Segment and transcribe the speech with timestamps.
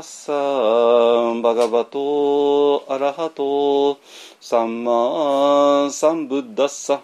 [0.00, 0.32] ッサ
[1.42, 3.98] バガバトアラハト
[4.40, 7.00] サンマサンブッダッサ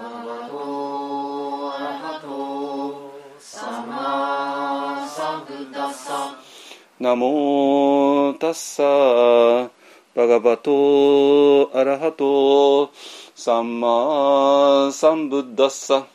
[0.06, 6.36] ガバトアラハトサンマサンブッダッサ
[7.00, 9.70] ナモタッサ
[10.14, 12.92] バガバトアラハト
[13.34, 16.06] サンマサンブッダッサ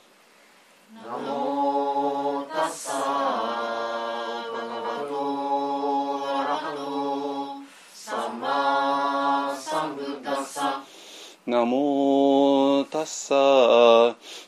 [13.07, 13.33] サ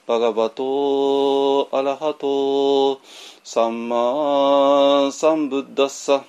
[0.06, 3.00] バガバトアラハト
[3.42, 6.26] サンマサンブッダッサ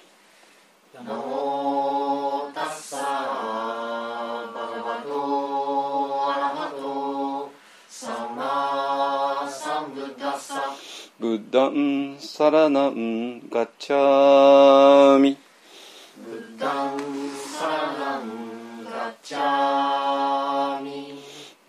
[0.94, 7.50] ナモタッサバガバトアラハト
[7.88, 10.72] サンマサンブッダッサ
[11.18, 15.36] ブッダンサラナンガッチャミ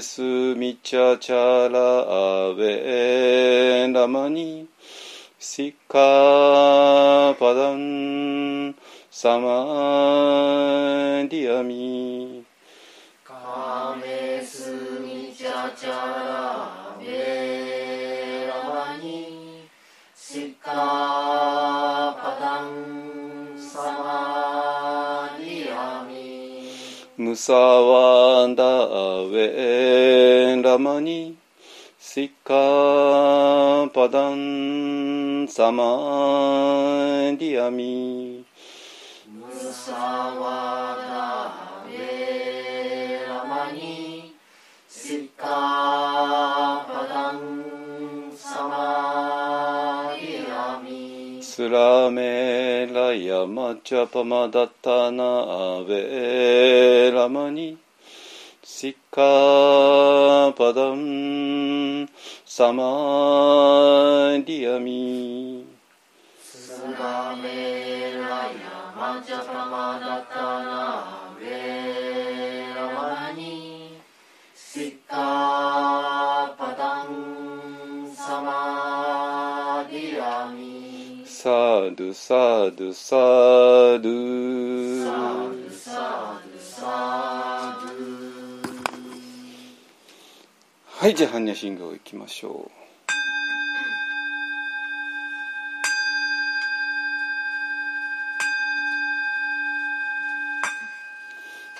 [0.00, 4.66] メスミチャチャラベラマニ
[5.38, 8.74] シッカパダン
[9.10, 9.44] サマ
[11.28, 12.42] ディアミ
[13.22, 14.72] カメス
[15.04, 19.68] ミチャチャラベラニ
[20.14, 21.19] シカ
[27.30, 31.36] ムサワダベラマニ
[31.96, 35.84] シッカパダンサマ
[37.38, 38.44] ディアミ
[39.28, 44.34] ムサワダウェラマニ
[44.88, 46.69] シッカ
[51.60, 57.76] スラメラヤマチャパマダタナアベラマニ
[58.62, 62.08] シッカパダン
[62.46, 62.82] サマ
[64.38, 65.66] ディアミ
[66.42, 74.00] スラメラヤマチャパマダタナアベラマニ
[74.54, 76.09] シカ
[81.42, 84.10] サードサードサード
[85.06, 85.70] サード
[86.60, 87.94] サード
[90.84, 92.70] はいじゃあ般若心経いきましょ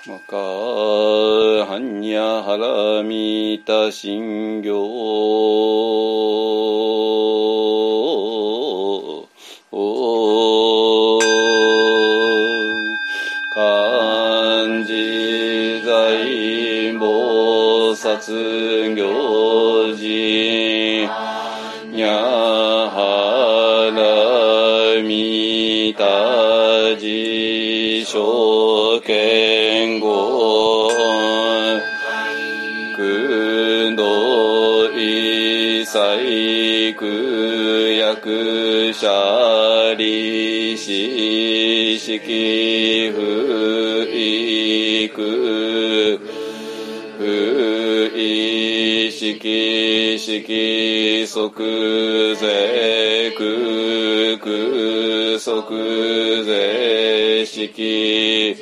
[0.07, 0.37] うマカ
[1.67, 4.71] ハンニャハラミタ心経
[18.19, 18.33] 殺
[18.97, 21.03] 行事
[21.95, 22.09] や
[22.91, 30.89] はらみたじしょけんご
[32.97, 45.60] くどいさいくやくしゃりししきふいく
[49.21, 51.27] 意識式即
[52.37, 58.57] 税空空即税式。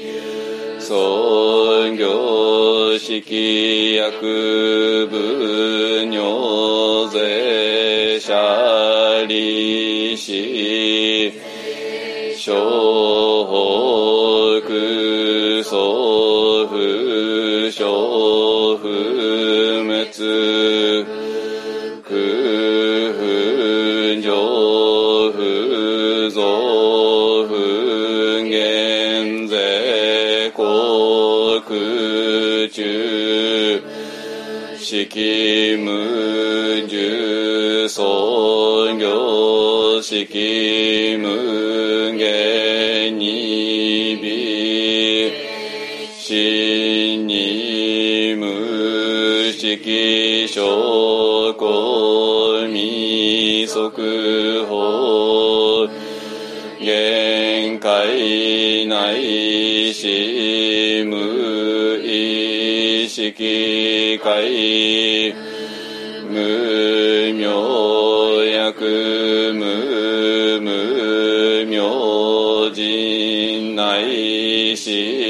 [0.81, 11.33] 創業式薬部尿税者利子。
[12.37, 12.53] 小
[14.67, 17.85] 北祖父小
[18.79, 18.89] 不
[19.85, 20.48] 滅
[32.79, 33.83] 中
[34.79, 45.33] 式無重創業式無限に微
[46.21, 55.89] 死に無式証拠未速報
[56.81, 60.58] 限界内し
[64.09, 65.35] 識界
[66.31, 75.28] 無明薬無無明人内心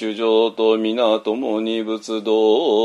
[0.00, 2.79] 主情と皆共に仏道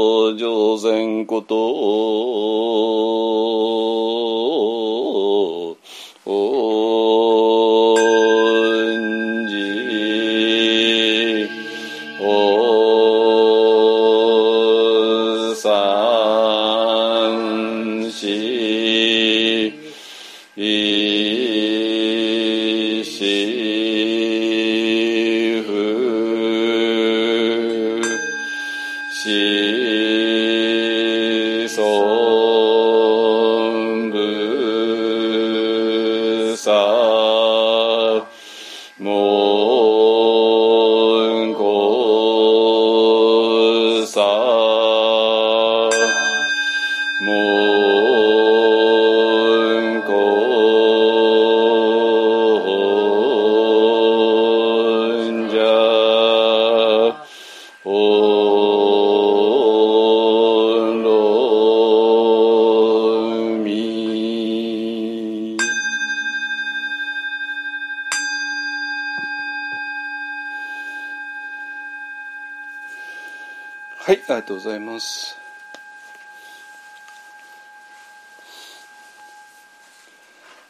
[74.45, 75.35] とうございます。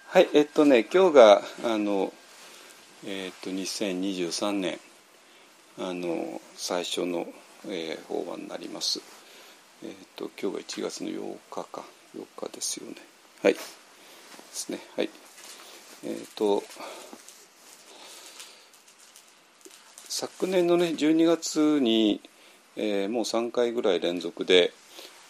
[0.07, 2.13] はい、えっとね、今日があの、
[3.05, 4.79] えっと2023年
[5.77, 7.27] あの最初の、
[7.67, 9.01] えー法案になります。
[9.83, 11.83] えっと今日が1月の8日か
[12.15, 12.95] 8日ですよね。
[13.43, 13.59] はい、で
[14.53, 14.79] すね。
[14.95, 15.09] はい。
[16.05, 16.63] えっと
[20.07, 22.21] 昨年のね12月に、
[22.77, 24.73] えーもう3回ぐらい連続で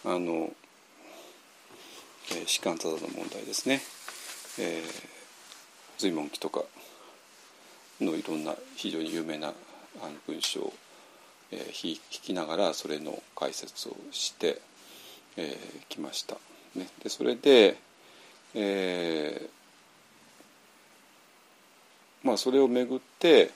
[0.04, 0.50] あの、
[2.32, 3.80] えー、士官多々の問題ですね、
[4.58, 4.82] えー、
[5.98, 6.62] 随文記とか
[8.00, 9.50] のいろんな非常に有名なあ
[10.06, 10.72] の文章を、
[11.50, 14.58] えー、ひ引きながらそれの解説をしてき、
[15.38, 16.36] えーきました。
[16.74, 17.76] ね、でそれで、
[18.54, 19.48] えー
[22.26, 23.50] まあ、それをめぐって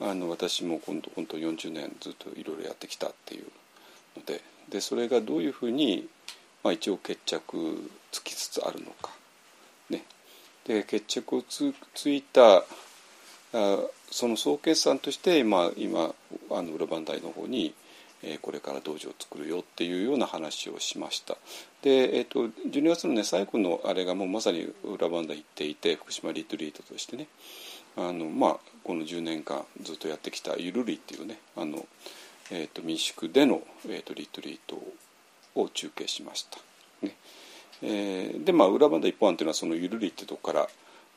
[0.00, 3.46] あの私も今度本当40年ずっといろいろやってきたっていう
[4.16, 6.06] のででそれがどういうふうに、
[6.62, 9.10] まあ、一応決着つきつつあるのか。
[9.88, 10.02] ね、
[10.66, 13.78] で決着をつついたあ
[14.10, 16.14] その総決算として、まあ、今
[16.50, 17.74] あの裏番台の方に、
[18.22, 21.36] えーこれから道場を作るよっていうような話をしました。
[21.82, 27.28] で、えー、と12月のね最後のあれがもうまさに裏番台行っていて福島リトリートとしてね。
[27.96, 31.86] あのまあこの10年間ずっとやってきたゆるりっていうねあの、
[32.50, 34.80] えー、と民宿での、えー、とリトリート
[35.54, 36.58] を中継しました。
[37.02, 37.14] ね。
[37.82, 40.68] えーでまあ裏番台一本案っていうのはそのゆるりってとこから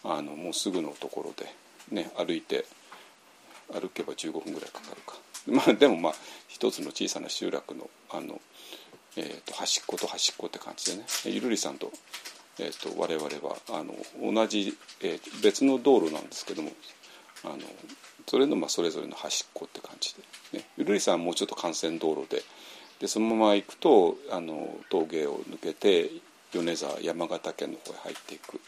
[0.03, 1.53] あのもうすぐのところで、
[1.91, 2.65] ね、歩いて
[3.71, 5.15] 歩けば15分ぐらいかかるか、
[5.47, 6.13] まあ、でもまあ
[6.47, 8.39] 一つの小さな集落のあの、
[9.17, 11.05] えー、と端っこと端っこって感じでね。
[11.25, 11.91] ゆるりさんと,、
[12.59, 13.95] えー、と我々はあの
[14.33, 16.71] 同じ、えー別の道路なんですけども
[17.43, 17.57] あの
[18.27, 20.13] それのまあそれぞれの端っこって感じ
[20.51, 22.43] で、ね、ゆるりさんはもうちょっと幹線道路で
[22.99, 26.11] でそのまま行くとあの峠を抜けて
[26.53, 28.59] 米沢山形県の方へ入っていく。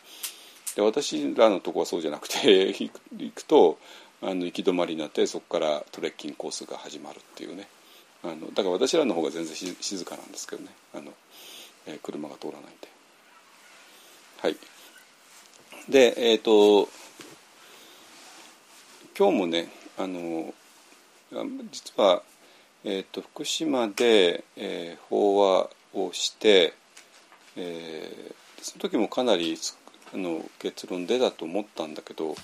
[0.75, 2.89] で私らのとこはそうじゃなくて 行
[3.36, 3.77] くと
[4.21, 7.67] あの行き止まりになってそこからトレッキングコースが始まるっていうね。
[8.24, 10.69] あのだから私らの方が全然静かなんですけどね。
[10.93, 11.12] あの、
[11.88, 12.90] えー車が通らないんで。
[14.41, 14.57] はい。
[15.88, 16.89] でえっ、と
[19.15, 19.69] 今日もね
[20.00, 20.51] あの
[21.71, 22.24] 実は、
[22.83, 26.74] えー、と福島で、えー法話をして、
[27.55, 28.33] えー
[28.63, 29.57] その時もかなり
[30.12, 32.36] あの結論出たと思ったんだけど、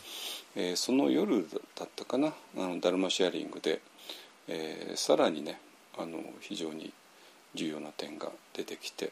[0.55, 1.47] えーその夜
[1.79, 3.81] だったかなあのダルマシェアリングで、
[4.47, 5.59] えーさらにね
[5.97, 6.93] あの非常に
[7.55, 9.11] 重要な点が出てきて、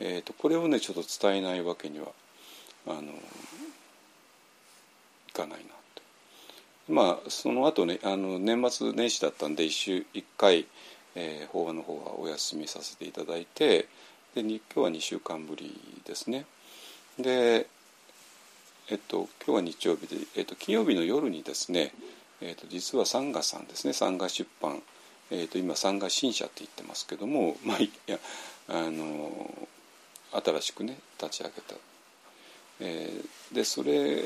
[0.00, 2.06] えー、とこれをねちょっと伝えないわけには
[2.86, 3.04] あのい
[5.32, 5.64] かないな
[5.94, 6.02] と。
[6.92, 10.66] まあその後ねあの年末年始だったんで一週一回、
[11.14, 13.88] えー法話の方はお休みさせていただいて
[14.34, 16.46] で今日は2週間ぶりですね。
[17.18, 17.66] で
[18.90, 21.92] えっと今日は日曜日で、えっと、金曜日の夜にですね、
[22.40, 24.82] えっと、実はサンガさんですねサンガ出版、
[25.30, 28.18] えっと、今サンガ新社って言ってますけどもまあいや
[28.68, 29.68] あの
[30.32, 31.74] 新しくね立ち上げた、
[32.80, 34.22] えー、でそれ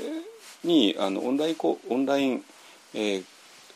[0.65, 2.45] にあのオンラインオンライン、
[2.95, 3.25] えー、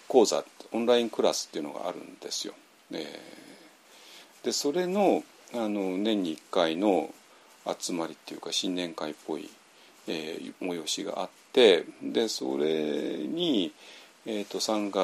[0.08, 2.54] 講座オンラインクラスっていうのがあるんですよ。
[2.92, 5.22] えー、でそれの
[5.54, 7.10] あの年に1回の
[7.78, 9.48] 集まりっていうか新年会っぽい、
[10.08, 13.72] えー、催しがあってでそれに、
[14.24, 15.00] えーと、参加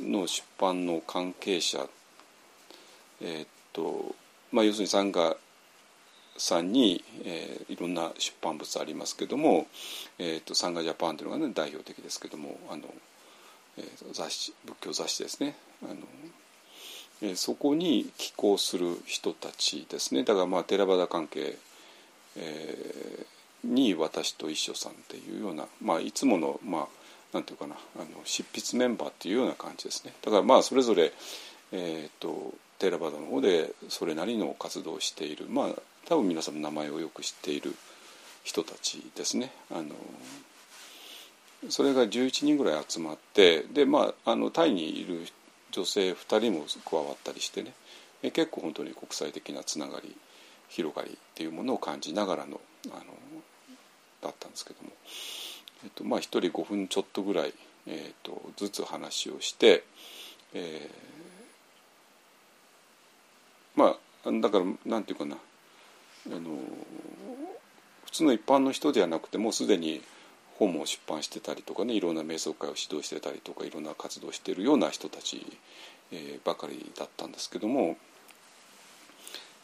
[0.00, 1.86] の出版の関係者、
[3.20, 4.14] えーと
[4.52, 5.36] まあ、要するに参加
[6.38, 9.66] さんに、えー、いろんな出版物ありますけども、
[10.18, 12.84] えーと、サンガジャパンというのが、ね、代表的ですけどもあの、
[13.76, 15.56] えー、雑誌仏教雑誌ですね。
[15.82, 15.94] あの、
[17.22, 20.22] えー、そこに寄稿する人たちですね。
[20.24, 21.58] だからまあ寺田関係、
[22.36, 26.86] えー、に私と一緒さんっていうような、まあ、いつものまあ
[27.32, 30.12] なんていうかなあの執筆メンバーっていうような感じですね。
[30.22, 31.12] だからまあそれぞれ、
[31.72, 35.68] えーと、テラバダの方でそれなりの活動をしているまあ
[36.08, 37.74] 多分皆さん名前をよく知っている
[38.42, 39.52] 人たちですね。
[39.70, 39.94] あの
[41.68, 45.26] それが11人ぐらい集まってで、まあ、あのタイにいる
[45.70, 47.74] 女性2人も加わったりしてね。
[48.22, 50.16] 結構本当に国際的なつながり
[50.70, 53.04] 広がりっていうものを感じながらのあの
[54.22, 54.90] だったんですけども、
[55.84, 57.52] えっとまあ、1人5分ちょっとぐらい、
[57.86, 59.84] えっと、ずつ話をして、
[60.54, 65.36] えー、まあだからなんていうかな。
[66.30, 66.58] あの
[68.04, 70.02] 普通の一般の人ではなくてもうすでに
[70.58, 75.46] 本も出版してたりとかねいろんな瞑想会を指導してたりとかいろんな活動してるような人たち、
[76.12, 77.96] えー、ばかりだったんですけども、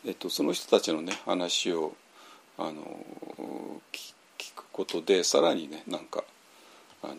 [0.06, 1.94] えっと、その人たちのね話を
[2.56, 2.82] あの
[3.92, 6.22] 聞くことでさらにねなんか
[7.02, 7.14] あの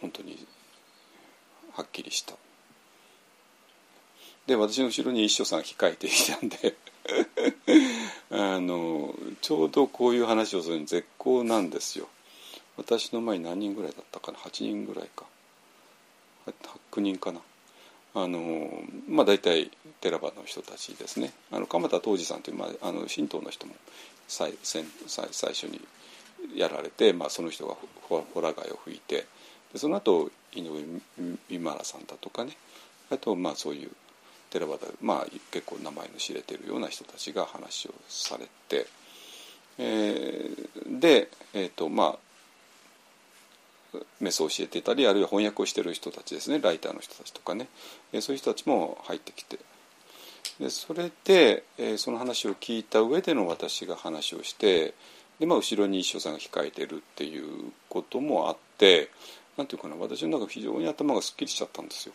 [0.00, 0.46] 本当に
[1.72, 2.34] はっきりした。
[4.46, 6.74] で私の後ろに一緒さん控えていたんで
[8.30, 12.08] あのちょうどこういう話をするに絶好なんですよ。
[12.76, 15.26] 私の前に何人ぐらいだったかな？8人ぐらいか。
[16.92, 17.40] 8人かな。
[18.14, 19.70] あのまあ大体
[20.00, 21.32] 寺場の人たちですね。
[21.52, 23.74] あの鎌田東司さんという、まあ、あの神道の人も
[24.26, 25.80] 最最最初に
[26.54, 27.76] やられて、まあ、その人が
[28.08, 29.26] ホラ貝を吹いて
[29.72, 30.82] でその後井上
[31.48, 32.56] 美原さんだとかね。
[33.10, 33.90] あとまあそういう
[34.50, 38.86] 寺端まあ結構名前の知れてるような人たちが話をされて、
[39.78, 42.18] えー、で、えーとま
[43.94, 47.68] あ、メスを教えてたりあるいは翻訳をしてる人たちですねライターの人たちとかね、
[48.12, 49.58] えー、そういう人たちも入ってきて
[50.58, 54.94] でそれで、えー、その話を聞いた上での私が話をして
[55.38, 59.10] で、まあ、後ろに一緒さんが控えてるっていうこともあって
[59.56, 62.14] なんていうかな私の中非常に頭がすっきりしちゃったんですよ。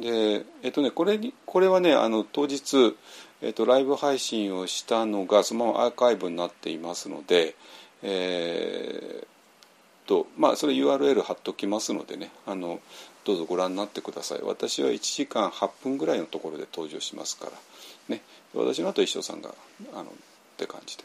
[0.00, 2.96] でえっとねこれにこれはねあの当日、
[3.42, 7.54] えっと、ライブ配信をしたのがそのままアーカイブになっていますので
[8.02, 12.80] えー、とまあそれ URL 貼っときますのでねあの
[13.24, 14.40] どうぞご覧になってください。
[14.42, 17.52] 私は1時間8分ぐらいのところで登場しますから
[18.08, 18.22] ね。
[18.54, 19.54] 私の後一生さんが
[19.92, 20.06] あのっ
[20.56, 21.04] て感じで、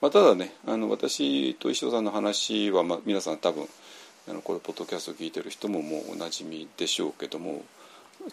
[0.00, 3.66] まあ、ただねあの私と一生さんの話は、まあ、皆さん多分
[4.28, 7.62] あのこれポッドキャスト聞いてる人ももうおなじみでしょうけども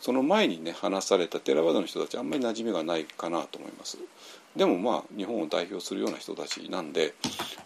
[0.02, 3.98] その前にね話されたテラワードの人たちあんまり馴染みがないかなと思います
[4.56, 7.13] でもまあ日本を代表するような人たちなんで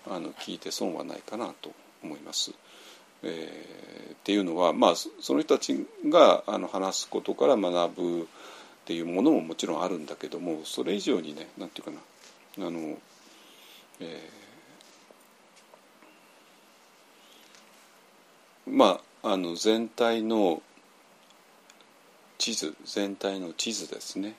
[0.10, 1.72] あの聞いて損はないかなと
[2.04, 2.52] 思います。
[3.22, 8.26] えー、っていうのはまあその人たちがあの話すことから学ぶっ
[8.86, 12.98] ていうものももちろんあるんだけどもそれ以上にね何て言うかなあの、
[14.00, 20.62] えー、まああの全体の
[22.40, 24.34] 地図全体の地図ですね。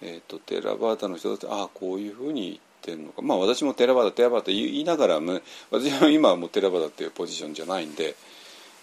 [0.00, 8.14] えーと、テラバータの人だってああこういうふうに言ってるのかまあ私もテラバータテラバータ言いながらも私は今はもうテラバータっていうポジションじゃないんで、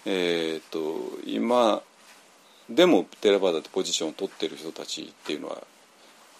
[0.06, 1.82] えーと、今
[2.68, 5.62] でもテラバータってポジションを取ってる人たちっていうのは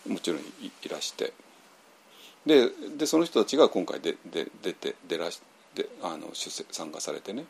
[0.09, 0.45] もちろんい
[0.91, 1.33] らして
[2.47, 5.41] ででその人たちが今回でで出て出らし
[5.75, 7.45] であの出参加されてね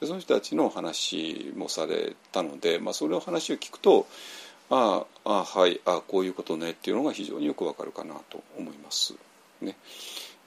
[0.00, 4.06] でその人たちの話もされたので、まあ、それを話を聞くと
[4.70, 9.14] ああはいあこういうことねっていうのが非常によくわかるかなと思います。
[9.60, 9.76] ね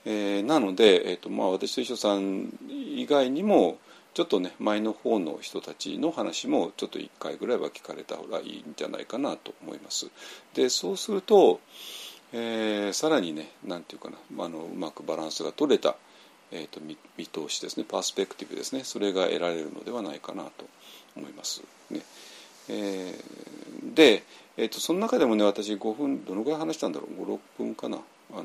[0.05, 3.77] えー、なので、えーとまあ、私と一緒さん以外にも
[4.13, 10.09] ちょっとね前の方の人たちの話もちょっと1回ぐらいは聞かれた方がいいんじゃないかなと思います。
[10.53, 11.59] でそうすると、
[12.31, 15.95] えー、さらにね何て言うかなあのうまくバランスが取れた
[16.55, 17.83] えーと、見見通しですね。
[17.83, 18.83] パースペクティブですね。
[18.83, 20.65] それが得られるのではないかなと
[21.17, 21.63] 思います。
[21.89, 22.01] ね。
[22.69, 24.23] えー、で、
[24.55, 27.97] えーと、その中でもね私5分どのぐらい話したんだろう？56分かな、
[28.33, 28.43] あの、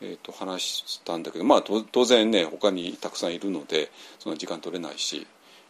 [0.00, 5.26] えー、と話したんだけどまあ当然ね他にたくさんいるのでそんな時間取れないし、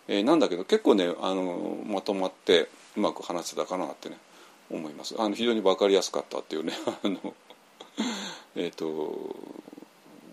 [0.09, 4.17] えー、なんだけど結構ねあのまとまってうまく話せたかなってね
[4.71, 5.15] 思います。
[5.19, 7.35] あの非常に分かりやすかったっていうね あの
[8.55, 9.37] えっ、と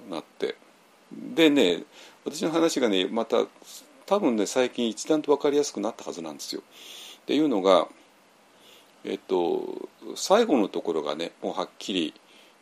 [0.09, 0.55] なって。
[1.35, 1.83] でね
[2.25, 3.45] 私の話がねまた
[4.05, 6.61] 多分ね最近一段と分かりやすくなったはずなんですよ。
[7.21, 7.87] っていうのが
[9.05, 12.13] えっと最後のところがねもうはっきり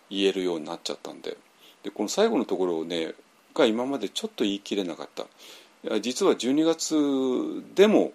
[0.09, 1.37] 言えるようになっちゃったんで
[1.83, 3.13] でこの最後のところをね
[3.53, 8.13] が今までちょっと言い切れなかった実は12月でも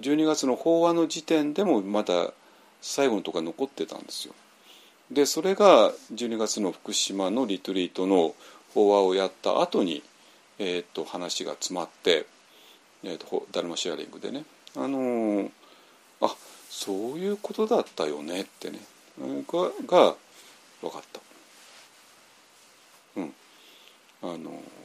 [0.00, 2.32] 12月の法話の時点でもまだ
[2.80, 4.34] 最後のところが残ってたんですよ。
[5.10, 8.34] でそれが12月の福島のリトリートの
[8.74, 10.02] 法話をやった後に、
[10.58, 12.26] えー、と話が詰まって、
[13.02, 14.44] えー、とダルマシェアリングでね。
[14.76, 15.50] あのー、
[16.20, 16.34] あ
[16.68, 18.78] そういうことだったよねってね。
[19.18, 20.14] がが
[20.80, 21.20] 分かった。
[23.16, 23.34] うん。
[24.22, 24.80] あのー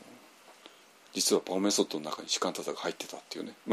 [1.15, 3.53] 実はパオメソッドの中に士官タザが入ってたっていうね。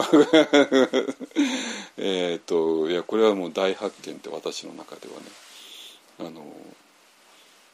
[1.99, 5.27] えっといやこれはもう大発見って私の中ではね。
[6.21, 6.55] あの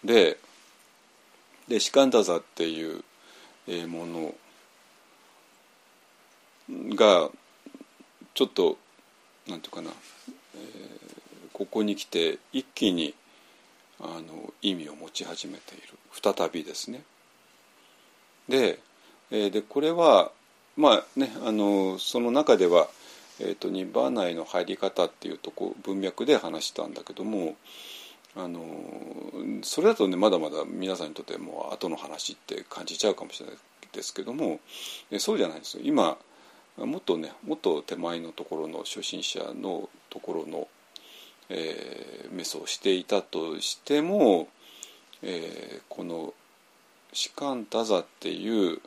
[0.03, 0.39] で
[1.69, 3.05] で士官タザっていう
[3.89, 4.35] もの
[6.95, 7.31] が
[8.35, 8.79] ちょっと
[9.49, 13.15] なんていうかな、えー、ここに来て一気に
[14.01, 17.03] あの意味を持ち始めている再びですね。
[18.49, 18.81] で
[19.31, 20.31] えー、でこれは
[20.77, 22.89] まあねあのその中では、
[23.41, 27.57] えーと、ニバーナへの入り方っていうとこ文脈で話したんだけども
[28.37, 28.63] あの
[29.63, 33.57] それだとねまだまだ皆さんにとってもう後の話って感じちゃうかもしれない
[33.93, 34.61] ですけども
[35.19, 36.17] そうじゃないですよ今
[36.77, 40.69] もっとねもっと手前のところの初心者のところの、
[41.49, 44.49] えー、メスをしていたとしても、
[45.23, 46.35] えー、この
[47.13, 48.81] 「士官多座」っていう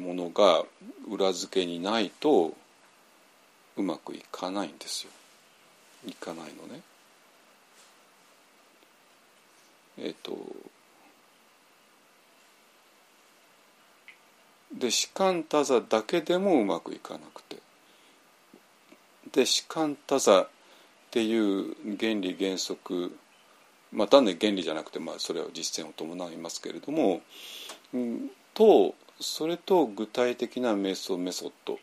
[0.00, 0.64] ものが
[1.08, 2.52] 裏付けにないと
[3.76, 5.12] うまくいかないんですよ。
[6.06, 6.80] いかないのね。
[9.98, 10.36] えっ、と
[14.72, 17.56] で士官多座だけでもうまくいかなくて。
[19.32, 20.48] で士官多座っ
[21.10, 23.16] ていう原理原則
[23.92, 27.20] まあ単に原理じゃなくて、まあ、それは実践を伴いますけれども、
[27.94, 31.76] うん、とそれと具体的な瞑想メソッドっ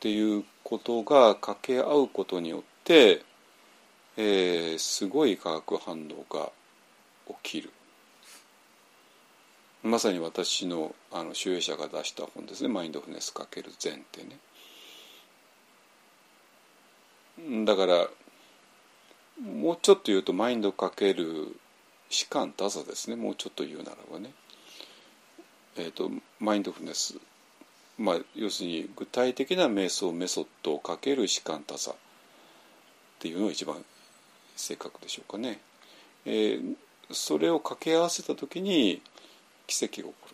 [0.00, 3.22] ていうことが掛け合うことによって、
[4.16, 6.50] えー、すごい化学反応が
[7.28, 7.70] 起きる。
[9.82, 14.38] まさに私のあの集英者が出した本ですね「マインドフネスかける禅」ってね。
[17.64, 18.08] だから
[19.42, 21.58] もうちょっと言うとマインドかける
[22.08, 23.16] 士官多さですね。
[23.16, 24.32] もうちょっと言うならばね。
[25.76, 27.18] えーと、マインドフネス、
[27.98, 31.94] まあ、要するに具体的な瞑想メソッドをかける士官多さっ
[33.18, 33.84] ていうのが一番
[34.54, 35.60] 正確でしょうかね。
[36.24, 36.76] えー、
[37.10, 39.02] それを掛け合わせた時に
[39.66, 40.28] 奇跡が起こ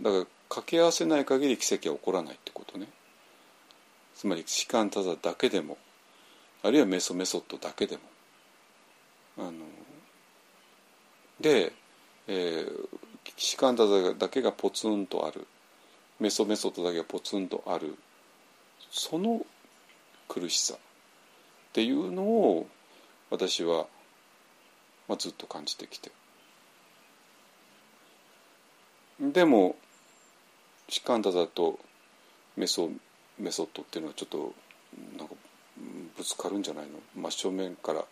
[0.00, 0.04] る。
[0.04, 2.88] だから掛け合わせない限り奇跡は起こらないってことね。
[4.14, 5.78] つまり士官多座だけでも
[6.62, 8.02] あるいはメソメソッドだけでも。
[9.36, 9.52] あの
[11.40, 11.72] で、
[12.28, 12.88] えー、
[13.36, 15.46] 士官だだけがポツンとある
[16.20, 17.98] メソメソッドだけがポツンとある
[18.92, 19.44] その
[20.28, 20.76] 苦しさっ
[21.72, 22.68] ていうのを
[23.30, 23.86] 私は、
[25.08, 26.10] まあ、ずっと感じてきて。
[29.20, 29.76] でも
[30.88, 31.78] 士官だだと
[32.56, 32.90] メソ
[33.38, 34.52] メソッドっていうのはちょっと
[35.16, 35.34] なんか
[36.16, 36.98] ぶつかるんじゃないの？
[37.14, 38.04] 真正面から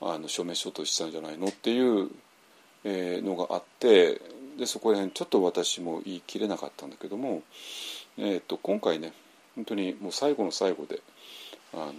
[0.00, 1.46] あの証明しようとしたんじゃないの？
[1.48, 2.10] っていう
[2.84, 4.20] えのがあって
[4.58, 7.42] でそこら辺ちょっと私も言い切れなかったんだけども、
[8.18, 9.12] えー、と今回ね
[9.54, 11.00] 本当にもう最後の最後で
[11.72, 11.92] あの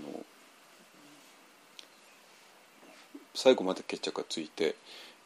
[3.33, 4.75] 最後まで決着がついて、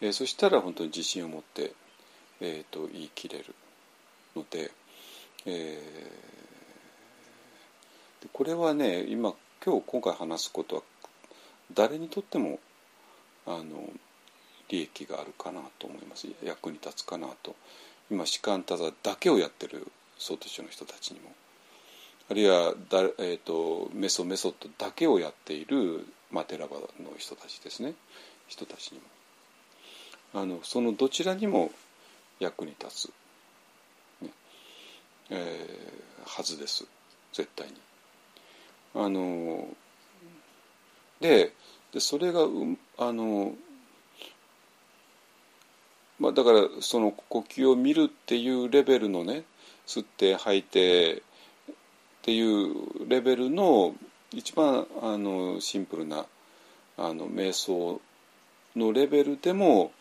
[0.01, 1.73] えー、そしたら本当に自信を持って、
[2.41, 3.55] えー、と言い切れる
[4.35, 4.71] ので,、
[5.45, 10.81] えー、これはね今今日今回話すことは
[11.73, 12.59] 誰にとっても
[13.45, 13.89] あの
[14.69, 16.27] 利益があるかなと思います。
[16.43, 17.55] 役に立つかなと。
[18.09, 21.31] 今士官多座だけをやってる総統の人たちにも。
[22.29, 26.87] あるいはだ、えーと、メソメソッドだけをやっている、まあ、テラバの
[27.17, 27.93] 人たちですね。
[28.47, 29.05] 人たちにも。
[30.33, 31.71] あのそのどちらにも
[32.39, 33.09] 役に立
[34.21, 34.29] つ、ね
[35.29, 36.85] えー、はずです。
[37.33, 37.73] 絶対に。
[38.93, 39.67] あの
[41.21, 41.53] で
[41.93, 42.51] でそれがう
[42.97, 43.53] あの
[46.19, 49.43] まあだからその呼吸を見るっていうレベルのね
[49.85, 51.21] 吸って吐いてっ
[52.23, 53.95] ていうレベルの
[54.31, 56.25] 一番あのシンプルな
[56.97, 58.01] あの瞑想
[58.75, 59.91] のレベルでも、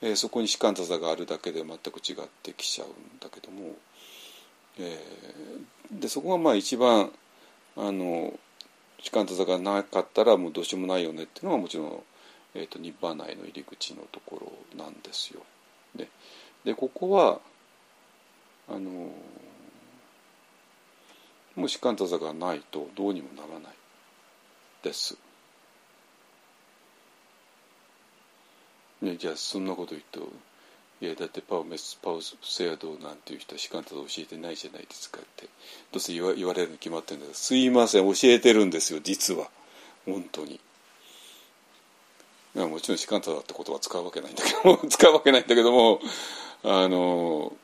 [0.00, 3.74] えーそこに士官多座があるだけで全く違ってきちゃうんだけども、
[4.78, 7.10] えーでそこがまあ一番
[7.76, 8.32] あの
[9.00, 12.02] 士官多座がなかったらもうどうしようもないよねっていうのがもちろん、
[12.54, 14.40] えー、とニッバーナへの入り口のとこ
[14.74, 15.40] ろなんですよ。
[15.94, 16.08] で
[16.64, 17.40] でここは
[18.68, 19.10] あの
[21.56, 23.72] もう士官多座がないとどうにもならない
[24.82, 25.16] です。
[29.02, 30.28] ね、じゃあそんなこと言うと
[31.02, 35.48] 「いやだってパウメスパウセアドなんていう人は士官多座教えてないじゃないですか」って
[35.92, 39.50] どうせ言わ言われるに決まってるんだけどすいません教えてるんですよ実は
[40.04, 40.60] 本当に。
[42.54, 46.00] もちろん士官多座って言葉使うわけないんだけども 使うわけないんだけども
[46.62, 47.54] あの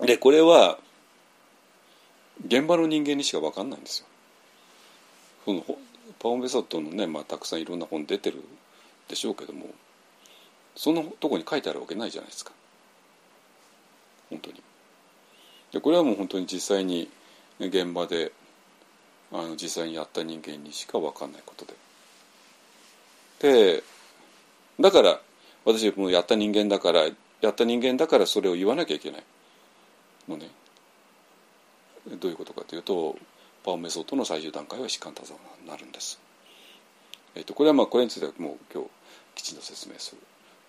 [0.00, 0.78] でこれは
[2.46, 4.06] 現場の人間にしか分かんないんですよ。
[5.44, 5.64] その
[6.18, 8.42] パオン・ベソットのね、まあ、たくさんいろんな本出てる
[9.08, 9.66] でしょうけども
[10.76, 12.52] そのとこに書いてあるわけないじゃないですか
[14.30, 14.62] 本当に。
[15.72, 17.08] でこれはもう本当に実際に
[17.58, 18.32] 現場で
[19.32, 21.74] あの実際にやった人間にしか分かんないことで。
[23.40, 23.82] で
[24.80, 25.20] だから
[25.64, 27.08] 私もやった人間だから
[27.40, 29.24] やった人間だからそれを言わなきゃいけない
[30.28, 30.50] のね。
[32.06, 33.16] どういうことかというと
[33.64, 36.20] パオメソッドの最終段階は士官多座になるんです。
[37.34, 38.90] えっとこれはまあこれについてはもう今日
[39.34, 40.20] きちんと説明する。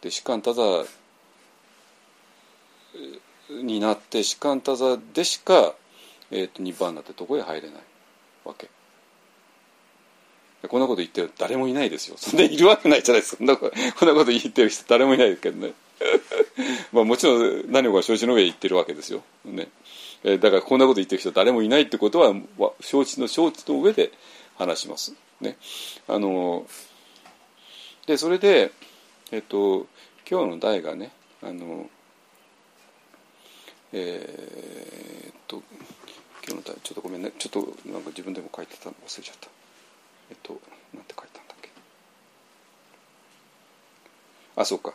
[0.01, 0.85] で士官多座
[3.49, 5.73] になって士官多座でしか、
[6.31, 7.81] えっとニッバーナってとこへ入れない
[8.45, 8.69] わけ。
[10.67, 12.15] こんなこと言ってる誰もいないですよ。
[12.17, 13.37] そんないるわけないじゃないですか。
[13.37, 15.73] そんなこんなこと言ってる人誰もいないですけどね。
[16.93, 19.23] まあもちろん何もか承知の上言ってるわけですよ。
[19.45, 19.67] ね。
[20.23, 22.33] えだからこんなこと言ってる人誰もいないってことは
[22.79, 24.11] 承知の承知の上で
[24.57, 25.13] 話します。
[25.41, 25.57] ね。
[26.07, 26.65] あの
[28.07, 28.71] でそれで
[29.31, 29.87] えっ、と
[30.29, 31.89] 今日の題がねあの
[33.91, 35.61] えーっと
[36.47, 37.59] 今日の題ちょっとごめんねちょっと
[37.89, 39.49] なんか自分でも書いてたの忘れちゃった。
[40.29, 40.59] えっと
[40.93, 41.69] なんて書いたんだっけ。
[44.55, 44.93] あそうか。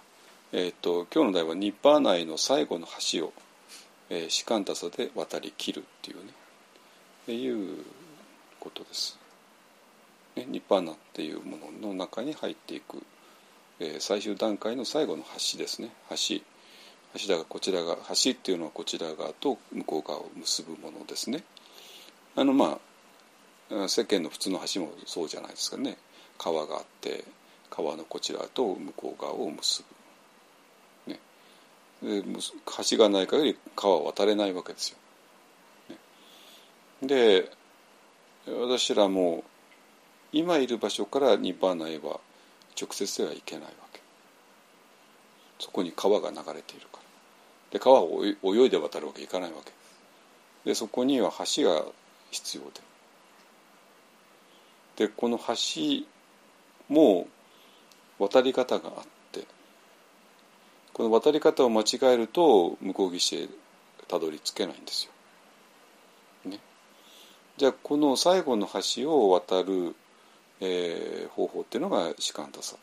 [0.52, 3.32] えっと今日の題はニッパーナへの最後の橋を
[4.10, 6.32] え、士官多さで渡り切るっていうね
[7.22, 7.84] っていう
[8.58, 9.18] ことです。
[10.36, 13.02] ね、ニッパーナっていうものの中に入っていく、
[13.80, 16.40] えー最終段階の最後の橋ですね橋
[17.16, 21.42] 橋だがこちらが橋っていうのはこちら側と向こう側を結ぶものですね。
[22.36, 22.78] あのま
[23.70, 25.98] あ世間の普通の橋もそうじゃないですかね
[26.38, 27.24] 川があって
[27.68, 29.97] 川のこちらと向こう側を結ぶ。
[32.02, 34.98] 橋がない限り川は渡れないわけですよ。
[37.02, 37.50] で
[38.46, 39.44] 私らも
[40.32, 42.20] 今いる場所からニッバーナへは
[42.80, 44.00] 直接では行けないわけ。
[45.58, 47.02] そこに川が流れているから。
[47.72, 49.72] で川を泳いで渡るわけいかないわけ。
[50.64, 51.84] でそこには橋が
[52.30, 52.70] 必要で。
[55.06, 56.04] でこの橋
[56.88, 57.28] も
[58.18, 59.17] 渡り方があって
[60.98, 63.48] この渡り方を間違えると向こう岸へ
[64.08, 65.06] たどり着けないんです
[66.44, 66.50] よ。
[66.50, 66.58] ね、
[67.56, 69.94] じゃあこの最後の橋を渡る、
[70.60, 72.74] えー方法っていうのが士官多さ、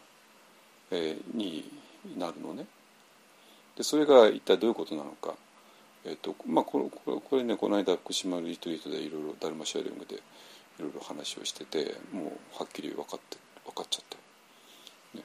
[0.91, 1.69] えーに
[2.17, 2.67] なるのね。
[3.75, 5.33] でそれが一体どういうことなのか。
[6.05, 10.19] えーとまあ、これこれねこの間福島リトリートでいろいろダルマシェアリングでい
[10.79, 14.05] ろいろ話をしててもうはっきり分かって分かっちゃっ
[15.13, 15.23] て、ね、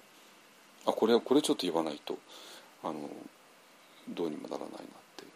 [0.87, 2.19] あこれはこれちょっと言わないと
[2.83, 3.09] あの
[4.09, 4.81] どうにもならないなっ
[5.17, 5.31] ていう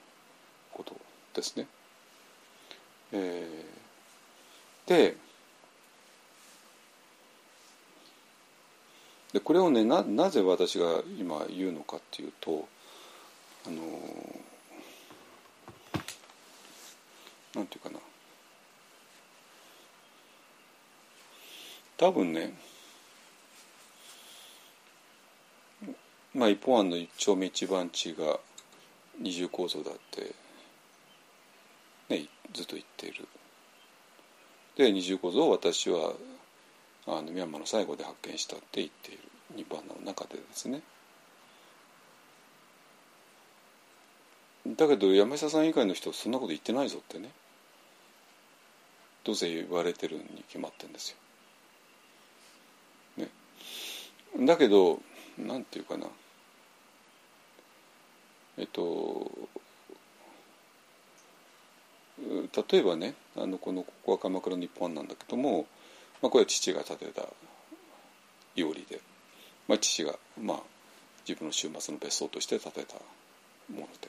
[0.73, 0.97] こと
[1.35, 1.67] ですね。
[3.13, 3.85] えー
[4.87, 5.17] で
[9.33, 12.69] でこれをねななぜ私が今言うのかっていうと
[13.67, 13.81] あの
[17.55, 17.99] なんていうかな
[21.97, 22.53] 多分ね
[26.35, 28.41] まあ一本案の一丁目一番地が
[29.21, 30.35] 二重構造だって
[32.09, 33.29] ねずっと言っている。
[34.77, 36.13] で二重構造を私は
[37.07, 39.21] あのミャンマーの最後で発見したって言っている。
[39.55, 40.83] ニバーナの中でですね。
[44.67, 47.31] だけど山下さん以外の人はそんなこと言ってないぞってね。
[49.23, 51.17] どうせ言われてるに決まってんです
[53.19, 53.25] よ。
[53.25, 54.47] ね。
[54.47, 55.01] だけど
[55.39, 56.07] なんていうかな。
[58.59, 59.31] えっと
[62.19, 65.67] 例えばねあのこのここは鎌倉の一本なんだけども、
[66.23, 67.23] まあ、これは父が建てた
[68.55, 69.01] 料理で、
[69.67, 70.61] まあ、父が、まあ、
[71.29, 72.95] 自分の週末の別荘として建てた
[73.73, 74.09] もので、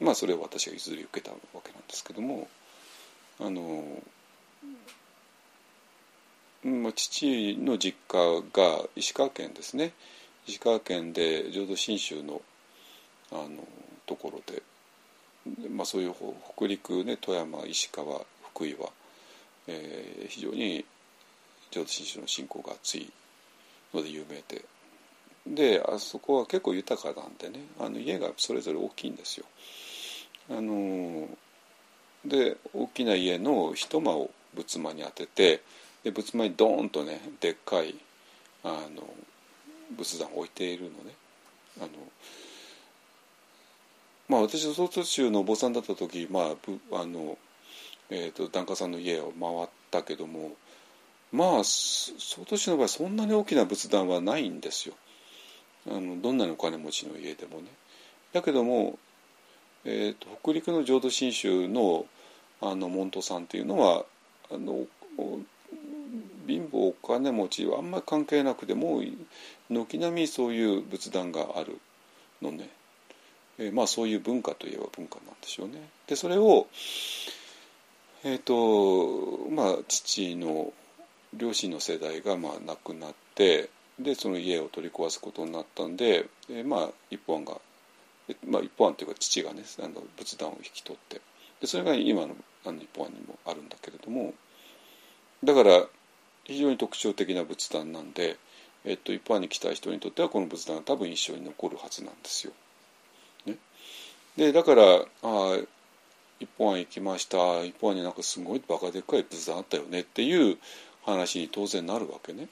[0.00, 2.48] まあ、それを私が譲り受けたわけなんですけども
[3.40, 4.02] あの、
[6.64, 9.92] まあ、父の実家が石川県ですね。
[10.46, 12.42] 石川県で浄土真宗の
[13.34, 13.66] あの
[14.06, 14.62] ところで
[15.70, 16.14] まあ、そういう
[16.56, 18.88] 北陸ね富山石川福井は、
[19.66, 20.84] えー、非常に
[21.70, 23.10] 浄土真宗の信仰が厚い
[23.92, 24.64] ので有名で
[25.46, 29.44] であそこは結構豊かなんでねあの家がそれぞれ大きいんですよ。
[30.50, 31.28] あの
[32.24, 35.62] で大きな家の一間を仏間に当てて
[36.02, 37.94] で仏間にドーンとねでっかい
[38.62, 39.02] あの
[39.98, 41.14] 仏壇を置いているのね。
[41.78, 41.88] あの
[44.28, 46.54] まあ私は曹州のお坊さんだった時ま
[46.92, 47.38] ああの、
[48.10, 50.52] えーと、檀家さんの家を回ったけども
[51.32, 54.94] まあ曹洞宗の場合そんなに大きな仏壇はないんですよ
[55.90, 57.68] あのどんなにお金持ちの家でもね。
[58.32, 58.98] だけども、
[59.84, 62.06] えーと、北陸の浄土真宗の
[62.60, 64.04] あの門徒さんっていうのは
[64.50, 64.86] あの
[66.46, 69.02] 貧乏お金持ちはあんまり関係なくても
[69.68, 71.78] 軒並みそういう仏壇がある
[72.40, 72.70] のね。
[73.58, 75.88] えー、まあそういう文化といえば文化なんでしょうね。
[76.06, 76.66] でそれを
[78.24, 80.72] え、ー、とまあ父の
[81.34, 87.60] 両親の世代がまあ亡くなってでその家を取り壊すことになったんで、えー、まあ一本が、
[88.46, 91.20] まあ、一本というか父がねあの仏壇を引き取って
[91.60, 92.36] でそれが今の
[92.66, 94.32] あの一本にもあるんだけれども
[95.44, 95.84] だから
[96.44, 98.36] 非常に特徴的な仏壇なんで、
[98.84, 102.52] えっと、一般に来た人にとってはこの仏壇は多分一生に残るはずなんですよ。
[104.36, 104.82] でだから
[105.22, 105.58] あ
[106.40, 110.58] 一本案行きました一本案になんかすごいバカでっかい仏壇あったよねっていう
[111.04, 112.48] 話に当然なるわけね。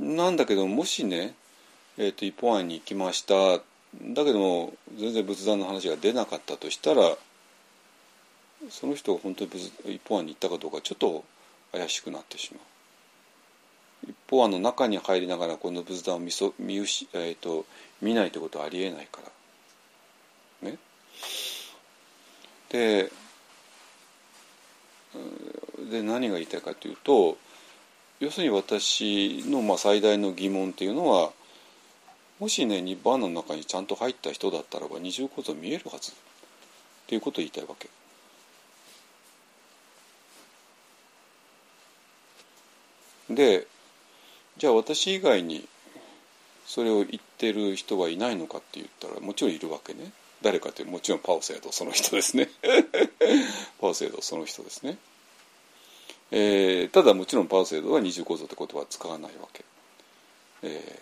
[0.00, 1.34] なんだけどもしね、
[1.98, 3.34] えーと、一本案に行きました
[4.12, 7.16] だけども全然仏壇の話が出なかったとしたら
[8.70, 9.50] その人が本当に
[9.86, 11.24] 一本案に行ったかどうかちょっと
[11.72, 12.60] 怪しくなってしまう。
[14.06, 17.64] 一方あの中に入りながらこの仏壇を見そ見失、えーと、
[18.04, 19.22] 見ないってことはありえないか
[20.62, 20.70] ら。
[20.70, 20.78] ね？
[22.68, 23.10] で
[25.90, 27.38] で何が言いたいかというと
[28.20, 31.32] 要するに私のまあ最大の疑問っていうのは
[32.40, 36.14] もしねニッバーナの中にちゃんと入った人だったらば二重構造見えるはずっ
[37.06, 37.88] ていうことを言いたいわけ。
[43.30, 43.66] で
[44.58, 45.66] じゃあ私以外に
[46.74, 50.10] それを言ってる人はいないのかって言ったらもちろんいるわけね。
[50.42, 52.48] 誰かってもちろんパオセイドその人ですね。
[53.80, 54.98] パオセイドその人ですね、
[56.32, 59.64] えー、ただもちろんパオセイドは二重構造って言葉は使わないわけ、
[60.62, 60.98] え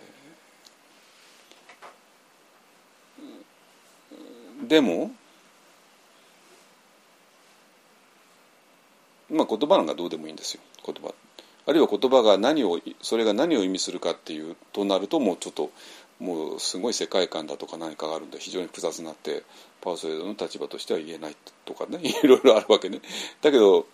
[4.64, 5.10] ー、でも
[9.30, 10.60] まあ言葉なんかどうでもいいんですよ。
[10.84, 11.14] 言葉。
[11.66, 15.70] あるいは言葉が何をそれが何を意味するかっていうとなるともうちょっと
[16.18, 19.42] もうすごい世界観だとか何かがあるんで非常に複雑になって
[19.80, 23.00] パーソレードの立場としては言えないとかねいろいろあるわけね
[23.42, 23.86] だけど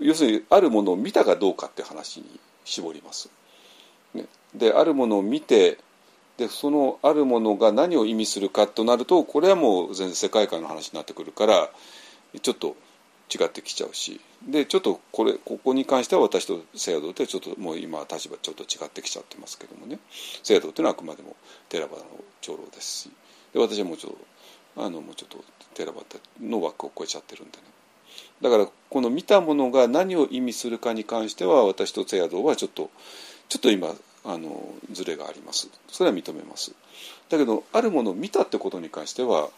[0.00, 3.30] 要するにあるものを見たかどうかって話に絞ります。
[4.12, 5.78] ね、であるものを見て
[6.36, 11.70] でそのあるものが何を意味するかとなるとこれはもう全然世界観の話になってくるから
[12.42, 12.76] ちょっと
[13.34, 14.20] 違ってきちゃうし。
[14.46, 19.98] でちょっとこれここに関しては私と聖ドってちょっともう今立場ちょっと違ってきちゃってますけどもね。
[20.42, 21.36] 聖ドっていうのはあくまでも
[21.68, 22.04] テラバの
[22.40, 23.10] 長老ですし。
[23.52, 24.12] で私はもうちょっ
[24.74, 25.42] とあのもうちょっと
[25.74, 26.02] テラバ
[26.40, 27.64] の枠を超えちゃってるんでね。
[28.42, 32.90] だからこの見たものが何を意味するかに関しては私と聖ドはちょっと
[33.48, 35.68] ちょっと今あのズレがあります。
[35.88, 36.72] それは認めます。
[37.28, 39.48] だけどあるものを見たってことに関しては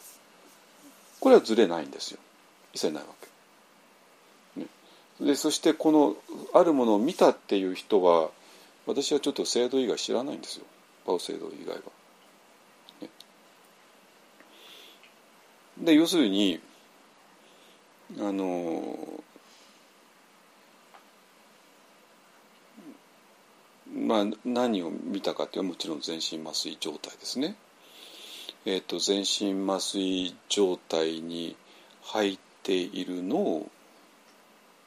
[1.21, 2.19] これはズレないんですよ。
[2.73, 3.26] 一切ないわけ。
[5.21, 6.17] でそしてこの
[6.53, 8.31] あるものを見たっていう人は
[8.87, 10.65] 私はちょっと制度以外知らないんですよ
[11.07, 11.83] パオ制度以外は。
[13.01, 13.09] ね、
[15.79, 16.61] で要するに
[18.19, 19.23] あの
[23.95, 27.57] まあ何を見たかっていうのはもちろん全身麻酔状態ですね。
[28.65, 31.57] えーと、と全身麻酔状態に
[32.03, 33.71] 入っているのを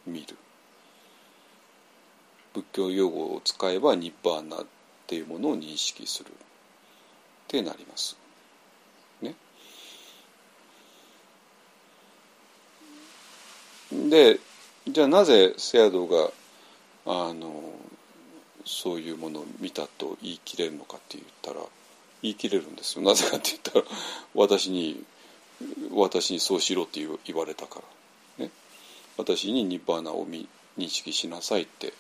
[0.10, 0.36] 見る
[2.54, 4.66] 仏教用語を使えばニッバーナっ
[5.08, 6.32] ていうものを認識するっ
[7.48, 8.18] てなります。
[9.22, 9.36] ね。
[13.92, 14.40] で
[14.88, 16.32] じゃあなぜセアドが
[17.06, 17.64] あの
[18.66, 21.66] そういうものを見たと言い切れるのかって言ったら
[22.22, 23.86] 言い切れるんですよなぜかって言ったら
[24.36, 25.04] 私に
[25.92, 27.82] 私にそうしろって言われたから
[29.20, 30.48] 私にニッバーナを認
[30.88, 31.94] 識しなさいって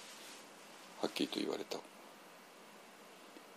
[1.01, 1.77] はっきりと言われた。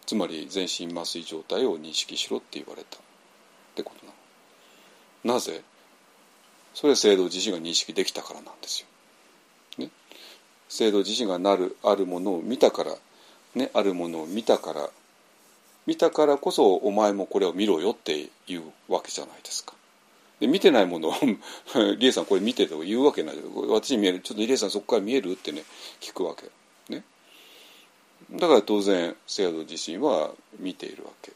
[0.05, 2.97] つまり全身麻酔状態を認識しろって言われた。
[2.97, 3.01] っ
[3.77, 4.13] てことな
[5.25, 5.35] の。
[5.35, 5.63] なぜ？
[6.75, 8.81] それは制度自身が認識できたからなんです
[9.79, 9.91] よ、ね、
[10.69, 12.97] 制度自身がなるあるものを見たから
[13.55, 13.71] ね？
[13.75, 14.91] あるものを見たから。
[15.87, 19.75] 見たからこそお前もこれを見ろよっていうわけじゃないですか。
[20.43, 21.15] で見てないものを
[21.99, 23.37] リエさんこれ見てと言うわけない。
[23.69, 24.19] 私に見える。
[24.19, 25.31] ちょっとリエさんそこから見える？
[25.31, 25.63] ってね
[26.01, 26.51] 聞くわけ。
[26.93, 27.05] ね。
[28.33, 31.33] だから当然セアド自身は見ているわけ。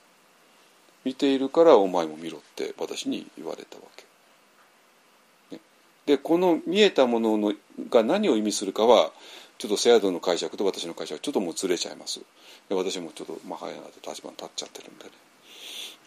[1.04, 3.82] 見ているからお前も見ろって私に言われたわ
[5.50, 5.60] け。
[6.06, 7.54] でこの見えたものの
[7.88, 9.12] が何を意味するかは
[9.58, 12.22] ちょっとセアドの解釈と私の解釈ちょっともうずれちゃいます。
[12.70, 15.10] 私もちょっとまあ早いなって立場に立っちゃってるんでね。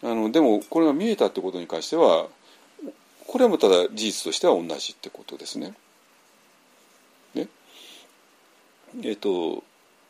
[0.02, 2.28] あのでもこれが見えたってことに関しては
[3.26, 5.74] これもただ事実としては同じってことですね。
[7.34, 7.48] ね
[9.02, 9.62] えっ、ー、と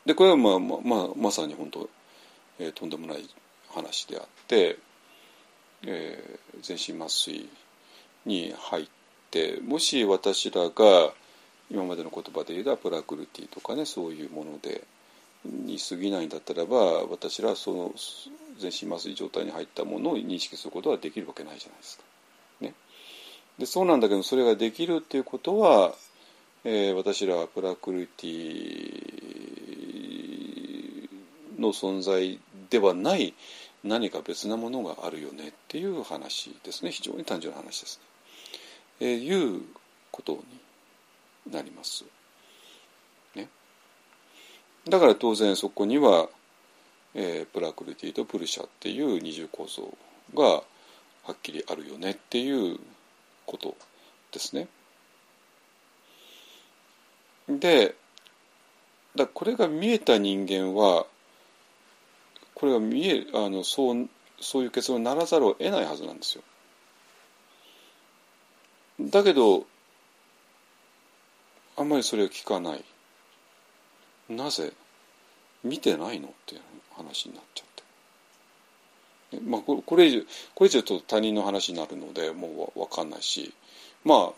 [0.06, 1.88] でこれはまあまあまさに本当、
[2.58, 3.28] えー、とんでもない
[3.68, 4.78] 話であって、
[5.84, 7.48] えー、全身麻酔
[8.26, 8.86] に入っ
[9.30, 11.12] てもし私らが
[11.70, 14.84] 今までの言葉で言えばプラクルティとかねそういうもので
[15.44, 17.94] に過ぎないんだったらば私らその
[18.58, 22.04] 全身麻酔状態に入ったものを認識することはできるわけないじゃないですか。
[23.60, 25.92] でそうなんだけどそれができるっていうことは、
[26.64, 29.50] えー、私らはプラクルティ
[31.58, 32.40] の存在
[32.70, 33.34] ではない
[33.84, 38.00] 何か別なものがあるよねっていう話ですね非常に単純な話です
[39.00, 39.06] ね。
[39.06, 39.62] えー、いう
[40.10, 40.42] こと
[41.46, 42.06] になります。
[43.34, 43.50] ね、
[44.88, 46.30] だから当然そこには、
[47.14, 49.92] えー、プラクルティとプルシャっていう二重構造
[50.34, 50.62] がは
[51.32, 52.78] っきりあるよねっていう
[53.50, 53.76] こと
[54.30, 54.68] ですね。
[57.48, 57.96] で
[59.16, 61.04] だこれが見えた人間は
[62.54, 64.08] これが見えあのそう
[64.40, 66.44] そういう結論にならざるを得ないはずなんですよ。
[69.00, 69.66] だけど
[71.76, 72.84] あんまりそれを聞かない
[74.28, 74.72] なぜ
[75.64, 76.28] 見てないの？
[76.28, 76.60] っていう
[76.96, 77.69] 話になっちゃって
[79.44, 80.20] まあこれ以上
[80.54, 83.54] これ以上と他人の話になるのでもう分かんないし
[84.04, 84.32] ま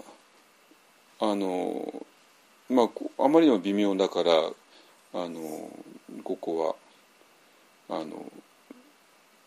[1.21, 2.05] ああの
[2.69, 2.85] ま
[3.19, 4.33] ああまりにも微妙だから
[5.15, 5.71] あの
[6.25, 6.77] ここ
[7.89, 8.25] はあの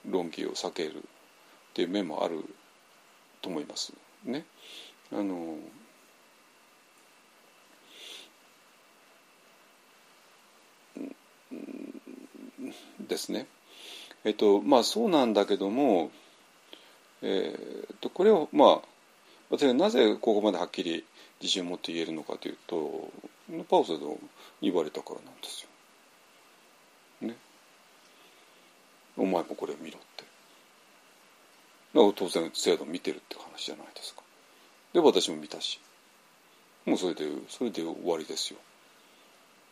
[0.07, 1.01] 論議を避けるっ
[1.73, 2.43] ていう面もある
[3.41, 3.93] と思います
[4.23, 4.45] ね。
[5.11, 5.57] あの
[13.07, 13.47] ですね。
[14.25, 16.11] えっとまあそうなんだけども、
[17.21, 18.87] えー、とこれをまあ
[19.49, 21.05] 私がなぜここまではっきり
[21.41, 23.11] 自信を持って言えるのかというと
[23.69, 24.17] パウセド
[24.61, 25.67] 言われたからなんです
[27.21, 27.27] よ。
[27.27, 27.35] ね。
[29.15, 30.23] お前もこれを見ろって。
[31.93, 34.23] だから当然制度見てるって話じゃないですか。
[34.93, 35.79] で私も見たし
[36.85, 38.59] もうそれでそれで終わりですよ。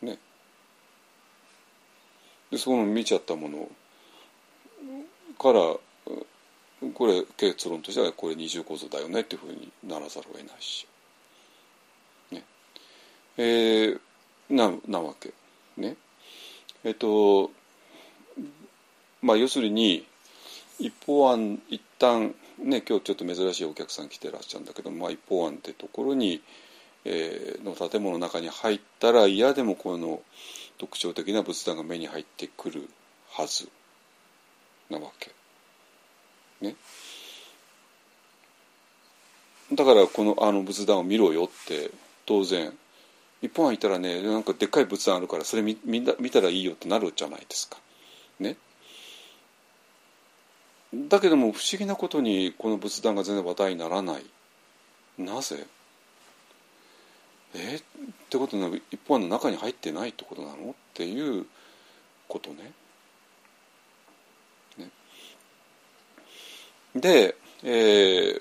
[0.02, 0.18] ね。
[2.52, 3.70] でその見ちゃったものを
[5.38, 5.76] から
[6.92, 10.86] これ結論としてはこれ二重構造だよねっていうふうにならざるを得ないし、
[12.30, 12.42] ね。
[13.38, 14.00] えー、
[14.50, 15.32] ななわけ。
[15.76, 15.96] ね。
[16.84, 17.50] えっ、と
[19.22, 20.04] まあ要するに
[20.78, 26.42] 一方案一旦ね今日ちょっと珍しいお客さん来てらっしゃるんだけど、まあ、一方案ってところに、
[27.04, 30.20] えー、の建物の中に入ったら嫌でもこの
[30.78, 32.88] 特徴的な仏壇が目に入ってくる
[33.30, 33.68] はず。
[34.90, 35.32] なわけ。
[36.60, 36.76] ね？
[39.72, 41.90] だからこのあの仏壇を見ろよって
[42.26, 42.72] 当然
[43.42, 47.78] 一本入ったらねなんかでっかい仏壇あるからそれ見見見たらいいよってなるじゃないですか。
[48.38, 48.56] ね？
[50.94, 54.24] だけども不思議なことにこの仏壇が全然話題にならない。
[55.18, 55.66] なぜ？
[57.54, 57.76] え？
[57.76, 57.82] っ
[58.28, 60.70] てことな一方の中に入ってないってことなの？
[60.70, 61.46] っていう
[62.28, 62.50] こと。
[62.50, 62.72] ね
[66.94, 68.40] で,、え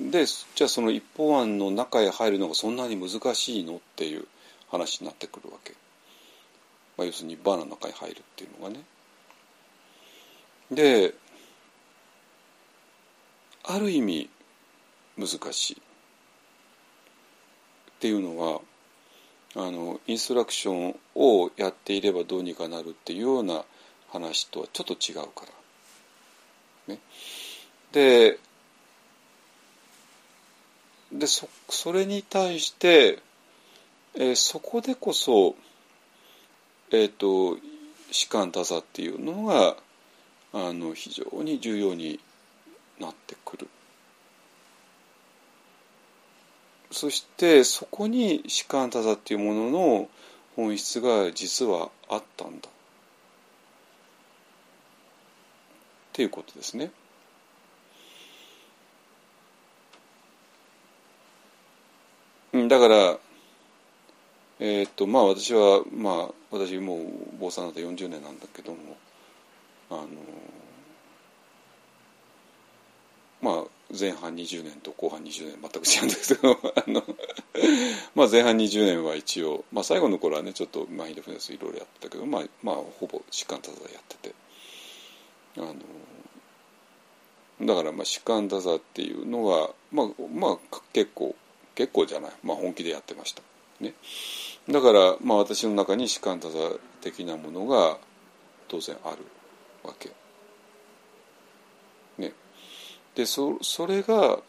[0.00, 4.26] ー、でじゃあその一方案の中へ入るのがそんなに難しいのっていう
[4.70, 5.72] 話になってくるわけ、
[6.96, 8.84] まあ、要するにバーナの中に入るっていうのがね
[10.70, 11.14] で
[13.64, 14.30] ある意味
[15.16, 15.78] 難しいっ
[18.00, 18.60] ていうのは
[19.56, 23.64] あのインストラクションをやっていればどうにかなるっていうような
[24.08, 25.57] 話とはちょっと違うから。
[26.88, 26.98] ね、
[27.92, 28.38] で
[31.12, 33.18] でそそれに対して、
[34.14, 35.54] えー、そこでこそ、
[36.90, 37.58] えーと、
[38.10, 39.76] 士官多座っていうのが
[40.52, 42.20] あの非常に重要に
[43.00, 43.68] なってくる。
[46.90, 50.08] そしてそこに士官多座っていうものの
[50.56, 52.68] 本質が実はあったんだ
[56.18, 56.90] っていうことですね。
[62.66, 63.18] だから
[64.58, 68.78] えー、っとまあ私はまあ私もう坊さんだった40年なんだけども
[69.90, 70.08] あの
[73.40, 73.64] まあ
[73.96, 77.04] 前半20年と後半20年全く違うんですけど あの
[78.16, 84.34] まあ前半20年は一応、まあ、最後の頃はねちょっとマインドフルネスいろいろやってたけどまあまあほぼ疾患多座やってて
[85.58, 85.74] あの
[87.60, 91.34] だからまあ疾患多座っていうのはまあまあ結構
[91.74, 93.42] 結構じゃない、まあ、本気でやってました、
[93.80, 93.94] ね、
[94.68, 96.58] だから、まあ、私の中に士官多座
[97.00, 97.98] 的なものが
[98.66, 99.18] 当然ある
[99.84, 100.10] わけ。
[102.18, 102.32] ね、
[103.14, 104.40] でそそれが、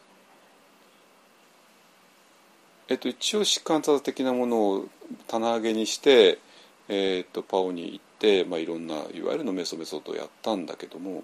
[2.88, 4.88] えっと、一応士官多座的なものを
[5.28, 6.40] 棚上げにして、
[6.88, 11.22] えっと、パオに行って、まあ、いろんないわゆるのメソメソとやったんだけども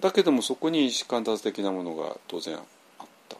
[0.00, 2.62] だけどもそこに士官多座的なものが当然あっ
[3.28, 3.36] た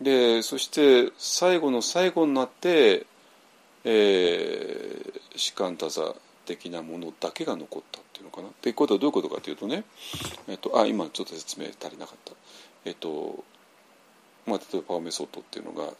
[0.00, 3.06] でそして最後の最後になって、
[3.84, 8.48] えー、士官多座的なものだけが残ったっていうのかな。
[8.48, 9.84] っていうことはどういうことかというとね、
[10.46, 12.32] えっと、あ今ちょっと説明足りなかった。
[12.84, 13.44] えっと
[14.46, 15.90] まあ、例えばパワーメソッドっていうのが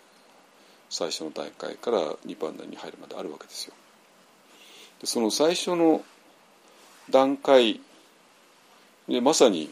[0.91, 3.75] 最初の段階から2番台に入るまであるわけですよ。
[5.07, 6.03] その最初の
[7.11, 7.81] 段階
[9.09, 9.71] でまさに、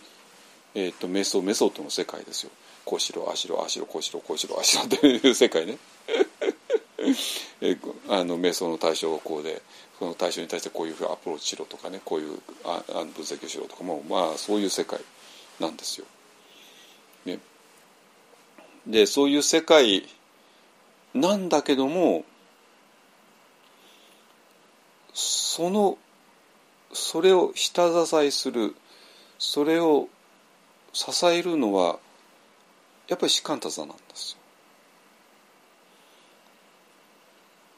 [0.74, 2.50] えっと、メソメソッドの世界ですよ。
[2.84, 5.78] こうしろあしろあしろこうしろこうしろあしろっていう 世界ね
[7.60, 7.78] え
[8.08, 9.62] あの瞑想の対象がこうで
[9.98, 15.00] その対象に対してこういうふうにアプローチしろとかねこういうああの分析をしろとかもまあそういう世界
[15.60, 16.06] なんですよ。
[17.24, 17.38] ね、
[18.84, 20.08] でそういう世界
[21.14, 22.24] なんだけども
[25.14, 25.98] その
[26.92, 28.74] それを下支えする
[29.38, 30.08] それを
[30.92, 31.98] 支えるのは
[33.08, 34.38] やっぱり士官多座なんですよ。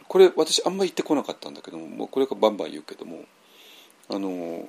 [0.06, 3.24] これ私あんまり言ってこなかったんだけどももうこれからバンバン言うけども
[4.08, 4.68] あの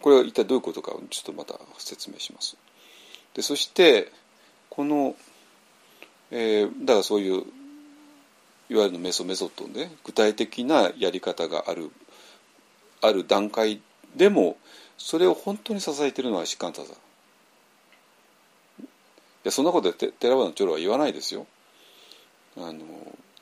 [0.00, 2.56] これは一体どういうことかちょっとまた説明します。
[3.34, 4.10] でそして
[4.70, 5.16] この、
[6.30, 7.42] えー、だからそういう
[8.70, 11.90] いわゆるメソメソッドで、ね、具体的なやり方がある
[13.00, 13.80] ある段階
[14.16, 14.56] でも
[14.96, 16.94] それを本当に支えているのは士官多座
[19.44, 21.46] やそんなことで寺場の長老は言わないですよ。
[22.56, 22.80] あの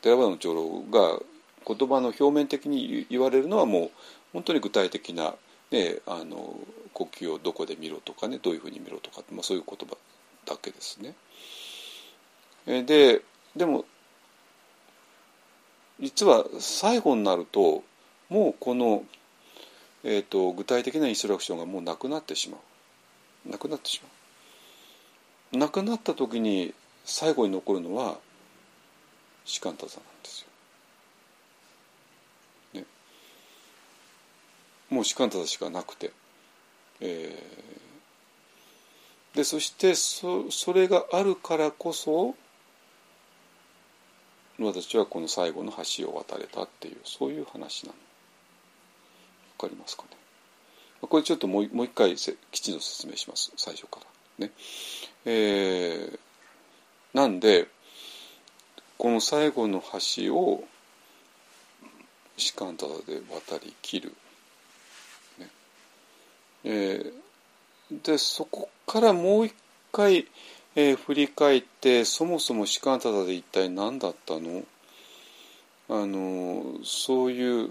[0.02, 1.20] 寺場の長老が
[1.66, 3.90] 言葉の表面的に言われるのはもう
[4.32, 5.34] 本当に具体的な、
[5.70, 6.60] ね、あの
[6.92, 9.96] 呼吸をどこで見ろとかねどういうふうに見ろとか、まあ、そういう言葉
[10.44, 11.14] だけですね。
[12.84, 13.22] で
[13.56, 13.84] でも
[16.00, 17.82] 実は最後になると
[18.28, 19.04] もうこの、
[20.04, 22.58] えーと具体的なインストラクションがもうなくなってしま
[23.46, 24.16] うなくなってしまう。
[25.58, 26.74] 亡くなった時に
[27.04, 28.18] 最後に残るのは
[29.44, 30.40] 士官多座なんです
[32.74, 32.80] よ。
[32.80, 32.86] ね、
[34.90, 36.12] もう士官多座しかなくて、
[37.00, 42.34] えー、でそしてそそれがあるからこそ
[44.58, 47.98] 私はこの最後の橋を渡れたっていうそういう話なの。
[49.58, 50.08] わかりますかね？
[51.02, 53.52] これちょっともう一回きちんと説明します。
[53.56, 54.00] 最初か
[54.38, 54.46] ら。
[54.46, 54.52] ね。
[55.24, 56.18] えー、
[57.12, 57.68] なんで
[58.96, 59.82] この最後の
[60.16, 60.64] 橋を
[62.38, 64.12] 士官ただで渡り切る、
[65.38, 65.48] ね。
[66.64, 69.54] えー、でそこからもう一
[69.92, 70.26] 回、
[70.76, 74.62] えー、振り返ってそもそも士官ただで一体何だったの？
[75.88, 77.70] あのそういう、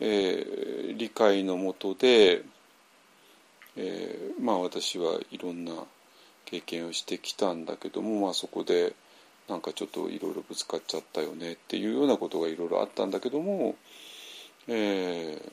[0.00, 2.42] えー、理解のもとで
[3.76, 5.72] えー、まあ私はいろんな
[6.44, 8.94] 経験をしてきたんだけども、まあ、そこで
[9.48, 13.74] なんかちょっといろいろぶつかっちゃったよねっていうようなことがいろいろあったんだけども、
[14.68, 15.50] えー、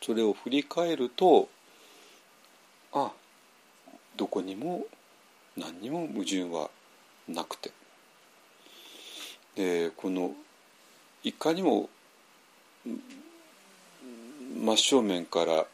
[0.00, 1.48] それを振り返ると
[2.92, 3.10] あ
[4.16, 4.86] どこにも
[5.56, 6.70] 何にも矛盾は
[7.28, 7.70] なくて。
[9.54, 10.34] でこの
[11.22, 11.90] いかにも
[14.56, 15.66] 真正面から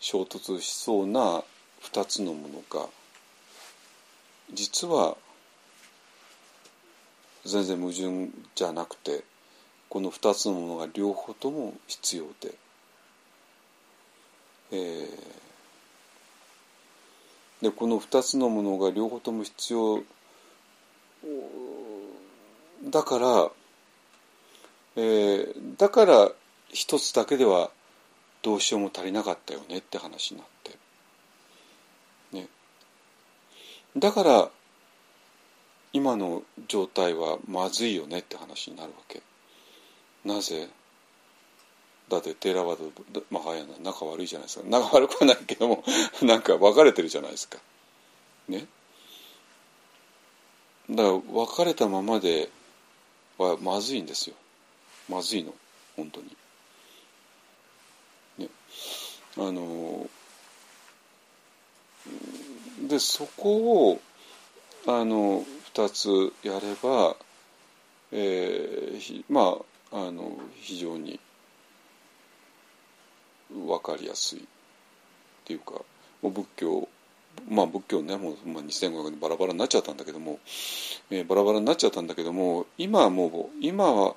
[0.00, 1.42] 衝突しそうな
[1.82, 2.86] 2つのものが
[4.52, 5.16] 実は
[7.44, 9.24] 全然矛盾じゃなくて
[9.88, 12.54] この2つのものが両方とも必要で、
[14.72, 15.08] えー、
[17.62, 20.02] でこの2つのものが両方とも必要。
[22.84, 23.50] だから、
[24.96, 26.32] えー、だから
[26.68, 27.70] 一つだけでは
[28.42, 30.76] どうしようも足りなかったよねって話になって、
[32.36, 32.48] ね、
[33.96, 34.50] だから
[35.92, 39.22] 今の状態はまずいよねって話になるわけ。
[40.24, 40.68] なぜ？
[42.12, 44.66] だってテラワードマハヤナ仲悪いじゃないですか。
[44.68, 45.82] 仲悪くはないけども
[46.20, 47.58] なんか別れてるじゃないですか。
[48.48, 48.66] ね。
[50.90, 52.50] だから別れたままで
[53.38, 54.36] はまずいんですよ。
[55.08, 55.54] まずいの。
[55.96, 56.36] 本当に。
[58.36, 58.48] ね。
[59.38, 60.10] あの
[62.88, 64.00] でそこを
[64.86, 67.16] あの2つやれば、
[68.10, 69.56] えー、ま
[69.92, 71.18] ああの非常に
[73.52, 74.42] 分かりやすいっ
[75.44, 75.72] ていうか
[76.22, 76.88] もう仏教
[77.48, 80.38] まあ仏教ねもう、まあ、2500年バラバラになっちゃったんだけども、
[81.10, 84.14] えー、バラバラになっちゃったんだけども今はもう今は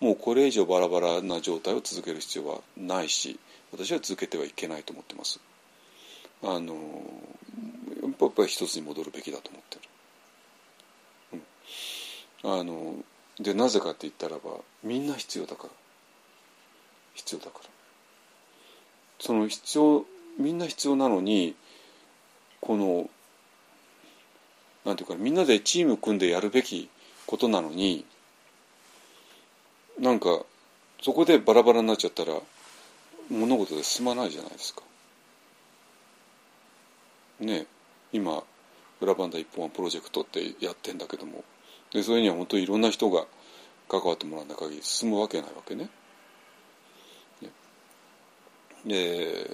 [0.00, 3.38] もうこれ以上バラバラな状態を続ける必要はないし
[3.72, 5.40] 私は続けてはいけないと思ってます。
[6.42, 6.74] あの
[8.02, 9.76] やっぱり一つに戻るべきだと思って
[11.32, 11.42] る。
[12.44, 12.94] うんあの
[13.40, 15.70] でなぜかって言ったらばみんな必要だから
[17.14, 17.70] 必要だから
[19.18, 20.04] その必要
[20.38, 21.54] みんな必要なのに
[22.60, 23.10] この
[24.84, 26.88] なんていうかみんなでチーム組んでやるべき
[27.26, 28.04] ことなのに
[30.00, 30.40] なんか
[31.02, 32.34] そこでバラバラになっちゃったら
[33.30, 34.82] 物事で進まないじゃないですか。
[37.40, 37.66] ね
[38.12, 38.42] 今
[39.00, 41.44] 裏バンダ一本はプロジェクトってやってんだけども
[41.92, 43.26] でそれには本当にいろんな人が
[43.88, 45.88] 関わってもらわない限り進むわけないわけね。
[48.88, 49.46] で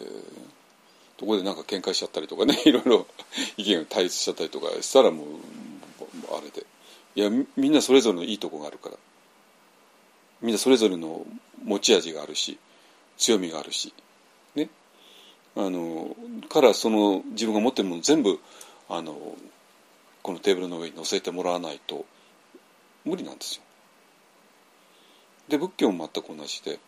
[1.18, 3.07] そこでなんか喧嘩しちゃったりとかね いろいろ
[3.57, 5.26] 意見が対立しちゃったりとかしたらもう
[6.37, 6.66] あれで。
[7.16, 8.97] いやみんなそれぞれのいいとこがあるから。
[10.43, 11.24] みんなそれぞれの
[11.62, 12.59] 持ち味があるし
[13.16, 13.93] 強みがあるし。
[14.55, 14.68] ね。
[15.57, 16.16] あの
[16.49, 18.41] からその自分が持ってるもの全部
[18.89, 19.37] あの
[20.22, 22.05] このテーブルの上に乗せてもらわないと
[23.05, 23.62] 無理なんですよ。
[25.49, 26.80] で仏教も全く同じで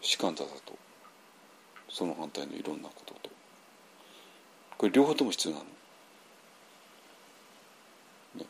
[0.00, 0.85] 士官座だと。
[1.88, 3.30] その反対のいろんなことと。
[4.78, 5.64] これ両方とも必要なの。
[8.36, 8.46] ね、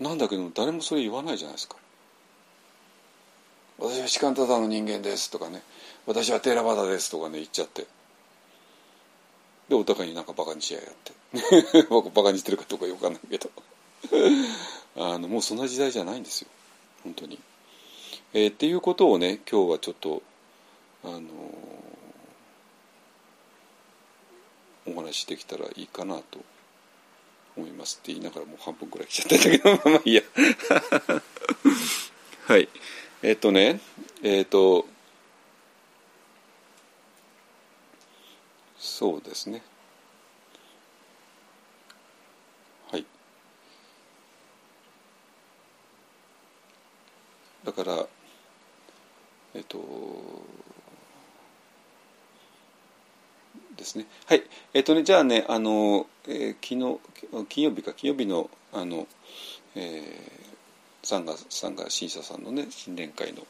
[0.00, 1.76] なんだけど誰もそれ言わないじゃないですか。
[3.78, 5.62] 私は士官座の人間ですとかね。
[6.06, 7.86] 私はテーラバダですとかね言っちゃって。
[9.68, 10.94] でお互いになんかバカにし合いやっ
[11.72, 11.86] て。
[11.88, 13.50] 僕バカにしてるかどうかよくわかんないけど。
[15.14, 16.48] あのもうそんな時代じゃないんですよ。
[17.02, 17.38] 本当に。
[18.34, 20.22] えー、っていうことをね今日はちょっと
[21.04, 21.20] あの、
[24.86, 26.40] お話しできたらいいかなと
[27.56, 30.22] 思いますって言いながらもう半分くらい来ちゃったんだけどまあいいや。
[32.46, 32.68] はい。
[33.22, 33.80] えっ、ー、とね
[34.22, 34.86] えっ、と
[38.78, 39.62] そうですね。
[42.90, 43.06] はい。
[47.64, 48.06] だから
[49.54, 49.78] えっと
[53.76, 54.06] ですね。
[54.26, 54.42] はい。
[54.74, 57.92] えっとねじゃあねあの、えー、昨日金曜日か。
[57.92, 59.06] 金曜日のあの
[59.74, 60.42] えー
[61.04, 63.42] サンガサンガ審査さんのね新年会の。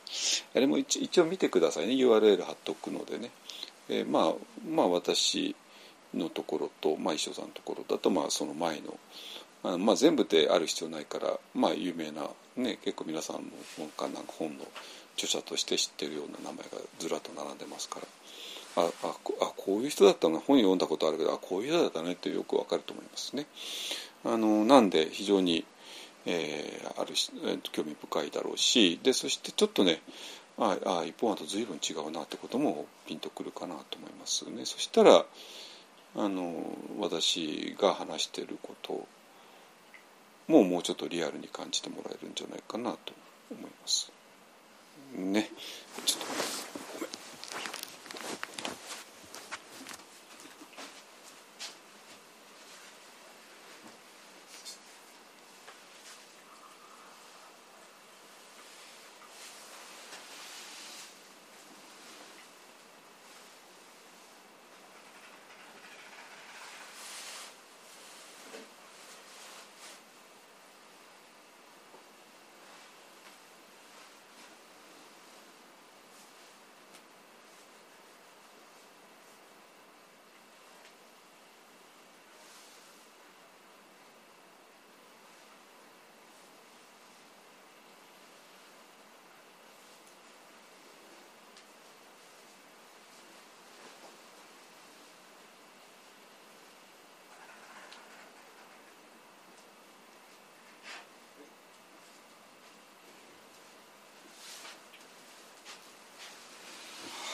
[0.54, 1.94] あれも一一応見てくださいね。
[1.94, 3.30] URL 貼っとくのでね、
[3.90, 4.32] えー、まあ
[4.66, 5.54] まあ私
[6.14, 8.98] のところと、まあ、衣装さんのところだと、まあ、その前の。
[9.64, 13.42] あまあ、全部である必要ないから、まあ、有名な、ね、結構皆さんも
[13.78, 14.64] 本かなんか本の
[15.14, 16.62] 著者として知ってるような名前が
[16.98, 18.06] ずらっと並んでますから。
[18.76, 23.46] ああこういう人だったの本読んだことあるけどあこういう人だったねってよくわかると思いますね。
[24.24, 25.64] あのなんで非常に、
[26.26, 27.30] えー、あるし
[27.72, 30.00] 興味深いだろうしでそしてちょっとね
[30.58, 34.64] ああ一本あと随分違うなってこともピンとくるかなと思いますね。
[34.64, 35.24] そしたら
[36.14, 36.54] あの
[36.98, 39.06] 私が話していること
[40.48, 43.12] ももうちょっとリアルに感じてもらえるんじゃないかなと
[43.50, 44.12] 思います。
[45.14, 45.50] ね
[46.06, 46.71] ちょっと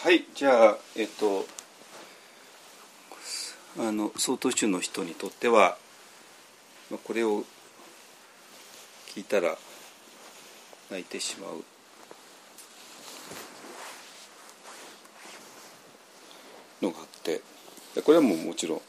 [0.08, 1.44] はいじゃあえっと
[3.78, 5.76] あの曹洞宗の人にとっては
[7.04, 7.44] これを
[9.14, 9.54] 聞いたら
[10.90, 11.62] 泣いてしまう。
[16.80, 17.42] のがあって
[18.02, 18.80] これはもうもちろん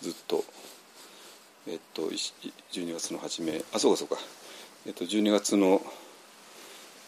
[0.00, 0.44] ずっと
[1.68, 4.16] えっと12月の初めあそうかそうか。
[4.86, 5.82] えっと12月の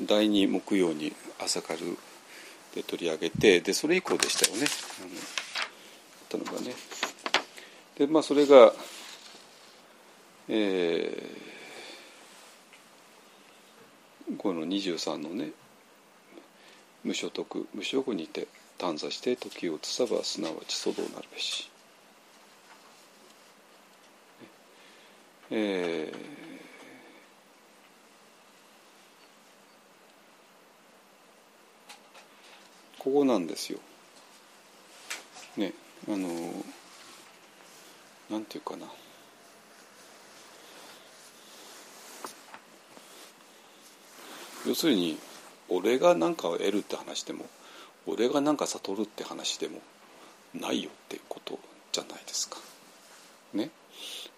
[0.03, 1.79] 第2木曜に朝から
[2.77, 4.67] で取り上げてでそれ以降でしたよね。
[5.01, 6.75] あのったのがね。
[7.97, 8.75] でまあそれが
[10.49, 15.53] えー、この23のね
[17.03, 18.47] 無所得無所得にて
[18.77, 21.71] 短座して時を移さばすなわち祖道なるべし。
[25.51, 26.46] えー
[33.07, 33.79] ここなんですよ。
[35.57, 35.73] ね
[36.09, 36.29] あの
[38.29, 38.85] なんていうかな
[44.67, 45.17] 要するに
[45.69, 47.47] 俺が何かを得るって話でも
[48.09, 49.79] 俺が何か悟るって話でも
[50.53, 51.61] ないよってこと
[51.93, 52.59] じゃないですか。
[53.55, 53.71] ね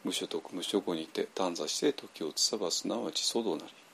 [0.05, 3.88] 無所得無所後にて短座して時を移さばすなわち祖道なり。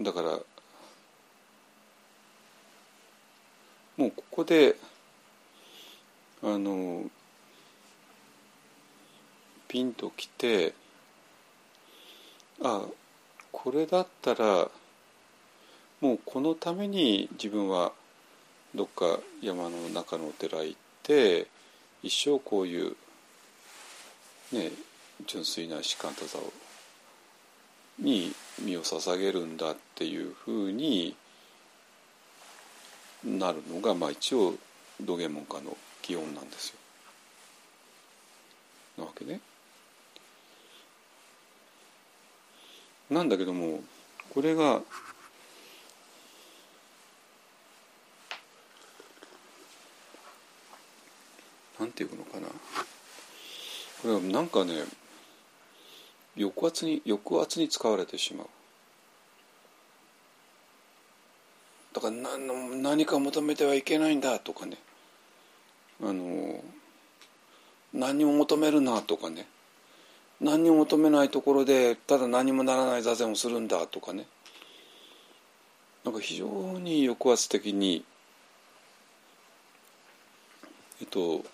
[0.00, 0.38] だから
[3.96, 4.76] もうここで
[6.42, 7.04] あの
[9.68, 10.72] ピンときて
[12.62, 12.82] あ
[13.52, 14.70] これだったら
[16.00, 17.92] もうこのために自分は
[18.74, 21.46] どっか山の中のお寺行って
[22.02, 22.96] 一生こういう
[24.52, 24.70] ね
[25.26, 26.52] 純粋な士官多座を
[28.00, 31.14] に身を捧げるんだっていうふうに
[33.24, 34.54] なるのが、まあ、一応
[35.00, 36.76] 土下門下の基本なんですよ。
[38.98, 39.40] なわけね。
[43.10, 43.80] なんだけども
[44.32, 44.80] これが
[51.78, 54.74] なんていうのかなこれはなんかね
[56.40, 58.46] 抑圧に抑圧に使われてしまう。
[61.92, 64.78] だから何何か求めてはいけないんだとかね。
[66.02, 66.64] あの
[67.92, 69.46] 何も求めるなとかね。
[70.40, 74.26] 何も求めないところでただ何もならない座禅をするんだとかね。
[76.04, 76.46] なんか非常
[76.78, 78.04] に抑圧的に
[81.02, 81.44] えっと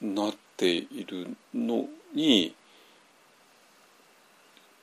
[0.00, 2.54] なっているのに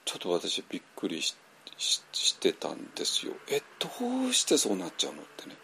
[0.06, 1.36] ちょっと私びっくりし
[1.78, 3.34] ししてたんですよ。
[3.50, 3.90] えど
[4.28, 5.56] うしてそうなっちゃうのってね。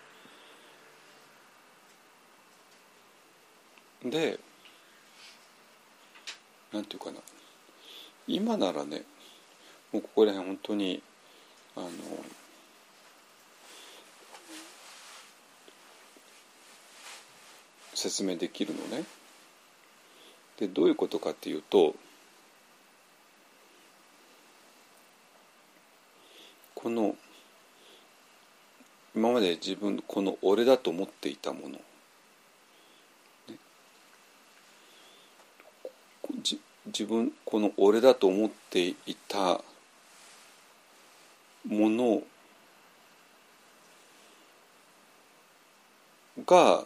[4.11, 4.39] で
[6.71, 7.19] なんていうかな
[8.27, 9.03] 今ならね
[9.91, 11.01] もうここら辺本当に
[11.75, 11.89] あの
[17.93, 19.03] 説明できるのね。
[20.59, 21.95] でどういうことかっていうと
[26.73, 27.15] この
[29.15, 31.79] 今まで自分この俺だと思っていたもの、
[36.85, 39.59] 自分この俺だと思っていた
[41.67, 42.21] もの
[46.45, 46.85] が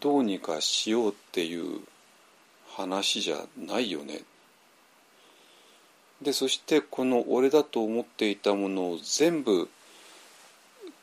[0.00, 1.80] どうにかしようっていう
[2.76, 4.22] 話じゃないよね。
[6.22, 9.68] でそしてこの俺だと思っていたものを全部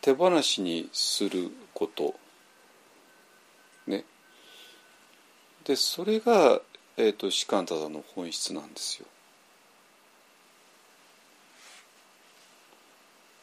[0.01, 2.15] 手放しにすること。
[3.85, 4.05] ね。
[5.65, 6.61] でそれが、
[6.97, 9.05] えーと、士官多座の本質なんですよ。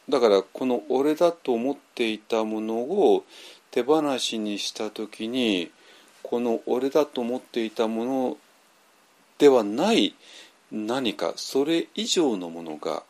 [0.09, 3.25] だからこの俺だと思っていたものを
[3.71, 5.69] 手放しにした時に
[6.29, 8.37] この俺だと思っていたもの
[9.37, 10.13] ではない
[10.73, 13.03] 何かそれ以上のものが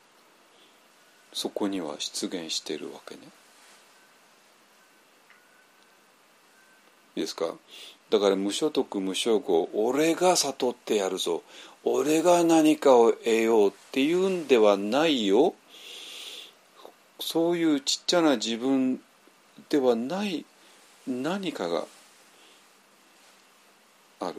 [1.33, 3.21] そこには出現しているわけね。
[7.15, 7.55] いいですか？
[8.11, 11.41] だから無所得無所語俺が悟ってやるぞ。
[11.83, 15.55] 俺が何かを得ようっていうんではないよ。
[17.19, 19.01] そういうちっちゃな自分
[19.69, 20.45] ではない
[21.07, 21.85] 何かが
[24.19, 24.35] ある。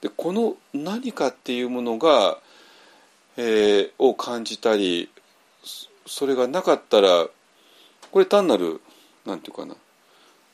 [0.00, 2.38] でこの何かっていうものが、
[3.36, 5.08] えー、を感じたり
[6.06, 7.26] それがなかったら
[8.12, 8.80] これ単なる
[9.24, 9.74] なんていうかな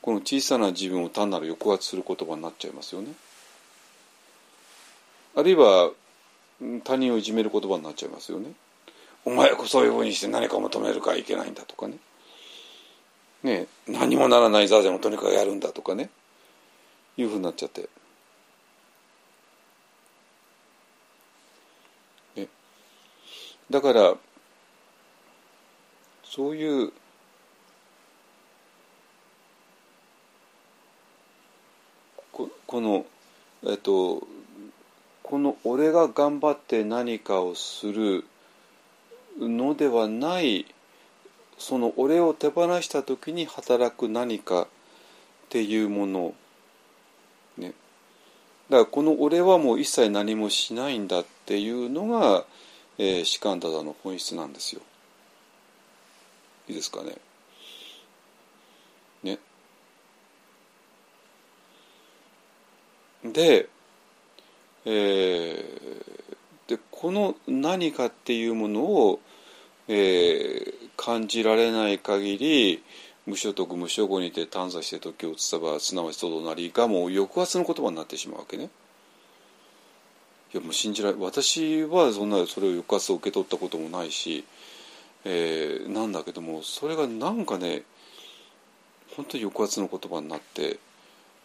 [0.01, 3.13] この小さな自分を単なる抑圧する言葉になっちゃいますよね。
[5.35, 5.91] あるいは
[6.83, 8.51] 他人をいじめる言葉になっちゃいますよね。
[9.25, 11.97] お前こそういうふうにして何か求めるからいけないんだとかね。
[13.43, 16.09] ね何もならない座禅をとにかくやるんだとかね
[17.17, 17.89] いうふうになっちゃって。
[22.35, 22.47] ね、
[23.69, 24.15] だから
[26.23, 26.93] そういう
[32.73, 33.05] この
[33.63, 34.25] えっと
[35.21, 38.25] この俺が頑張って何かをする
[39.39, 40.65] のではない
[41.59, 44.67] その俺を手放した時に働く何かっ
[45.49, 46.33] ていうもの
[48.73, 52.43] だからこの俺はもう一切何もしないんだっていうのが、
[52.97, 54.81] えー、シカンダダの本質なんですよ。
[56.67, 57.17] いいですかね？
[59.21, 59.37] ね？
[63.23, 63.69] で、
[64.85, 69.19] えー、でこの何かっていうものを、
[69.87, 72.83] えー、感じられない限り
[73.25, 78.69] 無所得無所語にて短鎖して時を移さばすなわちとどなりがもう抑圧の言葉になってしまうわけね。
[80.53, 84.43] いやもう信じられ私はそんなそれを抑圧を受け取ったこともないし、
[85.23, 87.83] えー、なんだけどもそれがなんかね
[89.15, 90.79] 本当に抑圧の言葉になって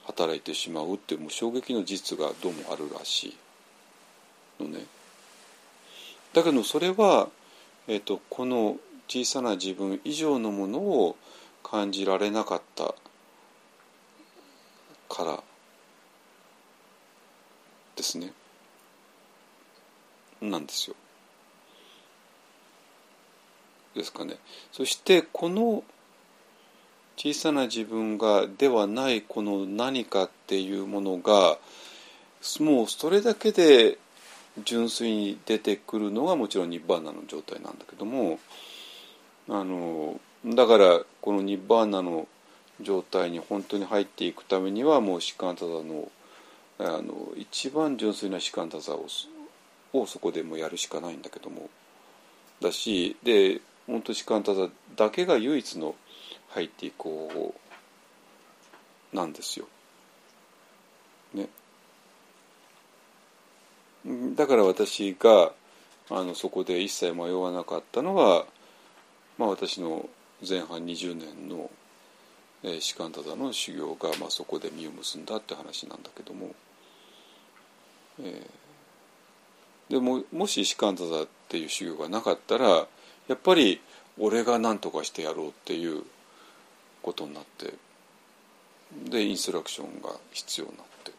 [0.04, 3.36] 働いてしまうっていうもう衝撃の事実がどうもあるらし
[4.60, 4.84] いのね。
[6.34, 7.28] だけどそれは、
[7.86, 8.76] えーとこの
[9.08, 11.16] 小さな自分以上のものを
[11.70, 12.94] 感じられなかった
[15.08, 15.42] から
[17.96, 18.32] ですね
[20.40, 20.96] なんですよ。
[23.94, 24.36] ですかね。
[24.72, 25.82] そしてこの
[27.16, 31.58] 小さな自分がではないこの何かっていうものが
[32.60, 33.98] もうそれだけで
[34.64, 38.38] 純粋に出てくるのがもちろんニッバーナの状態なんだけども
[39.48, 42.28] あのだからこのニッバーナの
[42.80, 46.10] 状態に本当に入っていくためにはもうシカンタザの
[46.80, 49.06] あの一番純粋なシカンタザを
[49.92, 51.68] をそこでもやるしかないんだけども
[52.60, 55.96] だしで本当シカンタザだけが唯一の
[56.50, 57.54] 入っていこ
[59.12, 59.66] うなんですよ。
[61.34, 61.48] ね。
[64.36, 65.52] だから私が
[66.10, 68.46] あのそこで一切迷わなかったのは
[69.38, 70.08] まあ、私の
[70.46, 71.70] 前半20年の、
[72.62, 76.54] えー、士官多の修行が、まあ、そこで実を結んだって話なんだけども、
[78.22, 82.86] えー、でももし士官多っていう修行がなかったらや
[83.34, 83.80] っぱり
[84.18, 86.02] 俺が何とかしてやろうっていう
[87.02, 87.74] ことになって
[89.10, 91.12] でインストラクションが必要になって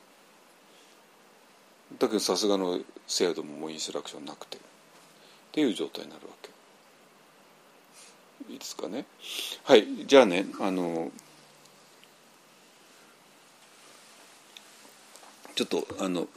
[2.00, 4.60] だけどさすがの制度ももうインストラクションなくてっ
[5.52, 6.50] ていう状態になるわけ。
[8.56, 9.06] いですかね
[9.64, 11.12] はいじゃあねあの
[15.56, 16.28] ちょっとあの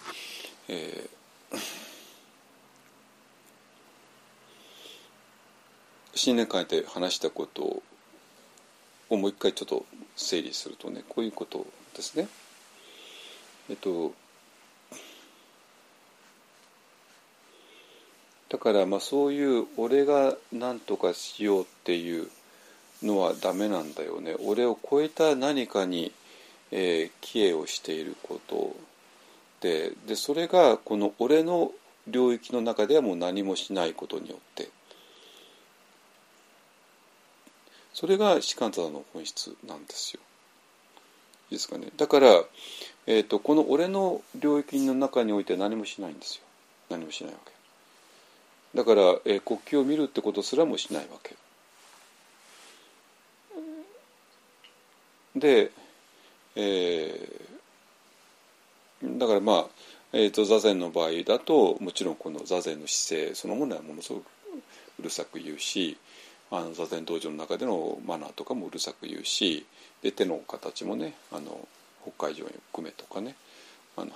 [0.68, 1.58] えー、
[6.14, 7.82] 新年会で話したこと
[9.10, 9.84] をもう一回ちょっと
[10.16, 12.28] 整理するとねこういうことですね。
[13.68, 14.14] えっと
[18.52, 22.28] だからまあそういう俺が何とかしようっていう
[23.02, 24.36] のはダメなんだよね。
[24.44, 26.12] 俺を超えた何かに、
[26.70, 28.76] えー、帰依をしていること
[29.62, 31.72] ででそれがこの俺の
[32.06, 34.68] 領域の中ではもう何もしないことによって
[37.94, 40.20] それが士官座の本質なんですよ。
[41.50, 41.88] いいですかね。
[41.96, 42.44] だから、
[43.06, 46.42] えーと、この俺の領域の中において何もしないんですよ。
[46.90, 47.51] 何もしないわけ。
[48.74, 51.36] だから、えー、国旗を見るってことすらもしないわけ。
[55.36, 55.70] で、
[56.56, 59.66] えー、だからまあ、
[60.12, 64.24] えーと、座禅の場合だともちろんこの座禅の姿勢そのものはものすごく
[65.00, 65.96] うるさく言うし
[66.50, 69.64] あの座禅道場の中でのマナーとかもうるさく言うし
[70.02, 71.66] で手の形もねあの
[72.02, 73.34] 北海道に含めとかね
[73.96, 74.10] あの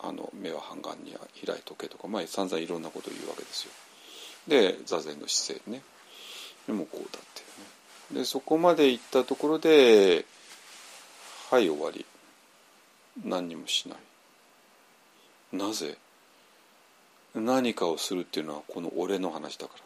[0.00, 3.72] あの目は半眼に開いとけとか、まあ、散々いろんなことを言うわけですよ。
[4.46, 5.82] で座禅の姿勢ね。
[6.66, 7.42] でもこうだって
[8.14, 8.20] ね。
[8.20, 10.24] でそこまで行ったところで
[11.50, 12.06] はい終わり。
[13.24, 15.56] 何にもしない。
[15.56, 15.96] なぜ？
[17.34, 19.80] 何かをするっていうのはこの俺の話だから。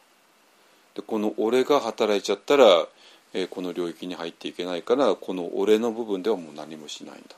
[0.97, 2.87] でこの俺が働いちゃったら、
[3.33, 7.37] えー、この領域に入っていけないからこの俺の部分ではもう何もしないんだ。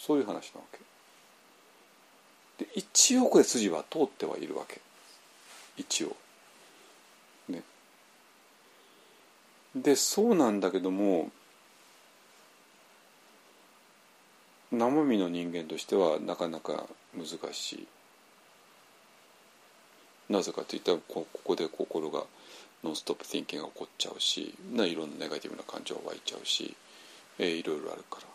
[0.00, 2.64] そういう話なわけ。
[2.64, 4.80] で一応これ筋は通ってはいるわけ。
[5.76, 6.16] 一応。
[7.50, 7.62] ね。
[9.76, 11.30] でそうなんだけども
[14.72, 17.88] 生身の人間としてはなかなか難しい。
[20.30, 22.24] なぜかといったらここで心が
[22.82, 26.74] ノンストップ・ティンキングが起こっちゃうしないろんなネガティブな感情が湧いちゃうし、
[27.38, 28.29] えー、いろいろあるから。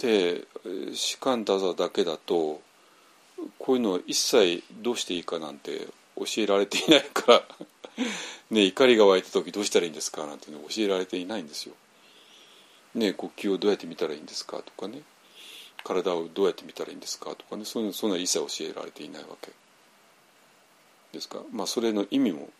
[0.00, 0.46] で
[0.94, 2.60] 士官太座だけだと
[3.58, 5.86] こういうのを一切どうしていいかなんて
[6.16, 7.42] 教えられていないから
[8.50, 10.26] ね怒りが湧いた時どうしたらいいんですか？
[10.26, 11.74] なんていうの教えられていないんですよ。
[12.94, 14.62] ね呼吸をどうやって見たらいいんですか？
[14.62, 15.02] とかね。
[15.84, 17.34] 体をどうやって見たらいいんですか？
[17.36, 17.64] とかね。
[17.64, 19.52] そういうのそんな一切教えられていないわけ。
[21.12, 21.42] ですか？
[21.52, 22.50] まあそれの意味も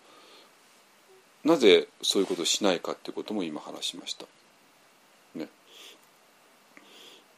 [1.44, 4.26] なぜそういうことをしないかっていうことも今話しました。
[5.34, 5.48] ね、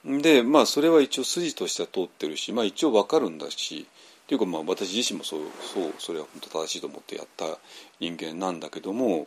[0.04, 3.86] でまあそれは一応筋としては通ってるしまあ一応分かるんだし
[4.24, 5.40] っていうかまあ私自身もそう
[5.74, 7.58] そうそれは本当正しいと思ってやった
[8.00, 9.26] 人間なんだけども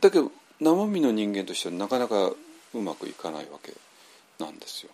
[0.00, 0.30] だけど
[0.60, 2.32] 生身の人間としてはなかなか
[2.74, 3.72] うまくいかないわけ
[4.38, 4.92] なんですよ。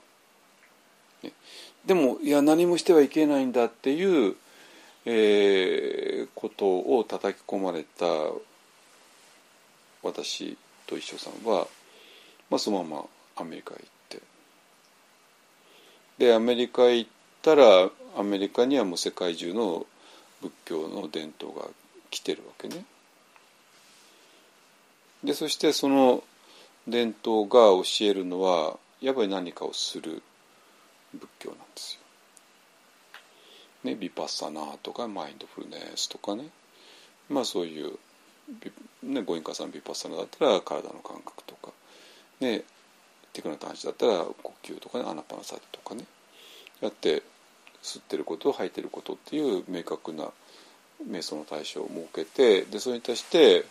[1.22, 1.32] ね、
[1.84, 4.36] でもいや何もしてはいけないんだっていう、
[5.04, 8.06] えー、ことを叩き込まれた
[10.02, 10.56] 私
[10.86, 11.66] と一緒さんは、
[12.50, 13.04] まあ、そのまま
[13.38, 14.22] アメリカへ行って
[16.18, 17.10] でアメリカへ行っ
[17.42, 19.86] たらアメリカにはもう世界中の
[20.42, 21.66] 仏教の伝統が
[22.10, 22.84] 来てるわけね。
[25.22, 26.22] でそしてその
[26.86, 30.22] 伝統が教えるのはやっぱり何かをする
[31.12, 32.00] 仏教なんですよ。
[33.84, 36.48] ね、ビパッサナーとかマインドフルネスとかね
[37.28, 37.92] まあそういう、
[39.02, 41.72] ね、ご隠家さんビパッサナーだったら体の感覚とか、
[42.40, 42.64] ね、
[43.38, 46.04] テクノ探知だったら呼吸とかねアナパナサテとかね。
[46.80, 47.22] やって
[47.84, 50.28] 吸ってること吐いてることっていう明確な
[51.08, 53.64] 瞑想の対象を設けてでそれに対して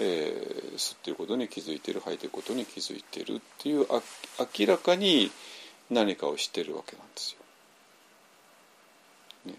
[0.00, 5.32] えー、吸ってることに気づいてる吐いてることに気づいてるっていう明らかに
[5.90, 7.36] 何かをしてるわけなんです
[9.44, 9.52] よ。
[9.52, 9.58] ね、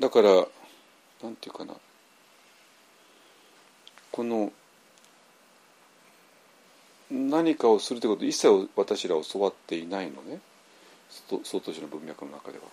[0.00, 0.30] だから
[1.22, 1.74] なんていうかな。
[4.10, 4.52] この
[7.12, 10.40] 何かをするということ一切私ら教わっていないのね
[11.44, 12.64] 曹洞宗の文脈の中では。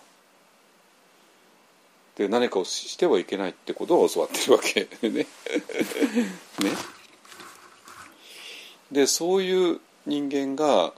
[2.16, 5.10] で何かをしてはいけないってことを教わってるわけね。
[5.10, 5.26] ね
[8.90, 10.92] でそういう人間が、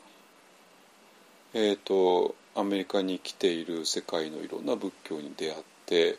[1.52, 6.18] えーと、アメリカに来ている世界のいろんな仏教に出会って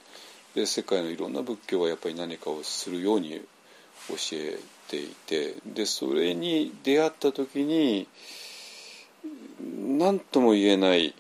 [0.56, 3.42] で世界のいろんな仏教はやっぱり何かをするように
[4.10, 4.60] 教え
[4.94, 8.08] ていてでそれに出会った時に
[9.98, 11.16] 何とも言えない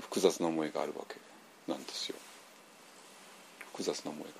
[0.00, 1.16] 複雑な思いがあるわけ
[1.70, 2.16] なんですよ
[3.72, 4.30] 複雑な思いが。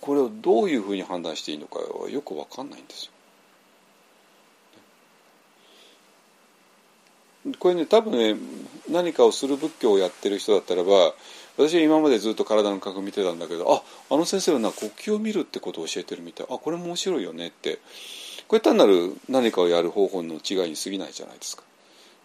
[0.00, 3.12] これをどういうふうに判断していいのかはよく分かんないんですよ。
[7.60, 8.36] これね多分ね
[8.90, 11.14] 何かをする仏教をやってる人だったらば
[11.56, 16.46] 私は今までずっと体の感覚見てたんだけどああの先生はな呼吸を見るってことを教えてるみたい。
[16.50, 17.78] あこれも面白いよねって。
[18.48, 21.62] これ単なる何かをやる方法の違いに過ぎないじゃないですか。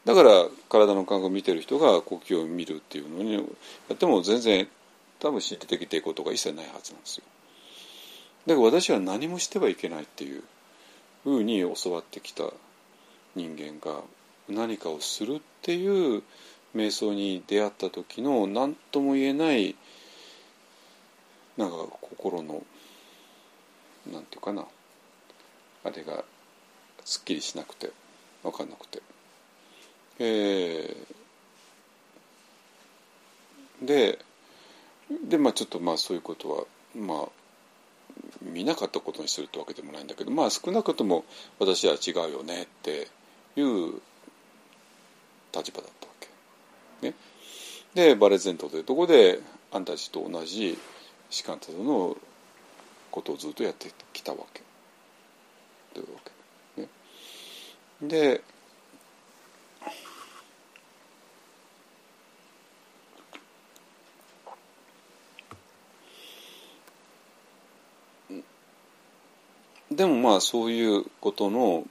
[0.05, 3.41] だから体の感覚見てる人が呼吸を見るっていうのにや
[3.93, 4.67] っても全然
[5.19, 7.23] 多分心理的抵抗とか一切ないはずなんですよ。
[8.45, 10.43] だから私は何もしてはいけないっていう
[11.23, 12.45] ふうに教わってきた
[13.35, 14.01] 人間が
[14.47, 16.23] 何かをするっていう
[16.77, 19.75] 瞑想に出会った時の何とも言えない
[21.57, 22.63] なんか心の
[24.11, 24.63] なんていうかな
[25.83, 26.23] あれが
[27.03, 27.91] すっきりしなくて
[28.43, 29.01] 分かんなくて。
[30.19, 34.19] えー、で
[35.29, 36.63] でまあちょっとまあそういうことは
[36.95, 37.29] まあ
[38.41, 41.23] 見なかったことにするってわけでもないんだけどまあ少なくとも
[41.59, 43.07] 私は違うよねって
[43.55, 44.01] いう
[45.55, 45.96] 立場だった。
[47.01, 47.13] ね、
[47.93, 49.39] でバレゼントというところで
[49.71, 50.77] あんたたちと同じ
[51.29, 52.17] 士官たちの
[53.11, 54.61] ことをずっとやってきたわけ。
[55.93, 56.19] というわ
[56.75, 56.81] け。
[56.81, 56.87] ね、
[58.01, 58.41] で
[69.91, 71.83] でもまあそういうことの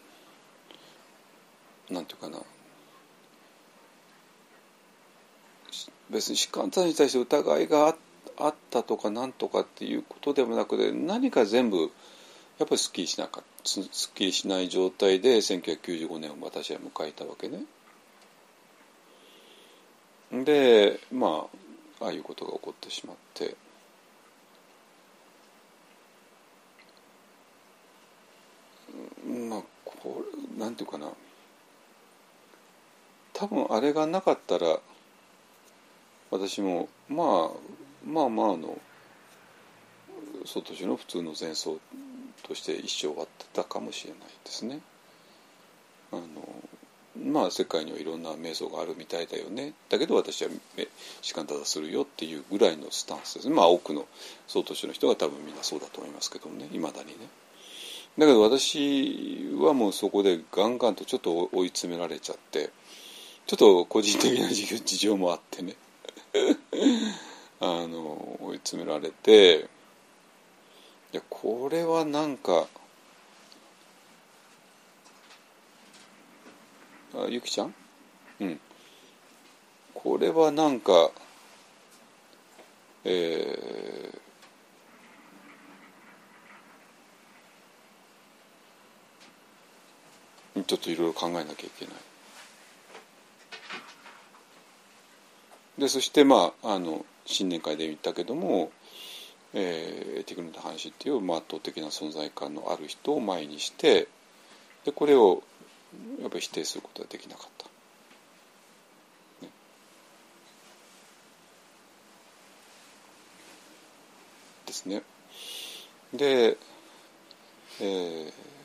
[1.91, 2.39] なんていうかな
[6.11, 7.95] 別に疾患者に対して疑いが
[8.39, 11.91] あったとかなんとかっていうことでもなくて何か全部
[12.59, 13.85] やっぱりすっきりしなかったすっ
[14.15, 17.65] きりしない状態で1995年を私は迎えたわけね。
[20.33, 21.47] でま
[22.01, 23.57] あああいうことが起こってしまって。
[29.27, 30.23] まあこ
[30.57, 31.09] れなんていうかな
[33.33, 34.79] 多分あれがなかったら
[36.31, 37.51] 私もまあ
[38.05, 38.79] まあまあの
[40.45, 41.79] 外地の普通の前奏
[42.43, 44.81] として一生終わってたかもしれないですね。
[46.13, 46.23] あの
[47.25, 50.51] まあ世界にはいろんな瞑想があるみたいだよねだけど私は
[51.23, 54.07] 士官ただするよっていうぐらいのスタンスですねまあ多くの
[54.47, 57.15] 総都市の人が多分みんなそうだと思いますけどもねいまだにね。
[58.19, 62.71] だけど私はもうそこでガンガンとちょっと追い詰められちゃって
[63.47, 65.75] ちょっと個人的な事情もあってね
[67.61, 69.69] あの追い詰められて
[71.13, 72.67] いやこれはなんか
[77.15, 77.75] あゆきちゃん？
[78.41, 78.61] うん
[79.95, 81.11] これはなんか
[83.05, 84.21] えー
[90.67, 91.95] ちょっといろいろ考えなきゃいけない。
[95.79, 98.71] でそしてまああの新年会で言ったけども、
[99.53, 104.09] えー、テクノの話っていう、圧倒的な存在感のある人を前にして
[104.85, 105.43] でこれを
[106.21, 107.67] やっぱり否定することはできなかった。
[114.67, 115.03] ですね。
[116.13, 116.57] で、
[117.81, 118.56] えー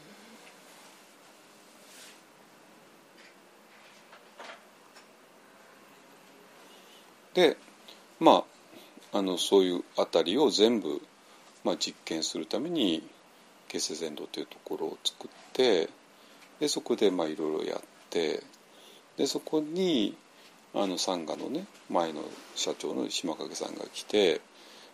[7.33, 7.57] で
[8.19, 8.43] ま
[9.11, 11.01] ああのそういうあたりを全部、
[11.63, 13.03] まあ、実験するために
[13.67, 15.89] 結成全土というところを作って
[16.59, 18.41] でそこでまあいろいろやって
[19.17, 20.15] でそこに
[20.73, 22.21] あのサンガのね前の
[22.55, 24.35] 社長の島影さんが来て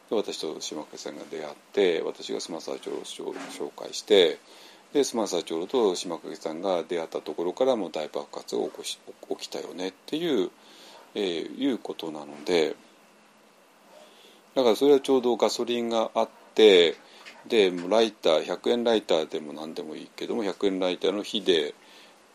[0.09, 4.39] で私と島影さんが出会って私がスマサー長老を紹介して
[4.93, 8.99] でスマサー長老と島影さんが出会ったところからも大爆発が起こし
[9.29, 10.49] 起きたよねっていう
[11.15, 12.75] えー、いうことなので
[14.55, 16.95] だからそれはちょうどガソリンがあって
[17.47, 21.73] でライター100円ライターでも何でもいいけども100円ライターの火で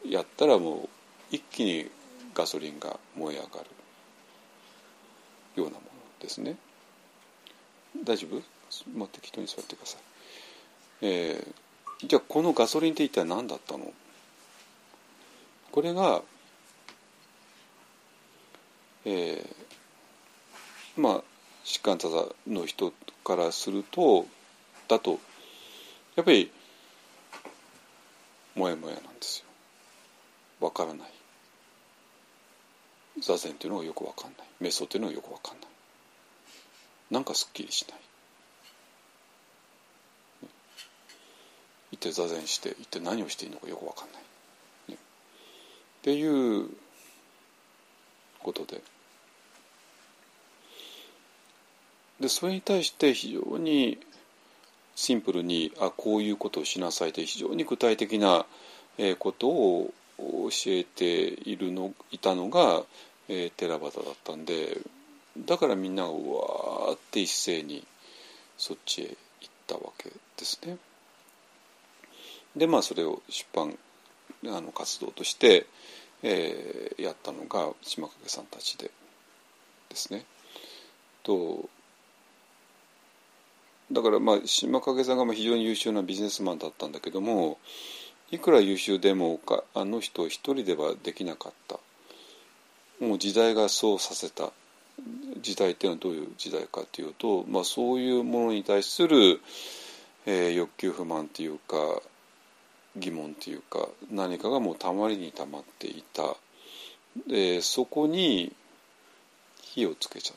[0.04, 0.88] やったらもう
[1.30, 1.90] 一気に
[2.34, 3.48] ガソリンが燃え上が
[5.56, 5.80] るようなもの
[6.20, 6.56] ですね。
[8.04, 8.42] 大丈夫？
[8.98, 10.00] もう適当に座ってください。
[11.02, 13.92] えー、じゃあこのガソリンって一体何だったの？
[15.70, 16.22] これが
[19.04, 21.22] えー、まあ
[21.64, 22.08] 疾患者
[22.46, 22.92] の人
[23.24, 24.26] からすると
[24.88, 25.18] だと
[26.16, 26.50] やっぱり
[28.54, 29.46] モヤモヤなんですよ。
[30.60, 31.08] わからない。
[33.20, 34.46] 座禅というのがよくわかんない。
[34.60, 35.68] 瞑想というのがよくわかんない。
[37.10, 38.00] なんかすっきりしない。
[41.92, 44.22] 一体座禅して一体何をしていいのかよくわかんない、
[44.92, 44.98] ね、っ
[46.02, 46.68] ていう
[48.42, 48.82] ことで
[52.22, 53.98] でそれに対して非常に
[54.94, 58.46] シンプルにあこういうことをしなさいという非常に具体的な、
[59.18, 62.82] ことを教えているのいたのが、
[63.28, 64.78] えー、テラバタだったんで
[65.38, 67.84] だからみんながうわーって一斉に
[68.58, 69.16] そっちへ行っ
[69.66, 70.76] たわけですね。
[72.54, 73.76] でまあそれを出版
[74.44, 75.66] あの活動として、
[76.22, 78.90] えー、やったのが島影さんたちで
[79.88, 80.26] ですね。
[81.22, 81.68] と
[83.92, 87.58] だからまあ島影さんが非常に優秀なビジネスマンだったんだけども
[88.30, 91.78] いくら優秀でもかあの人一人ではできなかった。
[93.04, 94.52] もう時代がそうさせた。
[95.40, 99.40] 時代っていうのはどういう時代かというと、まあ、そういうものに対する、
[100.26, 102.00] えー、欲求不満っていうか
[102.96, 106.36] 疑問っていうか何かがもうたまりにたまっていた。
[107.26, 108.52] でそこに
[109.60, 110.36] 火をつけちゃっ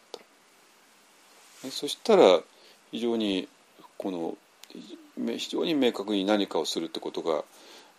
[1.62, 1.72] た。
[1.72, 2.42] そしたら
[2.96, 3.50] 非常に
[3.98, 4.38] この
[5.38, 7.44] 非常に明確に何かをするってことが、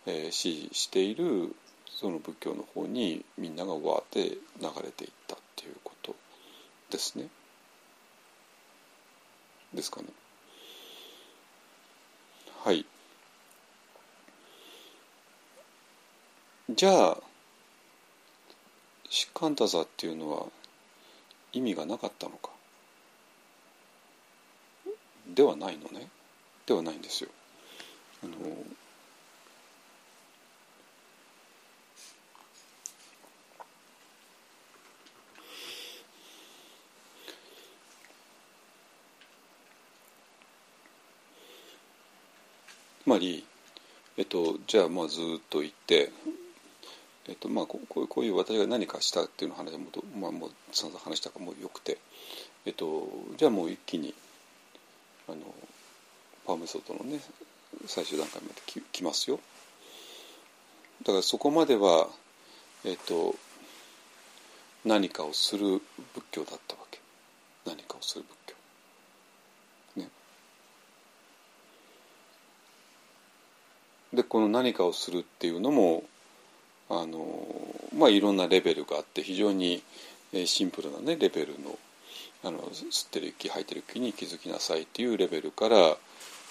[0.07, 1.55] えー、指示している
[1.85, 4.37] その仏教の方にみんながわって流
[4.83, 6.15] れていったっていうこと
[6.89, 7.27] ですね。
[9.71, 10.07] ですかね。
[12.63, 12.83] はい。
[16.71, 17.17] じゃあ
[19.11, 20.47] シカンタザっていうのは
[21.53, 22.56] 意味がなかったのか
[25.37, 26.07] ではないのね
[26.65, 27.29] ではないんですよ。
[28.23, 28.33] あの
[43.03, 43.45] つまり、
[44.17, 46.11] えっと、じゃあまあずっと言って、
[47.29, 49.85] えっとまあ、こうこういう私が何かしたっていうの話も
[50.19, 51.99] まあ、もう散々話したからもよくて、
[52.65, 53.07] えっと、
[53.37, 54.15] じゃあもう一気に
[55.27, 55.37] あの
[56.45, 57.19] パーメソッドのね
[57.85, 59.39] 最終段階までききますよ。
[61.03, 62.07] だからそこまでは、
[62.85, 63.35] えっと、
[64.83, 65.81] 何かをする
[66.13, 66.99] 仏教だったわけ
[67.65, 68.55] 何かをする仏
[69.95, 70.09] 教ね。
[74.13, 76.03] でこの何かをするっていうのも
[76.89, 77.47] あの
[77.95, 79.83] まあいろんなレベルがあって非常に
[80.45, 81.77] シンプルなねレベルの
[82.43, 85.97] あの吸ってる息吐いてる息に気づきなさいっていうレベルから、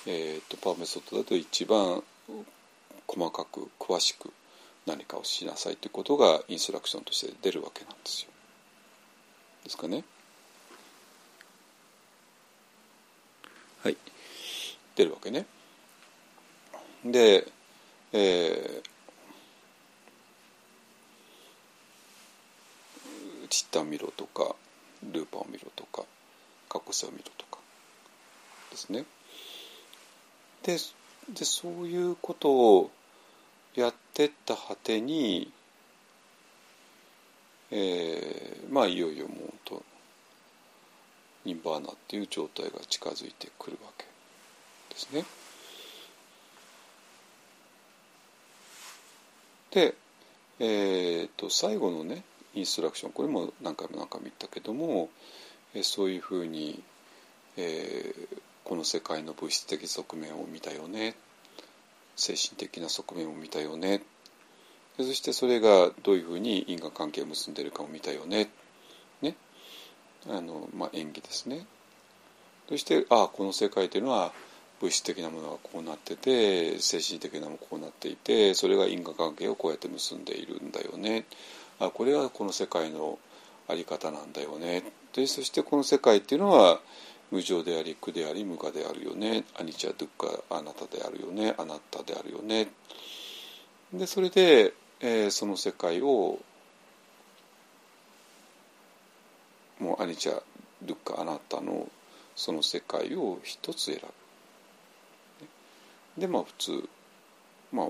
[0.07, 2.03] えーと、パーメソッドだと一番
[3.07, 4.33] 細かく詳しく
[4.85, 8.31] 何かをしなさいということがインストラクションとして出るわけなんですよ。
[9.65, 10.05] ですかね？
[13.83, 13.97] はい
[14.97, 15.47] 出るわけね。
[17.05, 17.47] で、
[18.13, 24.57] えー、チッタを見ろとか
[25.13, 26.03] ルーパーを見ろとか
[26.69, 27.59] 過去性を見ろとか
[28.71, 29.05] ですね。
[30.63, 30.77] で
[31.33, 32.91] でそういうことを
[33.75, 35.51] やってった果てに、
[37.71, 39.83] えー、まあいよいよもうと
[41.45, 44.05] ニンバーナっていう状態が近づいてくるわけ
[44.91, 45.25] ですね。
[49.71, 49.95] で、
[50.59, 52.23] えーと、最後のね
[52.57, 53.13] インストラクション。
[53.13, 55.11] これも何回も何回も言ったけども、
[55.75, 56.83] え、そういうふうに、
[57.57, 61.15] えー、この世界の物質的側面を見たよね。
[62.17, 64.03] 精神的な側面を見たよね。
[64.97, 68.49] そしてそれがどういうふうに因果関係を結んでいるかを見たよね。
[69.21, 69.37] ね。
[70.27, 71.67] あの、まあ、演技ですね。
[72.69, 74.33] そしてああこの世界というのは
[74.81, 81.27] 物質的なものがこうなってて精神的なものがこうなっていてそれが因果関係をこうやって結んでいるんだよね。
[81.81, 83.19] あこれはこの世界の
[83.69, 86.81] 在り方なんだよねでそしてこの世界っていうのは
[87.31, 89.45] 無常であり苦であり無我であるよね。
[89.59, 91.55] アニチャドゥッカあなたであるよね。
[91.59, 92.69] あなたであるよね。
[93.93, 96.39] でそれで、えー、その世界を
[99.81, 100.41] もうアニチャ
[100.83, 101.89] ドゥッカあなたの
[102.37, 104.01] その世界を一つ選
[106.17, 106.21] ぶ。
[106.21, 106.89] でまあ普通
[107.73, 107.87] まあ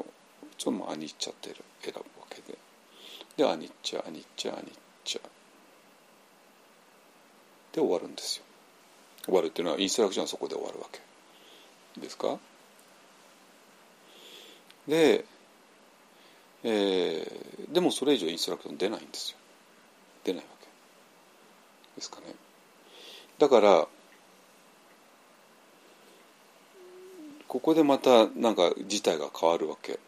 [0.57, 1.51] ちょっとアニチャって
[1.83, 2.65] 選ぶわけで。
[3.37, 4.73] でアニッチャアニッチャアニッ
[5.05, 5.21] チャ。
[7.73, 8.45] で終わるんですよ。
[9.25, 11.01] 終わるっていうのはインストラクションはそこで終わるわけ。
[12.01, 12.39] ですか？
[14.89, 15.25] で、
[16.65, 19.39] えー、でもそれ以上インストラクション出ないんですよ。
[20.25, 20.67] 出ないわけ。
[21.97, 22.35] ですかね？
[23.39, 23.87] だから
[27.49, 29.99] ここでまたなんか事態が変わるわけ。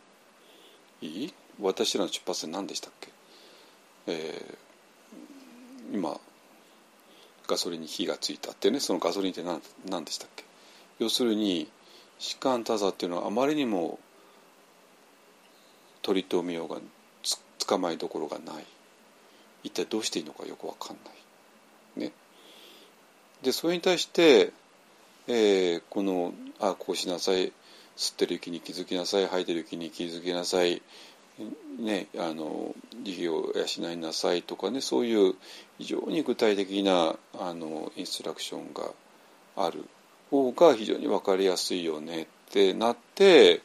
[1.02, 1.34] いい？
[1.60, 3.08] 私らの出発点何でしたっけ、
[4.08, 6.18] えー、今
[7.46, 10.44] ガソリンに火がついたってねそのガソリンって何何でしたっけ？
[10.98, 11.68] 要するに
[12.18, 13.98] 士官多座っていうのはあまりにも
[16.02, 16.80] 取り留めようが
[17.22, 18.64] つ捕まえどころがない。
[19.62, 22.00] 一体どうしていいのかよくわかんない。
[22.06, 22.12] ね、
[23.42, 24.52] でそれに対して、
[25.26, 27.52] えー、この「あこうしなさい」
[27.98, 30.80] 吸ってる息に気づきなさい吐いてる息に気づきなさい、
[31.78, 32.74] ね、あの
[33.04, 35.34] 慈悲を養いなさいとかねそういう
[35.78, 38.90] 非常に具体的なあのインストラクションが
[39.56, 39.84] ある
[40.30, 43.60] 方が非常に分かりやすいよねってなって、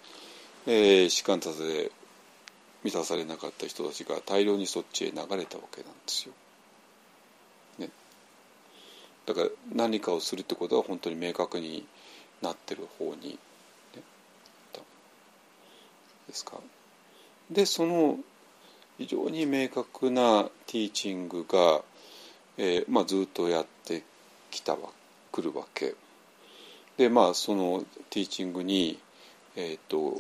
[0.68, 1.92] えー、士官達で
[2.84, 6.34] 満たされなかった人たちが大量にそっちへ流れたわけなんですよ。
[7.80, 7.90] ね、
[9.26, 11.88] だから何かをするってことは本当に明確に
[12.42, 13.40] なってる方に、
[13.96, 14.02] ね、
[16.28, 16.60] ですか？
[17.50, 18.18] でその
[18.98, 21.82] 非常に明確なティーチングが、
[22.58, 24.04] えーまあ、ずっとやって
[24.52, 24.90] きたわ
[25.32, 25.96] くるわけ
[26.98, 29.00] でまあそのティーチングに、
[29.56, 30.14] えーと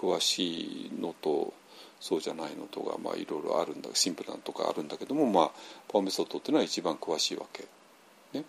[0.00, 1.52] 詳しいのと
[2.00, 5.50] そうじゃないのとか、まあ、いろいろあるんだシンプルなのとかあるんだけども、まあ、
[5.88, 7.66] パワーメソッドっていうのは一番詳しいわけ。
[8.32, 8.44] ね、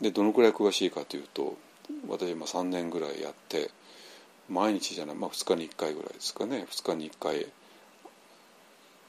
[0.00, 1.56] でどのくらい詳しいかというと
[2.08, 3.70] 私今3年ぐらいやって
[4.48, 6.66] 毎日じゃない、まあ、2日に1回ぐらいですかね。
[6.68, 7.46] 2日に1回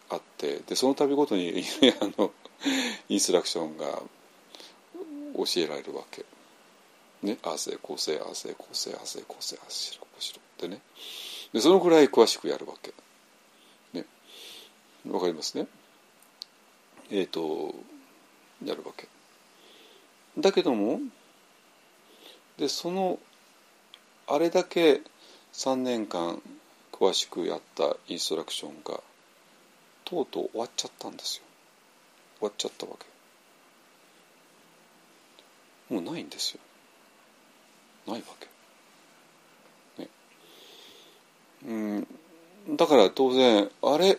[0.10, 1.64] あってでその度ごとに
[2.02, 2.32] あの
[3.10, 4.02] インストラクションが
[5.36, 6.26] 教えられるわけ。
[7.24, 10.42] ね、あせこうせああせこうせああせこうせああしろこうしろ。
[10.42, 10.82] ってね。
[11.54, 12.94] でそのくらい詳しくやるわけ。
[13.94, 14.06] ね。
[15.10, 15.68] わかりますね？
[17.10, 17.74] えっ、ー、と
[18.64, 19.08] やるわけ。
[20.38, 21.00] だけども
[22.58, 23.20] でその
[24.28, 25.02] あれだけ
[25.54, 26.42] 3年間
[26.92, 29.00] 詳しくやったインストラクションが
[30.04, 31.44] とうとう終わっちゃったんですよ。
[32.40, 32.94] 終わっちゃったわ
[35.90, 35.94] け。
[35.94, 36.60] もうないんですよ。
[38.08, 38.26] ないわ
[39.98, 40.02] け。
[40.02, 40.10] ね。
[41.68, 41.74] う
[42.72, 42.76] ん。
[42.76, 44.18] だから当然あれ？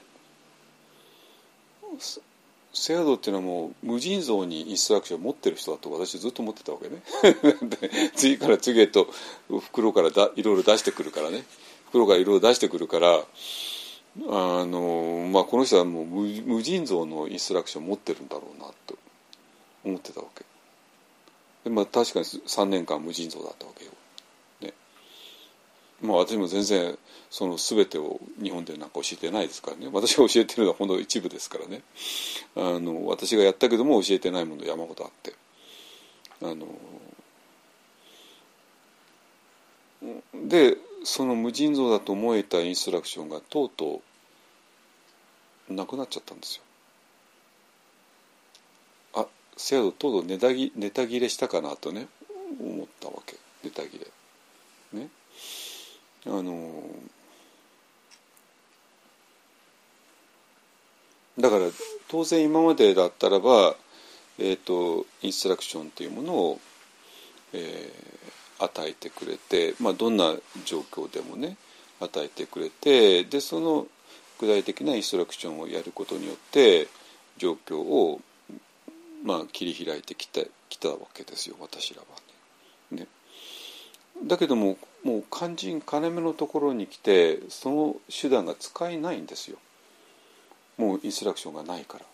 [2.75, 7.03] セアドっていうのはもう無尽蔵にインストラクションを持ってる人だと私ずっと思ってたわけね。
[8.15, 9.09] 次から次へと
[9.61, 11.45] 袋からだいろいろ出してくるからね。
[11.89, 13.25] 袋からいろいろ出してくるから
[14.29, 18.97] あの、まあ、この人はもう無尽蔵のインストラクションを持ってるんだろうなと
[19.85, 20.45] 思ってたわけ。
[21.65, 23.91] で、まあ、確かに3年間無尽蔵だったわけよ、
[26.05, 26.99] まあ、私も全然
[27.31, 31.83] その全てを日本でなんか教えてないですからね私が教えてるのはほんの一部ですからね
[32.55, 35.33] あの私がやったけども教えてないもの山ほどあって
[36.43, 36.67] あの
[40.47, 44.03] でその無尽蔵だと思えたインストラクションがとうと
[45.71, 46.57] うなくなっちゃったんです
[49.15, 49.23] よ。
[49.23, 49.27] あ
[49.57, 50.39] せやととうとうネ
[50.91, 52.09] タ切れしたかなとね
[52.61, 53.99] 思ったわけネタ切
[54.93, 55.01] れ。
[55.01, 55.09] ね。
[56.27, 56.73] あの
[61.39, 61.67] だから
[62.09, 63.75] 当然今までだったらば、
[64.39, 66.61] えーと、インストラクションというものを、
[67.53, 70.35] えー、与えてくれて、まあ、どんな
[70.65, 71.57] 状況でもね
[72.01, 73.87] 与えてくれてでその
[74.39, 76.89] 具体的なインストラクションをやることによって
[77.37, 78.21] 状況を、
[79.25, 82.07] まあ、切り開いてきたきたわけですよ私らは
[82.91, 83.03] ね。
[83.03, 83.07] ね
[84.27, 89.59] だけどももう肝心金目のところに来てその手段が使えないんですよ。
[90.77, 92.05] もうインストラクションがないから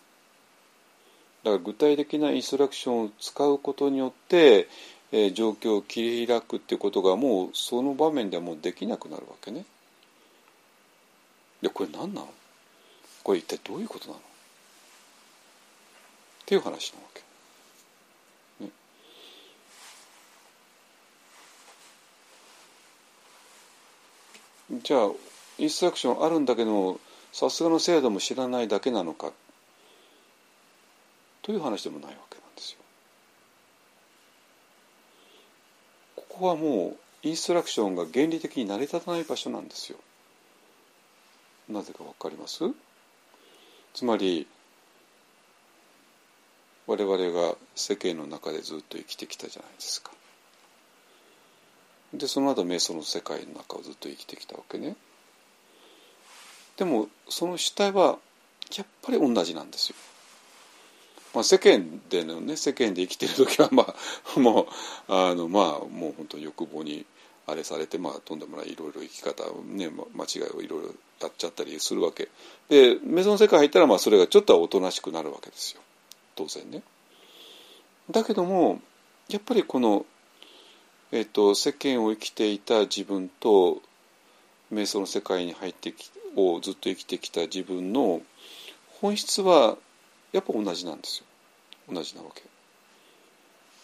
[1.43, 4.67] だから具体的なインストラクションを使うことによって、
[5.11, 9.65] えー、状況を切り開くっていうことがもうその場面ではもうできなくなるわけね
[11.61, 12.29] でこれ何なの？
[13.23, 14.19] これ一体どういうことなの？
[14.19, 14.21] っ
[16.45, 17.21] ていう話なわけ。
[24.71, 25.11] じゃあ
[25.57, 26.99] インストラクションあるんだけど
[27.33, 29.31] さすがの制度も知らないだけなのか
[31.41, 32.77] という話でもないわけなんですよ。
[36.15, 39.97] ここはもうインストラクションが原理的に成り立たない場所なんですよ。
[41.69, 42.63] なぜかわかります？
[43.93, 44.47] つまり
[46.87, 50.11] 我々が世間の中でずっと生きてきたじゃないですか。
[52.13, 54.95] でその後瞑想の世界の中をずっと生きてきたわけね。
[56.77, 58.17] でもその主体は
[58.77, 59.95] やっぱり同じなんですよ。
[61.33, 63.95] まあ、世間でのね世間で生きてる時はま
[64.35, 64.67] あ もう
[65.07, 67.05] あのまあもう本当に欲望に
[67.47, 72.27] あれされてまあとんでもないいろいろ生き方ね間違いをいろいろやっちゃったりするわけ
[72.67, 75.81] でメゾン世界入ったらまあそれがちょっとはおとなしくなるわけですよ
[76.35, 76.83] 当然ね。
[78.09, 78.81] だけども
[79.29, 80.05] やっぱりこの
[81.11, 83.81] えっと、世間を生きていた自分と
[84.71, 88.21] 瞑想の世界に入ってきをずっと生きてきた自分の
[89.01, 89.77] 本質は
[90.31, 91.25] やっぱ同じなんですよ
[91.93, 92.43] 同じなわけ。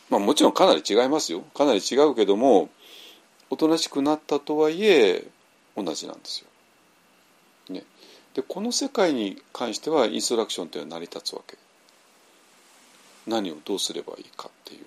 [0.10, 2.70] まあもちろんかなり違いますよかなり違うけども
[3.50, 5.28] おとなしくなったとはいえ
[5.76, 6.48] 同じなんですよ。
[7.74, 7.84] ね、
[8.34, 11.58] でこの世界に関してはインストラクションというのは成り立つわけ。
[13.28, 14.86] 何をどうすればいいかっていう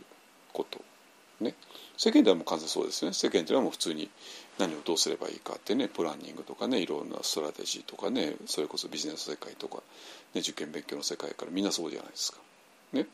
[0.55, 0.81] こと
[1.41, 1.55] ね
[2.01, 3.13] 世間ではもう完全そうですね。
[3.13, 4.09] 世間ではもう普通に
[4.59, 9.83] 何をどうすればいいかってねプランニングとかねいろんなストラテジーとかねそれこそビジネス世界とか、
[10.33, 12.39] ね、受験勉強の世界からみんなそうじゃないですか。
[12.95, 13.07] ね、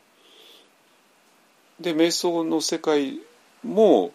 [1.81, 3.19] で瞑想の世界
[3.61, 4.13] も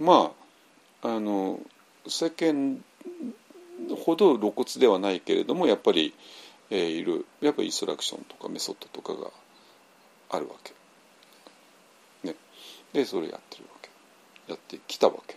[0.00, 0.32] ま
[1.02, 1.60] ああの
[2.08, 2.82] 世間
[4.04, 6.12] ほど露骨ではないけれどもやっぱり、
[6.68, 7.26] えー、いる。
[7.40, 9.30] やっぱりインストラクションとかメソッドとかが
[10.30, 10.72] あるわけ。
[12.26, 12.34] ね、
[12.92, 13.73] でそれやってるわけ。
[14.48, 15.36] やってきたわけ。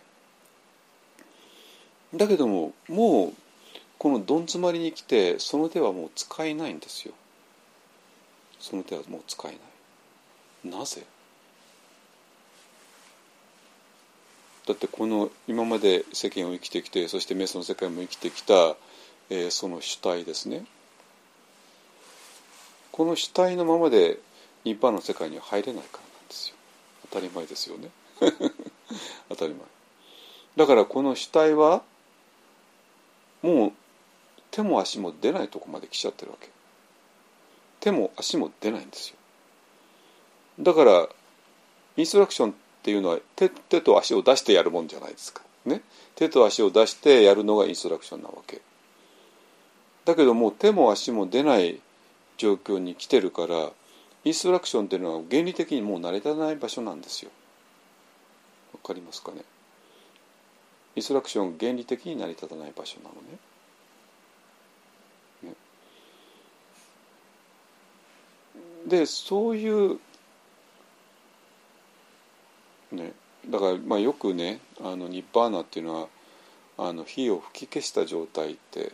[2.15, 3.33] だけどももう
[3.97, 7.13] このどん詰まりに来てその手はもう使えないんですよ。
[8.59, 9.57] その手はもう使えな
[10.73, 10.77] い。
[10.77, 11.03] なぜ？
[14.67, 18.75] だってこの今まで世間を生きてきてそして瞑想の世界も生きてきた、
[19.29, 20.65] えー、その主体ですね
[22.91, 24.19] この主体のままで
[24.65, 26.55] 一般の世界には入れないからなんですよ
[27.09, 27.89] 当たり前ですよね
[29.29, 29.61] 当たり前。
[30.55, 31.83] だからこの主体は
[33.41, 33.71] もう
[34.51, 36.49] 手も足も出ないとこまで来ちゃってるわけ。
[37.79, 39.17] 手も足も出ないんですよ。
[40.59, 41.07] だから
[41.95, 42.53] インストラクションっ
[42.83, 45.81] ていうのは手手と足を出してやるもんじゃないですか、ね、
[46.15, 48.61] 手と足を出してやるのがインストラクションなわけ。
[50.05, 51.81] だけどもう手も足も出ない
[52.37, 53.71] 状況に来てるから
[54.23, 57.31] インストラクションっていうのは原理的にもう成り立たない場所なんですよ。
[58.73, 59.43] わかりますかね？
[60.95, 63.37] インストラクション原理的に成り立たない場所なのね
[65.43, 65.53] ね
[68.87, 69.99] でそういう
[72.89, 73.11] ね、
[73.49, 76.07] だからまあよくねあのニッバーナっていうのは
[76.77, 78.93] あの火を吹き消した状態って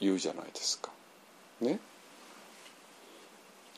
[0.00, 0.90] 言うじゃないですか。
[1.60, 1.78] ね。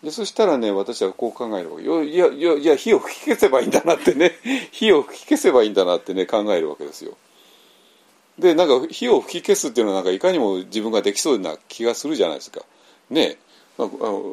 [0.07, 4.39] でそしたらね私はこう考えるわけいやいやいや火を吹き消せばいいんだなってね。
[4.71, 7.17] 火を吹き消せばいいんだなってね考えるわけですよ。
[8.39, 12.61] でなんか火を吹き消すっていうのはなんかいかにも自分ができそうな気がするじゃないですか。
[13.11, 13.37] ね。
[13.79, 13.89] まあ、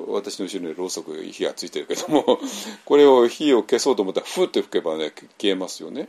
[0.09, 2.39] 私の後ろにろうそく火がついてるけども
[2.85, 6.07] これを火を消そうと思ったらふって吹けばね消えますよね。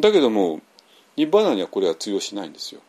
[0.00, 0.60] だけども
[1.14, 2.80] ニッバナにはこれは通用しないんですよ。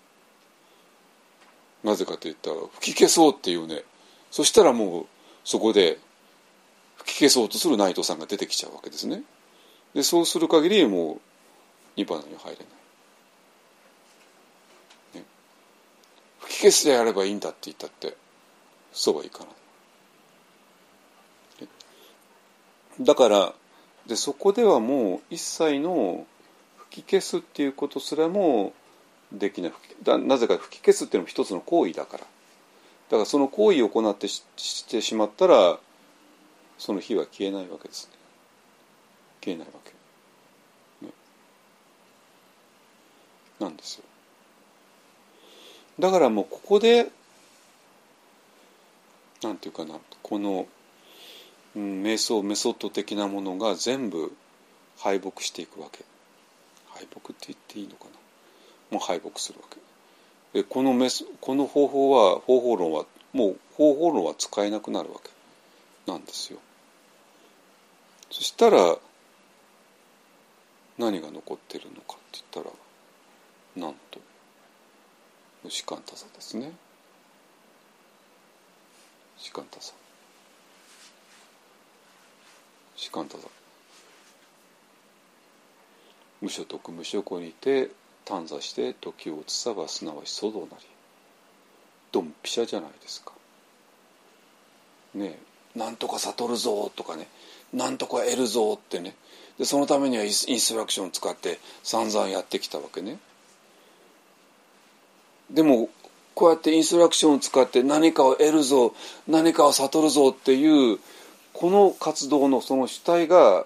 [1.84, 3.84] なぜかといったら吹き消そうっていうね
[4.32, 5.06] そしたらもう
[5.44, 5.99] そこで
[6.95, 9.24] 吹き消そうとする内藤さんが出てきちゃうわけですね。
[9.94, 11.20] でそうする限りもう
[11.98, 12.66] ニッバナには入れない、
[15.20, 15.26] ね、
[16.40, 18.16] 吹き消してやればいいんだって言ったって
[18.94, 19.48] そうはいかない。
[23.02, 23.53] だから
[24.08, 26.26] でそこではもう一切の
[26.90, 28.74] 吹き消すっていうことすらも
[29.32, 29.74] できない。
[30.26, 32.26] なぜか吹き消すっていうのも一つの行為だから。
[33.12, 34.42] だからその行為を行ってし
[34.88, 35.78] てしまったら
[36.78, 38.18] その火は消えないわけですね。
[39.44, 41.12] 消えないわけ、ね、
[43.60, 44.04] なんですよ。
[46.00, 47.12] だからもうここで
[49.44, 50.68] なんていうかなこの、
[51.76, 54.32] うん、瞑想メソッド的なものが全部
[54.98, 56.06] 敗北していくわけ。
[56.88, 58.12] 敗北って言っていいのかな。
[58.98, 59.91] もう敗北するわけ。
[60.53, 65.32] でこのメスこの方法は方法論はもう方法論は使えなくなるわけ。
[66.11, 66.60] なんですよ。
[68.30, 68.98] そしたら
[70.98, 74.19] 何が残ってるのかって言ったらなんと
[75.64, 76.72] 無感多さですね。
[79.38, 79.94] 士官多さ
[82.95, 83.48] 士官多さ
[86.41, 87.90] 無所得無所故にて
[88.26, 90.85] 短座して時を移さばすなわち祖道なり。
[92.11, 93.31] ドンピシャじゃないですか。
[95.14, 95.39] ね
[95.76, 97.27] なんとか悟るぞとかね。
[97.73, 99.15] なんとか得るぞってね。
[99.57, 103.19] でそのためにはインストラクションを使って散々やってきたわけね。
[105.49, 105.89] でも
[106.34, 108.93] こうやってインストラクションを使って何かを得るぞ
[109.27, 110.99] 何かを悟るぞっていう
[111.53, 113.65] この活動のその主体が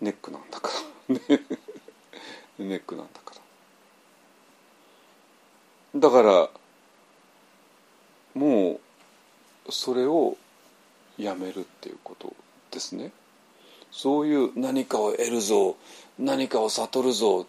[0.00, 0.70] ネックなんだか
[1.08, 1.16] ら。
[2.58, 3.34] ネックなんだか
[5.94, 6.50] らだから
[8.34, 8.80] も
[9.68, 10.36] うそれを
[11.18, 12.34] やめるっていうこと
[12.70, 13.12] ですね
[13.90, 15.76] そういう何かを得るぞ
[16.18, 17.46] 何かを悟るぞ、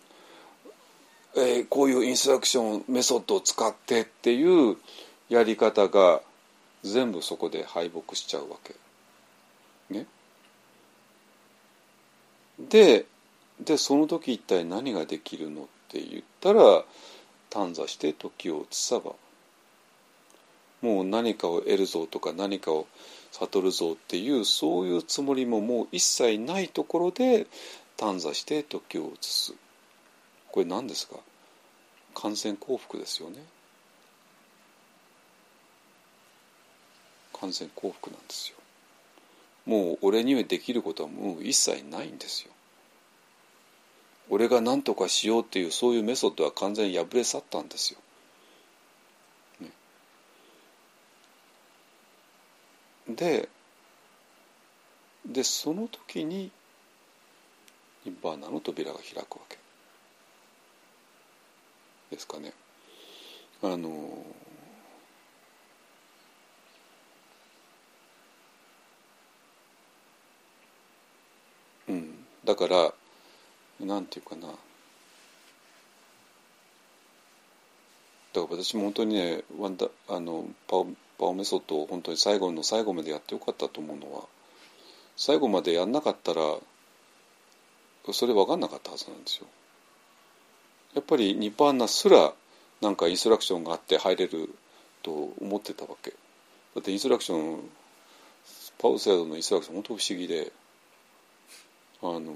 [1.36, 4.78] えー、こういうインストラクションメソッドを使ってっていう
[5.30, 6.22] やり方が
[6.84, 8.76] 全部そこで敗北しちゃうわけ。
[9.90, 10.06] ね。
[12.60, 13.06] で
[13.62, 16.84] でその時一体何ができるのって言ったら
[17.50, 19.14] 短座して時を移さば
[20.82, 22.86] もう何かを得るぞとか何かを
[23.32, 27.48] 悟るぞっていうそういうつもりももう一切ないところで
[27.98, 29.54] 短座して時を移す
[30.52, 31.16] これ何ですか？
[32.14, 33.44] 感染幸福ですよね。
[37.34, 38.58] 完全幸福なんですよ。
[39.66, 42.52] もう俺にはできることはもう一切ないんですよ。
[44.30, 48.00] 俺が何とかしようっていうそういうメソッドは完全に破れ去ったんですよ。
[49.62, 49.70] ね、
[53.16, 53.50] で
[55.26, 56.52] でその時に
[58.06, 59.58] ニッバーナの扉が開くわけ
[62.12, 62.54] ですかね。
[63.64, 64.24] あの
[71.88, 72.94] うんだから
[73.80, 74.58] なんていうかなだか
[78.34, 80.88] ら私も本当にねワンダあのパオ
[81.18, 84.24] パオメソッドを本当に最後の最後までやってよかったと思うのは
[85.16, 86.42] 最後までやんなかったら
[88.12, 89.48] それ分かんなかったはずなんですよ。
[90.94, 92.34] やっぱりニパーナすら
[92.82, 94.54] なんかインストラクションがあって入れる
[95.02, 96.12] と思ってたわけ。
[96.12, 97.70] だってインストラクション
[98.78, 100.52] パウセードのインストラクション本当不思議で
[102.02, 102.34] あの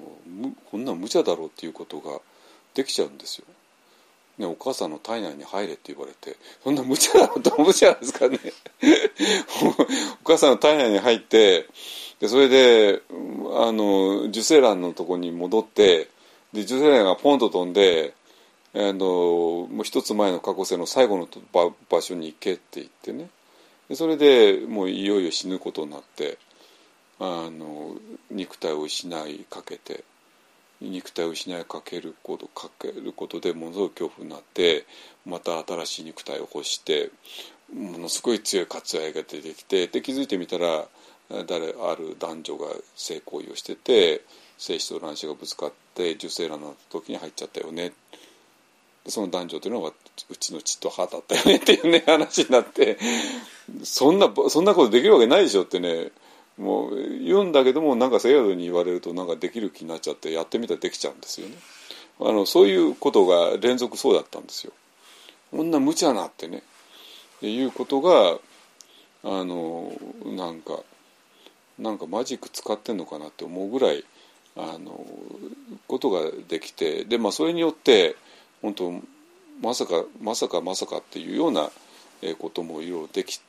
[0.72, 2.20] こんな無茶だろうっていうことが
[2.74, 3.46] できちゃうんですよ。
[4.40, 8.40] ね、お母さんの体内に入れって言われてそんな無茶だろうと無茶なんですかね
[10.24, 11.68] お母さんの体内に入って
[12.22, 13.02] でそれで
[13.58, 16.08] あの受精卵のとこに戻って
[16.54, 18.14] で受精卵がポンと飛んで
[18.74, 21.28] あのもう一つ前の過去性の最後の
[21.90, 23.30] 場所に行けって言ってね
[23.90, 26.38] でそれでもういよいよ死ぬことになって
[27.20, 27.96] あの
[28.32, 30.04] 肉体を失いかけて
[30.82, 34.86] 肉体を失いかけることかけることでものすごい恐怖になって
[35.26, 37.12] また新しい肉体を欲して
[37.74, 40.86] ものすごい強い割愛が出てきてで気づいてみたら
[41.46, 44.22] 誰ある男女が性行為をしてて
[44.58, 47.94] 精子と卵子がぶつかって受精卵の時に入っちゃったよね。
[49.08, 49.94] その男女というのは
[50.30, 52.98] うちの血と歯だったよねっていうね話になって。
[53.84, 56.12] そんなそんなことできるわけないでしょってね
[56.60, 61.56] もう言うんだけどもなんかセイヤドに言われるとなんかできる気になっちゃってやってみたらできちゃうんですよね。
[62.20, 64.74] あのそういうことが連続そうだったんですよ。
[65.52, 66.64] こんな無茶なってね。
[67.42, 68.40] いうことが
[69.24, 69.94] あの
[70.26, 70.80] なんか
[71.78, 74.04] なんかマジック使ってんのかなって思うぐらい
[74.58, 75.06] あの
[75.88, 78.18] ことができてでまあそれによって
[78.62, 78.94] 本当
[79.62, 81.70] まさかまさかまさかっていうような
[82.38, 83.40] こともいろいろでき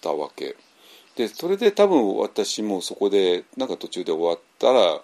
[0.00, 0.56] たわけ。
[1.18, 5.00] でそれで多分私もそこでなんか途中で終わったら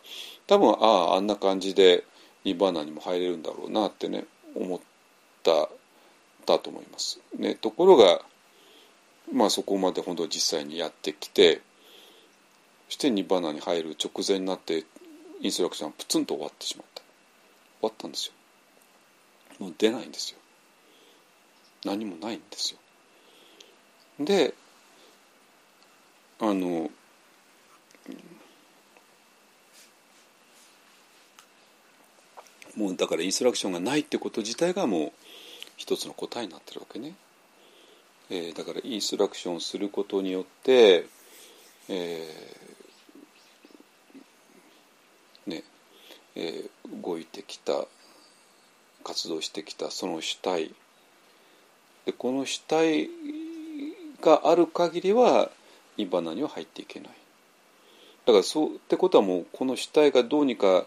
[0.47, 2.05] 多分あああんな感じで
[2.45, 4.25] ニバーナにも入れるんだろうなってね
[4.55, 4.81] 思っ
[5.43, 5.69] た
[6.47, 7.19] だと思います。
[7.37, 8.21] ね、ところが
[9.33, 11.61] まあそこまで本当実際にやってきて
[12.87, 14.85] そしてニバーナに入る直前になって
[15.41, 17.03] インストラクションプツンと終わってしまった。
[17.03, 17.09] 終
[17.83, 18.35] わったんですよ。
[19.59, 20.39] もう出ないんですよ。
[21.85, 22.79] 何もないんですよ。
[24.25, 24.55] で
[26.41, 26.91] あの
[32.77, 35.13] もうだからインストラクションがないってこと自体がもう
[35.77, 37.15] 一つの答えになってるわけね。
[38.31, 41.07] えー、だからインストラクションすることによって、
[41.89, 45.63] えー、ね
[46.35, 47.85] えー、動いてきた
[49.05, 50.75] 活動してきたその主体
[52.07, 53.09] でこの主体
[54.21, 55.51] がある限りは
[55.97, 57.09] イバナには入っていけない
[58.27, 60.85] だからそうってことはもうこの主体がどうにか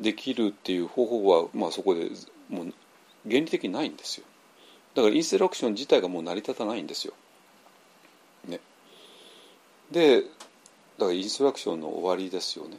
[0.00, 2.10] できるっていう方法は、まあ、そこで
[2.48, 2.72] もう
[3.28, 4.26] 原理的にないんですよ
[4.96, 7.12] だからインストラクション自体がもう成り立たないんですよ。
[8.48, 8.60] ね、
[9.90, 10.26] でだ
[11.00, 12.78] からインストラクションの終わりですよね。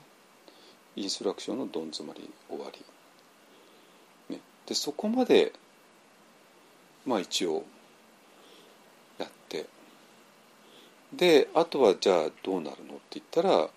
[0.95, 4.35] インストラクションのどん詰まり終わり。
[4.35, 5.53] ね、でそこまで
[7.05, 7.63] まあ一応
[9.19, 9.67] やって
[11.13, 13.69] であとはじゃあどうなるのって言ったら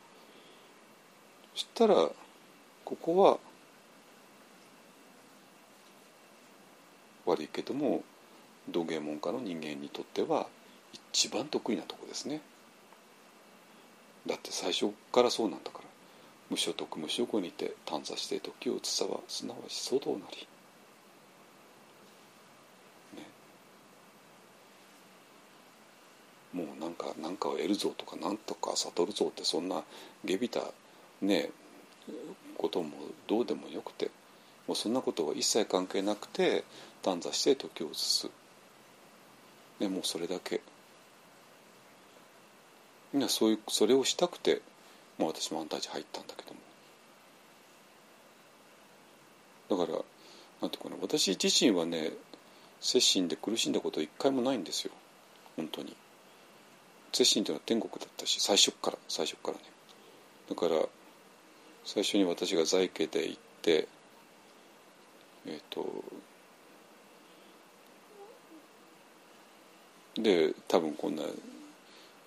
[1.54, 1.94] そしたら
[2.84, 3.38] ここは
[7.26, 8.02] 悪いけども
[8.68, 10.46] 道芸門家の人間にとっては
[11.12, 12.40] 一番得意なとこですね
[14.26, 15.84] だって最初からそうなんだから
[16.50, 20.49] 無所得無所後にて短座して時を移さばすなわち騒動なり。
[26.52, 29.84] もうなんかなんかを得るぞとかなんとか悟るぞってそんな
[30.24, 30.60] 下びた
[31.22, 31.50] ね
[32.56, 32.90] ことも
[33.28, 34.10] どうでもよくて
[34.66, 36.64] もうそんなことは一切関係なくて
[37.02, 38.30] 短座して時を移す、
[39.78, 40.60] ね、もうそれだけ。
[43.12, 44.62] みんなそういうそれをしたくて、
[45.18, 46.60] まあ、私もアンタッチ入ったんだけども。
[49.70, 49.98] だから
[50.62, 52.12] なんていうかな私自身はね
[52.80, 54.92] 精神で苦しんだこと一回もないんですよ。
[55.56, 55.96] 本当に。
[57.12, 59.60] 接心というのは天国だったし最初から最初からね。
[60.48, 60.82] だから
[61.84, 63.88] 最初に私が在家で行って
[65.46, 66.04] えっ、ー、と
[70.16, 71.22] で多分こんな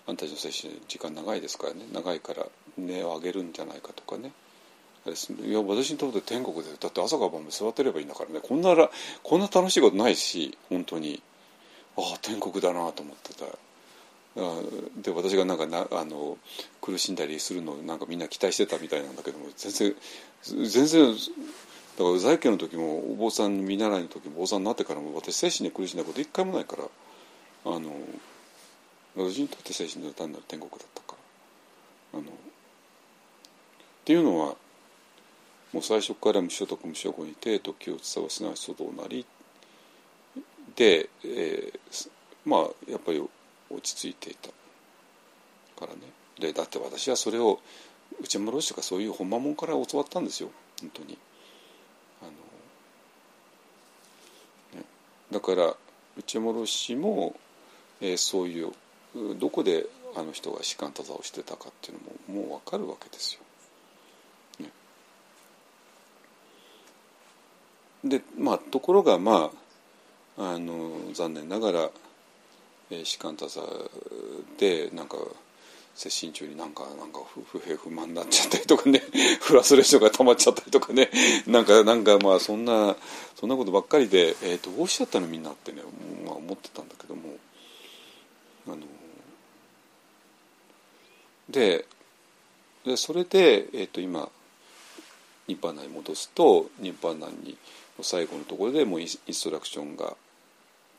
[0.06, 1.86] あんたたちの接心時間長いですからね。
[1.94, 2.46] 長いから
[2.78, 4.32] 値を上げるんじゃないかとかね。
[5.46, 8.40] いや私にとって天国でだって朝から晩まで座ってればいいんだからね。
[8.42, 8.74] こんな
[9.22, 11.22] こんな楽しいことないし本当に。
[11.96, 13.46] ああ天国だなと思ってた。
[14.36, 16.38] で私がなんかなあの
[16.82, 19.96] 苦しんだりするのをなんかみんな期待してたみたいなんだけども全然
[20.44, 21.16] 全然
[21.98, 26.84] だから在家の時もお坊さん見習いの時もお坊さんになってからも私精神で苦しんだこと一回もないから
[27.66, 27.92] あの
[29.16, 31.16] 私にとって精神で単なる天国だったか。
[32.14, 32.34] らあのっ
[34.06, 34.56] ていうのは
[35.72, 39.26] もう最初から無所得無所後にて時を伝わすなわち外なり
[40.76, 42.10] で、えー、
[42.46, 43.24] まあやっぱり
[43.76, 44.50] 落ち着いていた
[45.80, 46.02] からね。
[46.40, 47.60] でだって私はそれを
[48.22, 50.50] 内村氏とかそういう本間もんから教わったんですよ。
[50.82, 51.18] 本当に。
[52.22, 52.32] あの、
[54.80, 54.86] ね、
[55.32, 55.76] だから
[56.18, 57.36] 内村氏も、
[58.02, 58.72] えー、そういう
[59.40, 59.86] どこで
[60.16, 61.98] あの人が士官多座をしてたかっていう
[62.34, 63.42] のももう分かるわけですよ。
[68.04, 69.52] ね、でまあところがま
[70.38, 71.90] ああの残念ながら
[73.04, 73.62] 士官多座
[74.58, 75.18] でなんか
[75.96, 77.20] 接心中になんかなんか
[77.52, 79.02] 不平不満になっちゃったりとかね
[79.42, 81.12] フラストレーションが溜まっちゃったりとかね
[81.46, 82.96] なんかなんかまあそんな
[83.40, 85.84] そんなことばっかりで、えー、どうしちゃったのみんなってね、
[86.26, 87.38] まあ、思ってたんだけども
[88.68, 88.78] あの
[91.50, 91.86] で
[92.86, 94.30] でそれで、えー、と今
[95.48, 97.56] ニッパーナに戻すとニッパーナに
[98.02, 100.16] 最後のところでもうインストラクションが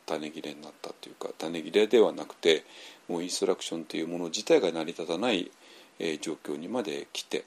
[0.07, 2.65] 種切れになったというか種切れではなくて
[3.09, 5.51] もうインストラクションというもの自体が成り立たない、
[5.99, 7.45] えー、状況にまで来て、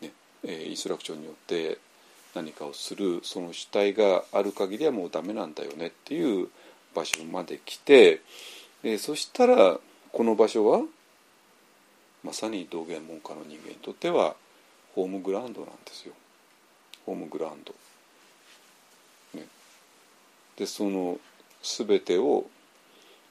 [0.00, 0.12] ね
[0.44, 1.78] えー、インストラクションによって
[2.34, 6.48] 何かをするその主体がある限りはもうダメなんだよねっていう
[6.94, 8.20] 場所まで来て、
[8.82, 9.78] えー、そしたら
[10.12, 10.82] この場所は
[12.24, 14.34] まさに道元門下の人間にとっては
[14.94, 16.14] ホームグラウンドなんですよ
[17.08, 17.74] ホームグラウンド。
[19.38, 19.46] ね、
[20.56, 21.18] でその
[21.76, 22.46] 全てを、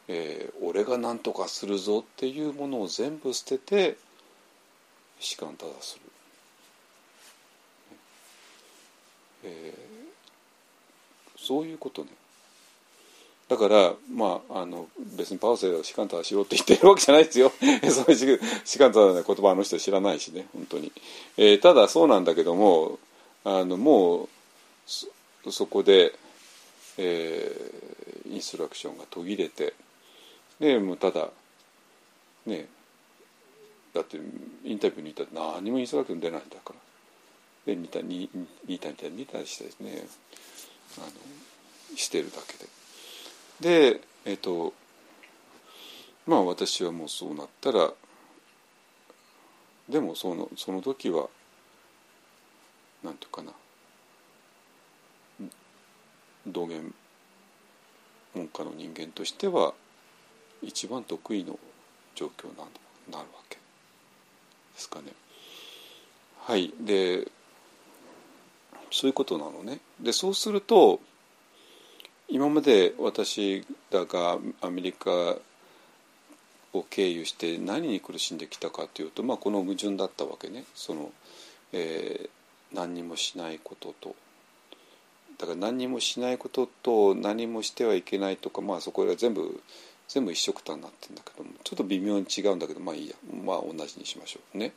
[0.07, 3.97] えー、俺が何とかするぞっていうものを全部捨てて
[5.19, 6.01] 士官ただする、
[9.45, 12.09] えー、そういうことね。
[13.49, 14.87] だからまああの
[15.17, 17.51] 別にパウセを士官ただしろって言ってるわけじゃないですよ。
[17.89, 20.91] そういう士官ただの言葉あの人知らないしね本当に、
[21.37, 22.99] えー、ただそうなんだけども
[23.45, 24.29] あのもう
[25.51, 26.13] そこで、
[26.97, 29.73] えー、インストラクションが途切れて
[30.59, 31.29] でもうただ
[32.45, 32.67] ね
[33.93, 34.17] だって
[34.63, 36.87] インタビューにいたら何もインストラクション出ないんだから。
[37.65, 38.29] で似た似
[38.79, 40.07] た似た似たしてですね
[40.97, 41.07] あの
[41.97, 43.91] してるだけで。
[43.93, 44.73] でえっ、ー、と
[46.25, 47.91] まあ私はもうそうなったら
[49.89, 51.27] でもそのその時は
[53.03, 53.51] なんていうかな。
[56.47, 56.93] 道元
[58.33, 59.73] 文化の人間としては
[60.61, 61.57] 一番得意の
[62.15, 62.63] 状況な
[63.11, 63.61] なるわけで
[64.75, 65.13] すかね。
[66.39, 67.27] はいで
[68.91, 69.79] そういうことなのね。
[69.99, 70.99] でそうすると
[72.29, 75.37] 今まで私らがアメリカ
[76.73, 81.11] を経由して何に苦しんできたかというと、まあ、この矛盾だったわけねその、
[81.73, 84.15] えー、何にもしないことと
[85.37, 89.61] だから何にもしないことと何もしてはいけないとかまあそこら全部
[90.07, 93.15] 全部一緒くたになってるんだけどもちょっと微妙に違うんだけどまあいいや。
[93.45, 94.73] まあ同じにしましょうね。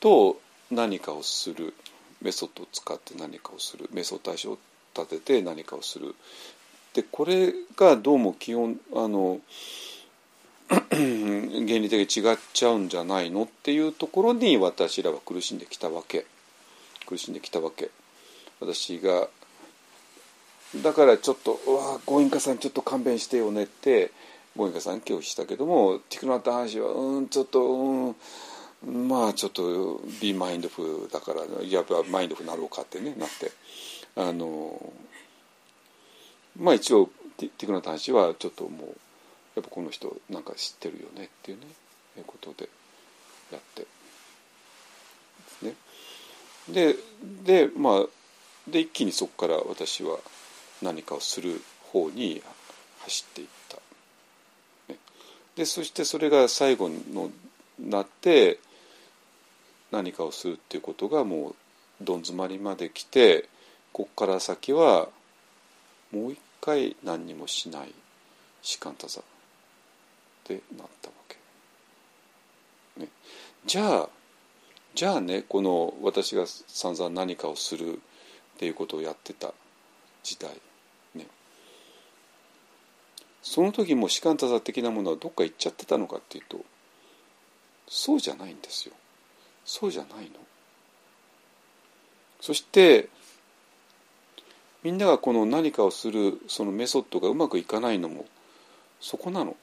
[0.00, 0.40] と
[0.70, 1.74] 何かをする。
[2.22, 3.90] メソッドを使って何かをする。
[3.92, 4.58] メソッド対象を
[4.94, 6.14] 立てて何かをする。
[6.94, 9.40] でこれがどうも基本あの
[10.68, 13.42] 原理的に違っちゃうんじゃないの？
[13.44, 16.24] っていうところに私らは苦しんできたわけ。
[17.06, 17.90] 苦しんできたわけ。
[18.60, 19.28] 私が
[20.82, 24.10] だからちょっと「うわゴインカさんちょっと勘弁してよね」って
[24.56, 28.16] ゴインカさん拒否したけどもティクナッタ話はうんちょっとうん
[29.08, 33.52] まあちょっとビーマインドフだからやっぱマインドフなろうかってねなって。
[34.16, 34.92] あの
[36.58, 38.88] まあ一応ティクナッタ話はちょっともう
[39.56, 41.66] やっぱこの人なんか知ってるよねっていうね
[42.16, 42.68] いうことで
[43.52, 43.86] やって。
[45.62, 45.76] でね。
[46.68, 46.96] で
[47.66, 48.06] でまあ
[48.66, 50.18] で一気にそこから私は
[50.82, 51.62] 何かをする
[51.92, 52.42] 方に
[53.00, 53.76] 走っていった。
[54.92, 54.98] ね、
[55.56, 57.30] でそしてそれが最後の
[57.78, 58.58] なって
[59.90, 61.54] 何かをするっていうことがもう
[62.00, 63.48] どん詰まりまで来て
[63.92, 65.08] ここから先は
[66.12, 67.94] もう一回何にもしない
[68.62, 69.24] 士官多座っ
[70.44, 71.36] てなったわけ。
[73.00, 73.08] ね、
[73.66, 74.08] じゃあ
[74.94, 79.52] じゃあねこの私が散々何かをするっていうことをやってた
[80.22, 80.50] 時代
[83.48, 86.64] その時も士官多座的なものはどっか行っちゃってたのかっていうと
[87.86, 88.94] そうじゃないんですよ。
[89.64, 90.30] そうじゃないの。
[92.40, 93.08] そして
[94.82, 98.26] みんながこの何かをするそのメソッドがうまくいかないのも
[99.00, 99.54] そこなの。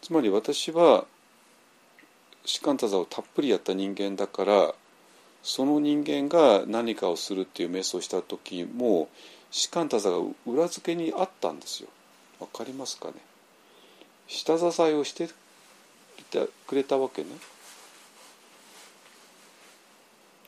[0.00, 1.04] つまり私は
[2.46, 4.74] 士官多座をたっぷりやった人間だから
[5.42, 9.10] その人間が何かをするっていう瞑想した時も
[9.50, 11.90] 士官多座が裏付けにあったんですよ。
[12.40, 13.14] わかりますかね？
[14.26, 15.28] 下支えをして
[16.66, 17.28] くれたわけね。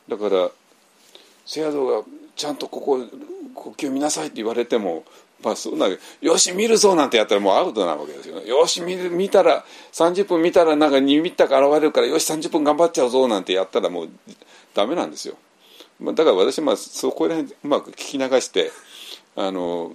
[0.07, 0.49] だから
[1.45, 2.03] せやどが
[2.35, 2.99] ちゃんとここ
[3.53, 5.05] 呼吸見なさいって言われても
[5.43, 5.87] まあそうな
[6.21, 8.47] よし見るぞなんてやったらもうアウトなわけですよね。
[8.47, 14.09] よし見る見たら30分見たらなんか2ミッタが現れるからよし30分頑張っちゃうぞなんてやったらもう
[14.73, 15.35] ダメなんですよ、
[15.99, 18.71] まあ、だから私まあそこら辺うまく聞き流して
[19.35, 19.93] あの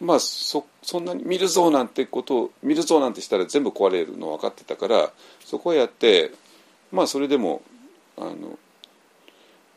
[0.00, 0.64] まあそ
[0.98, 5.12] んなに見るぞなんてことを見るぞなんてしたら全部壊れるの分かってたから
[5.44, 6.32] そこをやって
[6.90, 7.62] まあそれでも
[8.16, 8.58] あの、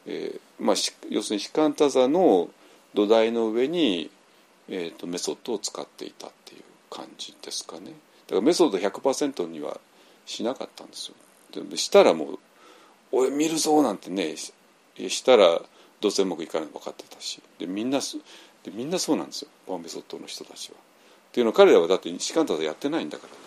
[0.06, 0.76] えーまあ、
[1.10, 2.50] 要するに士官多座の
[2.94, 4.10] 土台の上に、
[4.70, 7.92] えーと、メソッドを使っていたっていう感じですかね。
[8.28, 9.80] だからメソッド100%には
[10.26, 11.16] しなかったんですよ。
[11.70, 12.40] でしたらもう
[13.12, 15.62] 「おい見るぞ」なんてねしたら
[16.02, 17.42] どうせうまくいかないの分かってたし。
[17.60, 18.00] でみんな
[18.64, 19.50] でみんなそうなんですよ。
[19.68, 20.76] パンメソッドの人たちは。
[20.78, 20.80] っ
[21.32, 23.38] ていうのは彼らはだって士官多座やってないんだから、だ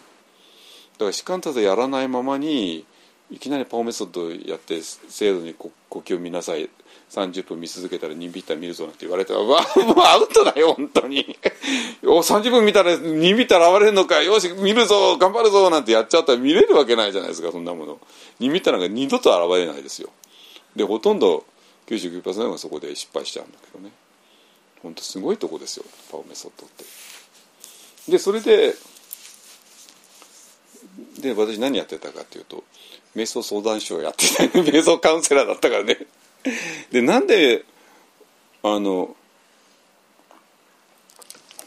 [0.99, 2.85] から士官多座やらないままに
[3.31, 6.69] いきなりパオメソッドやって制度に呼吸を見なさい。
[7.11, 11.39] 30分見続けたら2ビッター見るぞなんて言われたらわもうアウトだよ本当に。
[12.03, 18.01] お30分見たら2ビッター現れるのかよし見るぞ頑張るぞなんてやっちゃったら見れるわけないじゃないですかそんなもの。
[18.41, 20.11] 2ビッターなんか二度と現れないですよ。
[20.75, 21.45] でほとんど
[21.87, 23.93] 99%がそこで失敗しちゃうんだけどね。
[24.87, 26.85] 本当すごいとこですよパオメソッドって。
[28.09, 28.73] でそれで
[31.19, 32.63] で私何やってたかっていうと
[33.17, 34.45] 瞑想相談所をやってた。
[34.63, 36.07] 瞑想カウンセラーだったからね。
[36.93, 37.65] でなんで
[38.63, 39.17] あの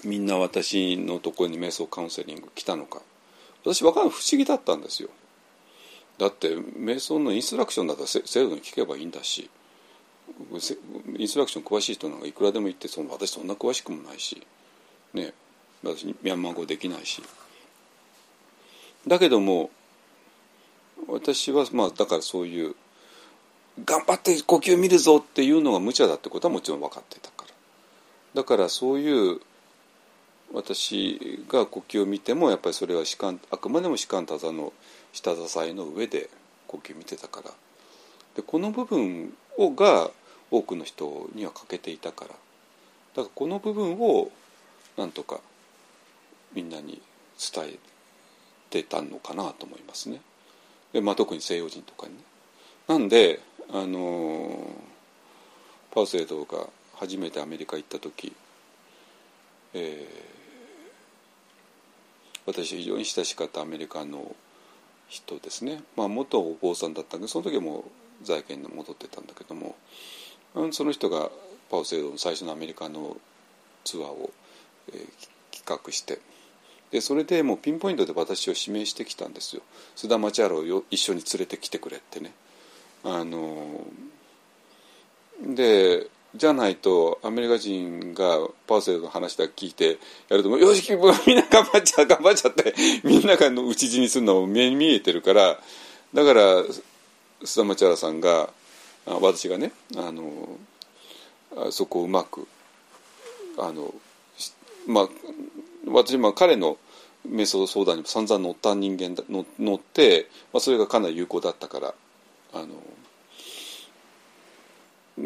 [0.05, 3.01] みんな私のところに瞑想カウンセリング来たのか。
[3.65, 5.09] 私分かんない不思議だったんですよ。
[6.17, 9.49] だって瞑想のインストラクションだったら制度に聞けばいいんだし。
[11.17, 14.45] インストラクション詳しい人なんかいくらでも言ってその私そんな詳しくもないし
[15.13, 15.33] ね
[15.83, 17.21] 私ミャンマー語できないし。
[19.07, 19.69] だけども
[21.07, 22.75] 私はまあだからそういう
[23.85, 27.53] 頑張って呼吸見るぞっていうのが無茶だってことはもちろん分かってたから。
[28.35, 29.39] だからそういう
[30.53, 34.73] 私が呼吸を見てもやっぱりそれは士官あくまでも士官多座の
[35.13, 36.29] 下支えの上で
[36.67, 37.51] 呼吸見てたから。
[38.35, 40.11] でこの部分をが
[40.51, 42.39] 多くの人には欠けていたからだか
[43.15, 44.31] らこの部分を
[44.97, 45.39] なんとか
[46.53, 47.01] みんなに
[47.53, 47.79] 伝え
[48.69, 50.21] てたのかなと思いますね。
[50.93, 52.19] でまあ、特に西洋人とかにね。
[52.87, 53.39] なんで
[53.71, 54.67] あの
[55.91, 58.33] パウセイドが初めてアメリカ行った時、
[59.73, 64.35] えー、私非常に親しかったアメリカの
[65.07, 67.85] 人ですね、まあ、元お坊さんだったんでその時も
[68.23, 69.75] 在権に戻ってたんだけども
[70.71, 71.29] その人が
[71.69, 73.17] パウセイドの最初のアメリカの
[73.83, 74.31] ツアーを、
[74.91, 76.19] えー、企画して
[76.91, 79.61] でそれでもうピンポイントで私を指名してきたんですよ。
[79.95, 82.31] 須田町原を一緒に連れてきてくれってね。
[83.03, 83.85] あの
[85.41, 89.97] でじゃないとアメリカ人がパーセルの話だけ聞いて
[90.29, 92.73] やるとよしみんな頑張っちゃう頑張っちゃって
[93.03, 95.57] みんながの討ち死にするのも目に見えてるから
[96.13, 96.41] だから
[97.41, 98.49] 須田町原さんが
[99.15, 100.57] 私がねあの
[101.71, 102.47] そこをうまく
[103.57, 103.93] あの
[104.87, 105.09] まあ
[105.87, 106.77] 私まあ彼の
[107.27, 111.93] 瞑想相談にも散々乗った人間だ乗って、まあ、それがかなり有効だったから
[112.53, 112.67] あの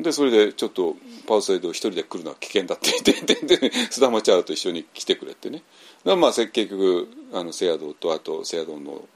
[0.01, 0.95] でそれでちょっと
[1.27, 5.61] パウサイド一人で来るのは危険だって言ってで須田町原と一緒に来てくれてね。
[6.03, 9.07] まあ結局あのセアドとあとセアドの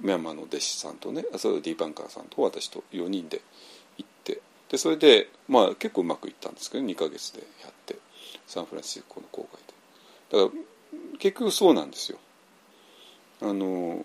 [0.00, 3.40] ミャンマーの弟子さんとねそれディーバンカーさんと私と4人で
[4.70, 7.96] でそれでまあ結構うまくいったんですけど2か月でやって
[8.46, 9.46] サンフランシスコの郊
[10.30, 12.18] 外でだから結局そうなんですよ
[13.42, 14.04] あの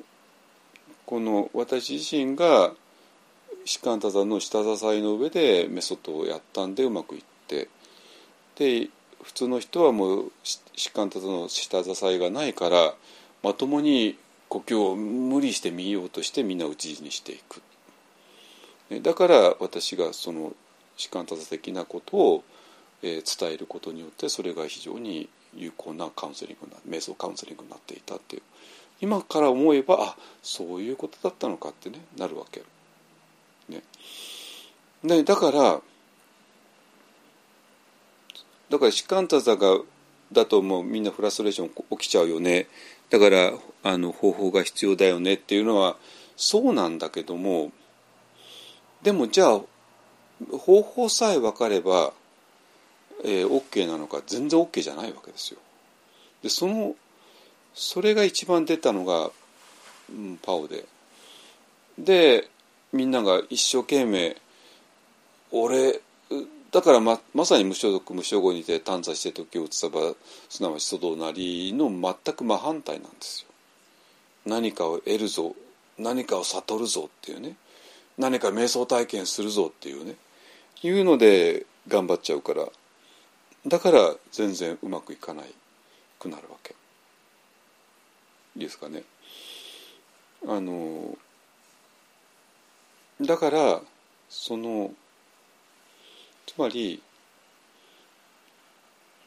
[1.05, 2.73] この私自身が
[3.65, 7.69] 士官多座の下支えの上でメソッドをやったんでうまくいって
[8.57, 8.89] で
[9.21, 12.93] 普通の人はもう士官多座の下支えがないから
[13.41, 14.17] まともに
[14.49, 17.61] 呼吸を無理して見ようとしてみんな打ち死にしていく。
[19.01, 20.53] だから私がその
[20.97, 22.43] 士官多座的なことを、
[23.01, 28.41] えー、伝えることによってそれが非常に有効なカウンセリングな瞑想カウンセリングになっていたっていう。
[29.01, 32.63] 今から思えばあそういうことだったのかってねなるわけ。
[33.69, 33.81] ね、
[35.03, 35.81] でだから
[38.69, 39.79] だから士官多座が
[40.31, 42.67] だともうみんなフラストレーション起きちゃうよね。
[43.09, 43.53] だから
[43.83, 45.97] あの方法が必要だよねっていうのは
[46.35, 47.71] そうなんだけども
[49.03, 49.61] でもじゃあ
[50.57, 52.13] 方法さえ分かれば、
[53.23, 55.59] えー、OK なのか全然 OK じゃないわけですよ。
[56.41, 56.95] でその
[57.73, 59.31] それが一番出たのが、
[60.09, 60.85] うん、パオで
[61.97, 62.49] で
[62.91, 64.37] みんなが一生懸命
[65.51, 66.01] 俺
[66.71, 70.13] だからままさに無所属無所語にて探査して時を移さば
[70.49, 73.49] すなわち外なりの全く真反対なんですよ。
[74.45, 75.55] 何かを得るぞ
[75.97, 77.55] 何かを悟るぞっていうね
[78.17, 80.15] 何か瞑想体験するぞっていうね
[80.81, 82.67] いうので頑張っちゃうから
[83.65, 85.53] だから全然うまくいかない
[86.19, 86.75] くなるわけ。
[88.55, 89.03] ですかね。
[90.45, 91.17] あの
[93.21, 93.81] だから
[94.29, 94.91] その
[96.45, 97.01] つまり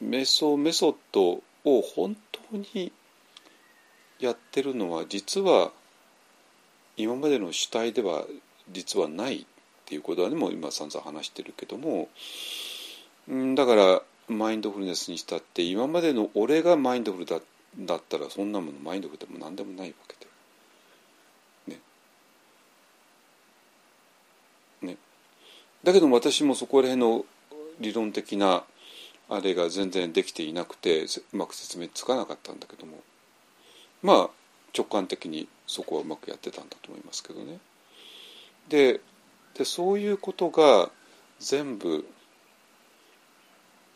[0.03, 2.15] 瞑想メソッドを本
[2.51, 2.91] 当に
[4.19, 5.71] やってるのは実は
[6.95, 8.25] 今までの主体では
[8.71, 9.45] 実はないっ
[9.85, 12.09] ていうことはねもう今散々話してるけども
[13.55, 17.39] だからマインドフルネスにしたって今までの俺がマインドフルだ
[17.79, 20.15] だったらそんなものマインドフルでも何でもないわけ
[21.75, 21.75] で。
[24.81, 24.91] ね。
[24.93, 24.97] ね。
[25.83, 27.25] だけど私もそこら辺の
[27.79, 28.63] 理論的な
[29.29, 31.07] あれが全然できていなくてう
[31.37, 32.97] まく説明つかなかったんだけども
[34.01, 34.29] まあ
[34.75, 37.59] 直感的にそこはうまくやってたんだと思いますけどね。
[38.69, 39.01] で
[39.53, 40.91] でそういうことが
[41.39, 42.05] 全部、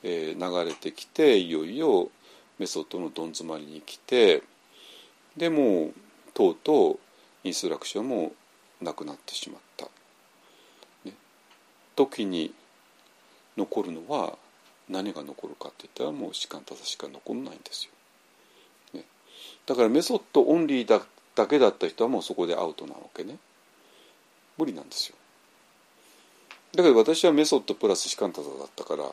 [0.04, 2.10] えー、流れてきていよいよ
[2.58, 4.44] メソッドのどん詰まりに来て
[5.38, 5.94] でもう
[6.34, 7.00] とうとう
[7.44, 8.32] インストラクションも
[8.82, 9.86] なくなってしまった。
[11.06, 11.14] ね、
[11.96, 12.54] 時に
[13.58, 14.38] 残るのは
[14.90, 17.86] 何が残るかっていったらもう士官多さしか残らないんです
[18.94, 19.00] よ。
[19.00, 19.06] ね
[19.66, 21.02] だからメソッドオンリーだ
[21.36, 23.38] だけだった人はもうそこでアウトなわけね
[24.58, 25.16] 無理なんですよ。
[26.74, 29.12] だけど私はメソッドプラスシカンタだったから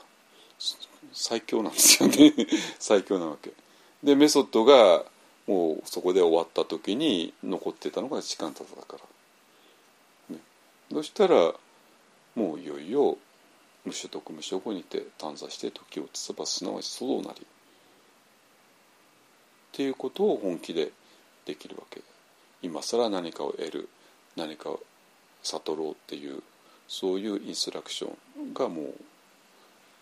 [1.13, 2.33] 最強なんですよね。
[2.79, 3.53] 最強なわけ。
[4.03, 5.05] でメソッドが
[5.47, 8.99] もうそこで終わった時に残ってたのがシカンタだか
[10.31, 10.43] ら、ね、
[10.93, 11.55] そしたら
[12.35, 13.19] もういよいよ
[13.85, 17.41] 無所得無所後にて短座して時をつばすなわちそどなり。
[17.41, 17.45] っ
[19.73, 20.93] ていうことを本気で
[21.45, 22.03] できるわけ。
[22.63, 23.89] 今更何かを得る
[24.37, 24.81] 何かを
[25.57, 26.43] 悟ろうっていう
[26.87, 28.11] そういうインストラクショ
[28.41, 28.95] ンがもう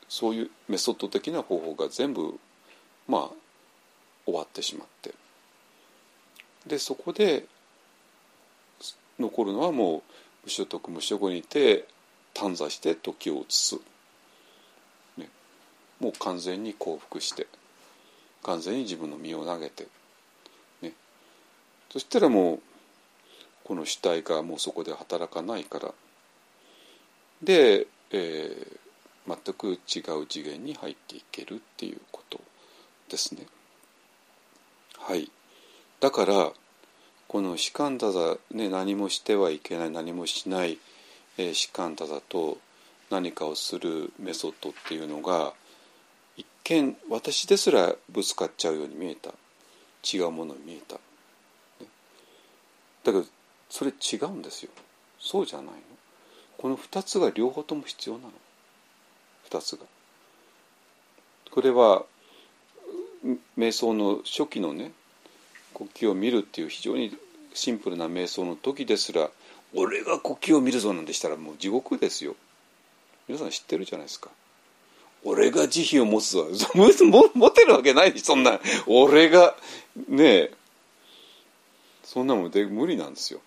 [0.09, 2.39] そういうメソッド的な方法が全部
[3.09, 3.31] まあ
[4.24, 5.14] 終わってしまって。
[6.66, 7.47] でそこで
[9.18, 10.02] 残るのはもう
[10.44, 11.86] 無所得無所後にいて
[12.35, 13.77] 短座して時を移す、
[15.16, 15.28] ね、
[16.01, 17.47] もう完全に降伏して。
[18.47, 19.89] 完全に自分の身を投げて、
[20.81, 20.93] ね、
[21.90, 22.60] そしたらもう
[23.66, 25.93] この主体がもうそこで働かないから。
[27.43, 32.40] で、えー、全く違う次元に入っていけるっていうこと
[33.10, 33.44] ですね。
[34.98, 35.32] はい。
[35.98, 36.52] だから
[37.26, 40.78] この士官多座、ね、何もしてはいけない何もしない、
[41.36, 42.59] えー、士官多座と
[43.10, 45.55] 何かをするメソッドっていうのが
[46.36, 49.32] 一見私ですらぶつかっちゃうように見えた。
[50.09, 51.01] 違うものに見えた、ね、
[53.02, 53.24] だけど
[53.68, 54.70] それ違うんですよ。
[55.18, 55.72] そうじゃないの。
[56.59, 58.30] この2つが両方とも必要なの。
[59.51, 59.84] 2つが。
[61.51, 62.05] これは
[63.59, 64.93] 瞑想の初期のね
[65.72, 67.16] 呼吸を見るっていう非常に
[67.55, 69.30] シンプルな瞑想の時ですら
[69.74, 72.34] 俺が呼吸を見るぞなんてしたらもう地獄ですよ。
[73.28, 74.30] 皆さん知ってるじゃないですか。
[75.24, 76.47] 俺が慈悲を持つぞ。
[76.74, 79.56] 持てるわけないしそんな俺が
[80.09, 80.52] ねえ。
[82.05, 83.40] そんなもんで無理なんですよ、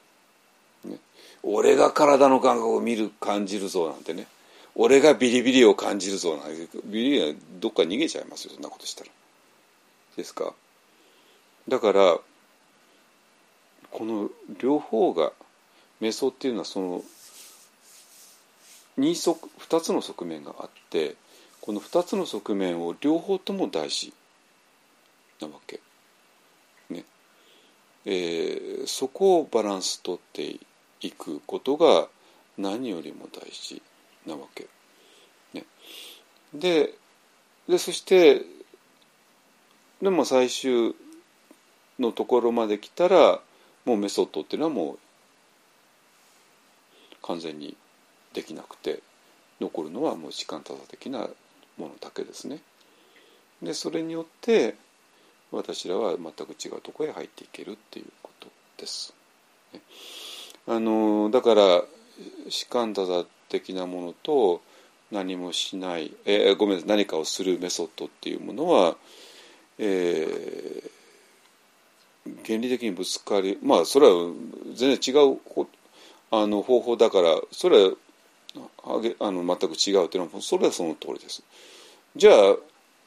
[1.43, 4.27] 俺が体の感覚を見る感じるぞなんてね。
[4.75, 9.11] 俺がビリビリを感じるぞなんてビリビリはどっか逃げちゃいますよそんなことしたら。
[10.15, 10.53] ですか。
[11.67, 12.17] だから
[13.91, 14.29] この
[14.59, 15.31] 両方が
[16.01, 17.03] 瞑想っていうのはその
[18.97, 21.15] 2側2つの側面があって
[21.61, 24.13] この2つの側面を両方とも大事
[25.41, 25.79] なわけ。
[26.89, 27.03] ね。
[28.05, 30.59] えー、そこをバランスとってい
[31.11, 32.07] くことが
[32.57, 33.81] 何よりも大事
[34.25, 34.67] なわけ。
[35.53, 35.65] ね、
[36.53, 36.93] で
[37.67, 38.41] でそして
[40.01, 40.95] でも最終
[41.99, 43.39] のところまで来たら
[43.85, 44.99] もうメソッドっていうのはもう
[47.21, 47.75] 完全に
[48.33, 49.01] できなくて
[49.59, 51.29] 残るのはもう時間多差的な
[51.77, 52.59] ものだけですね。
[53.61, 54.75] でそれによって
[55.51, 58.47] 私らは全く違うところへ入っていけるっていうこと
[58.77, 59.13] です。
[60.69, 61.83] あのだから
[62.47, 64.61] 士官多座的なものと
[65.11, 68.95] 何もしない、えー、ごめんなさい何かをするメソッドっていうものは、
[69.79, 74.31] えー、原理的にぶつかりまあそれは
[74.75, 75.39] 全然違う
[76.29, 77.93] あの方法だからそれは
[79.19, 81.43] あの全く違うというのはそれはその通りです。
[82.15, 82.55] じゃあ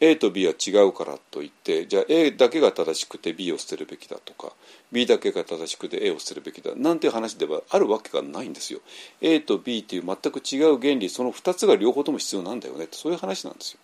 [0.05, 4.53] A と B は違うからといってじゃあ A だけが正しくて B を捨てるべきだとか
[4.91, 8.81] B だけが正しくて A を捨てるべきだなんていう話ではあるわけがないんですよ。
[9.21, 13.79] A と B っていう全く違う原理その2つが両方とも必要なんだよねってそういう話なんですよ。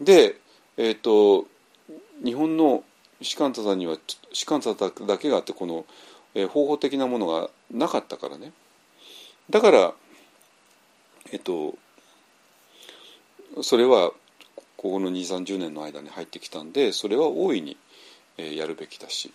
[0.00, 0.40] で、
[0.76, 1.46] えーと、
[2.24, 2.82] 日本の
[3.20, 3.98] 士官座には
[4.32, 5.86] 士官座だけがあってこの、
[6.34, 8.52] え、方法的なものがなかったからね
[9.48, 9.94] だから
[11.30, 11.78] えっ、ー、と
[13.62, 14.12] それは
[14.82, 17.76] ここの2 3 0年の間に入ってきたんでそれは大いに、
[18.36, 19.32] やるべきだし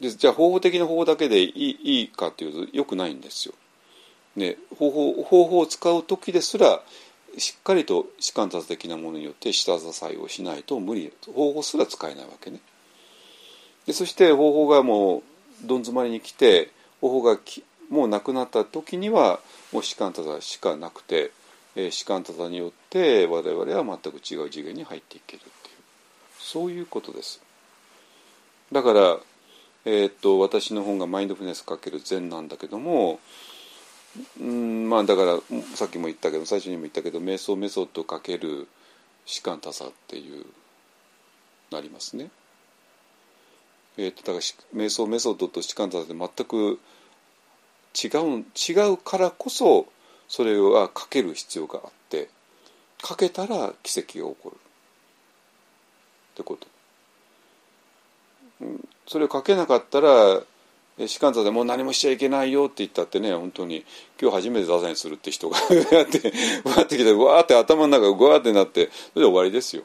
[0.00, 3.54] でじゃあ方法的な方法だけでいいいいかというとよくないんですよ。
[4.36, 6.82] ね、方法方法を使う時ですら
[7.38, 12.60] しっかりと士官達的なものによって下支えをしないと無理方法すら使えないわけね。
[13.86, 16.70] でそして方法がもうどん詰まりに来て
[17.00, 17.38] 方法が
[17.88, 19.40] もうなくなった時には
[19.72, 21.30] もう士官達しかなくて
[21.76, 25.74] えー、士官多々によって我々は全く違う次元に入っていけるっていう
[26.38, 27.42] そういうことです。
[28.72, 29.18] だから、
[29.84, 33.20] えー、っと私の本が「マインドフルネス×禅」なんだけども
[34.40, 35.38] うんまあだから
[35.74, 38.66] さっきも言ったけど最初にも言ったけど瞑想メソッド×
[39.26, 40.46] 士官多さっていう
[41.70, 42.30] なりますね。
[43.96, 46.80] えー、とだから瞑想メソッドと士官多さって全く
[47.94, 49.86] 違う違うからこそ
[50.28, 52.28] それはかける必要があって
[53.02, 54.58] かけたら奇跡が起こるっ
[56.36, 56.66] てこと。
[59.06, 60.42] それをかけなかったら
[61.06, 63.84] 士官座でもう何もしちゃいけないよって言ったってね本当に
[64.20, 65.58] 今日初めて座禅するって人が
[65.90, 66.32] やって
[66.64, 69.82] わってきてわって頭の中がわってなってそれで終わりですよ。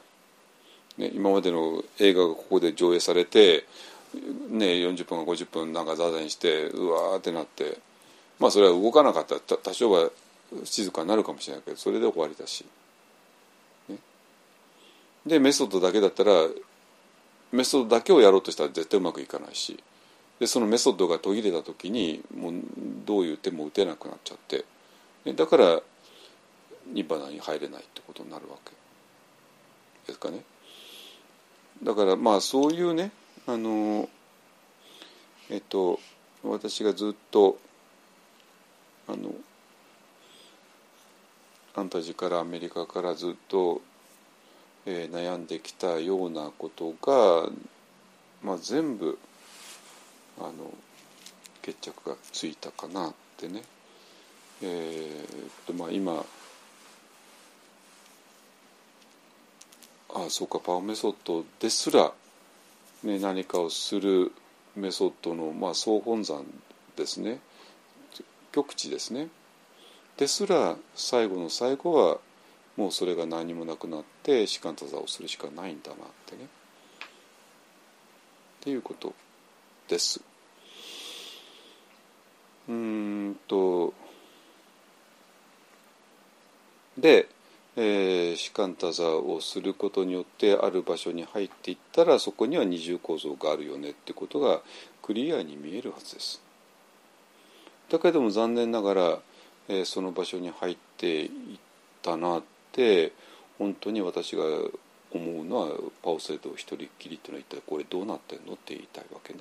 [0.98, 3.64] ね、今までの映画がここで上映されて、
[4.48, 7.78] ね、40分か50分なんか座禅してうわーってなって
[8.38, 10.10] まあそれは動かなかった多少は
[10.64, 12.64] 静かになるかもしれないけどそれで終わりだし、
[13.88, 13.96] ね、
[15.26, 16.32] でメソッドだけだったら
[17.52, 19.82] メソッドだけをやろうとしたら絶対うまくいかないし。
[20.38, 22.54] でそのメソッドが途切れた時にもう
[23.04, 24.64] どういう手も打てなくなっちゃって。
[25.34, 25.82] だから
[26.86, 28.72] ニバナに入れないってことになるわけ。
[30.06, 30.42] ですかね。
[31.82, 33.12] だからまあそういうね
[33.46, 34.08] あの
[35.50, 36.00] えっと
[36.42, 37.58] 私がずっと
[39.08, 39.34] あの
[41.80, 43.80] ファンタジーからアメリカからずっと、
[44.84, 47.48] えー、悩んできたようなことが、
[48.42, 49.18] まあ、全部
[50.38, 50.52] あの
[51.62, 53.62] 決着がついたかなってね、
[54.62, 56.22] えーとまあ、今
[60.12, 62.12] ああそうかパワーメソッドですら、
[63.04, 64.32] ね、何かをする
[64.76, 66.44] メソッドの、まあ、総本山
[66.96, 67.38] ですね
[68.52, 69.28] 極致ですね。
[70.20, 72.18] ですら最後の最後は
[72.76, 76.46] もうそれが何もなくなって士官多座をするしかないんだなってねっ
[78.60, 79.14] ていうこと
[79.88, 80.20] です。
[82.68, 83.94] うんと
[86.98, 87.26] で、
[87.76, 94.60] えー、士官多座をすることによってある場所に入っていったらそこには二重構造があるよねってことが
[95.00, 96.42] クリアに見えるはずです。
[97.88, 99.18] だけども残念ながら、
[99.72, 101.30] え、その場所に入っていっ
[102.02, 102.42] たなっ
[102.72, 103.12] て
[103.56, 104.42] 本当に私が
[105.12, 105.68] 思うのは
[106.02, 109.40] パオセイド一人っきりっていうのは一体これどうなってんのって言いたいわけね。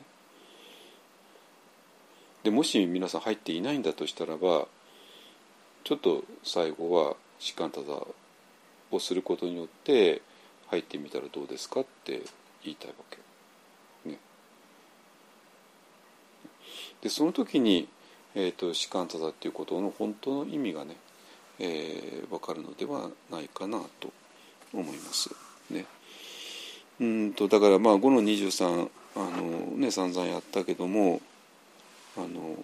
[2.43, 4.68] でもし皆さん入っていないんだとしたらば
[5.84, 7.85] ちょっと最後は士官ただ
[8.91, 10.22] をすることによって
[10.68, 12.22] 入ってみたらどうですかって
[12.64, 13.18] 言いたいわけ。
[14.10, 14.18] ね、
[17.01, 17.88] でその時に、
[18.35, 20.95] えーと、士官ただっていうことの本当の意味がね、
[21.60, 24.11] えー、分かるのではないかなと
[24.73, 25.30] 思います。
[25.72, 25.85] ね、
[26.99, 31.22] うんとだからまあ5の23あのね散々やったけども
[32.18, 32.56] あの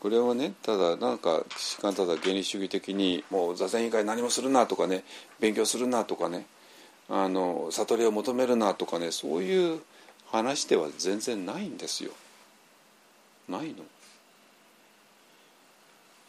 [0.00, 1.42] これはねただなんか
[1.80, 5.04] ただ原理主義的にもう座禅以外何もするなとかね
[5.40, 6.46] 勉強するなとかね
[7.08, 9.80] あの悟りを求めるなとかねそういう
[10.30, 12.12] 話では全然ないんですよ。
[13.48, 13.84] ないの？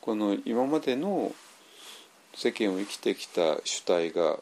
[0.02, 1.34] この今までの
[2.34, 4.38] 世間を生きてきた主体が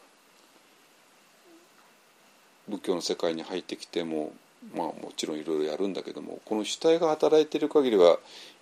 [2.67, 4.33] 仏教の世界に入ってきても
[4.75, 8.17] まあもちろんいろいろやるんだけどもこの主体が働いている限りは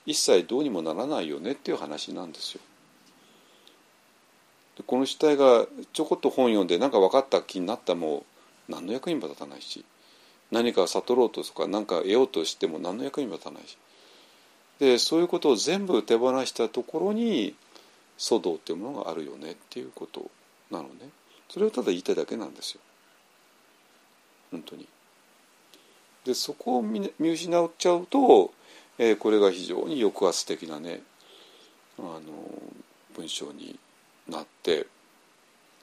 [0.06, 2.62] 一切どうにもならないよねっていう話なんですよ。
[4.78, 8.26] でこの主体がちょこっと本読んで何か分かった気になったも
[8.70, 9.86] 何の役にも立たないし
[10.52, 13.78] 何か悟ろうとか何か得ようとしても何の役にも立たないし
[14.80, 17.56] でそういうことを全部手放したところに
[18.18, 20.30] 祖道っていうものがあるよねっていうこと
[20.72, 21.10] なのね
[21.50, 22.82] それをただ言いたいだけなんですよ
[24.52, 24.88] 本当に。
[26.26, 28.52] でそこを見失っちゃうと、
[28.98, 31.02] えー、これが非常に抑圧的なね
[32.00, 32.22] あの
[33.16, 33.78] 文章に
[34.28, 34.88] なって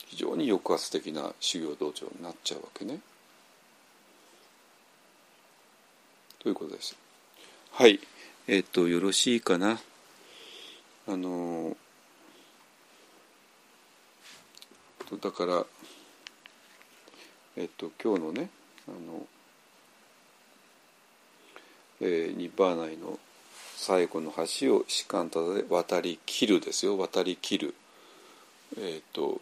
[0.08, 3.00] 非常に抑圧的な修行道場になっちゃうわけね。
[6.40, 6.96] ということです。
[7.70, 8.00] はい。
[8.48, 9.80] えっ、と、よろしいかな？
[11.06, 11.76] あの、
[15.20, 15.66] だから、
[17.56, 18.50] えっ、と、今日のね、
[18.88, 19.26] あの、
[22.00, 23.20] えー、ニッバーナイの
[23.76, 27.74] 最後の橋を士官たで渡り切るですよ渡り切る
[28.76, 29.40] えっ、と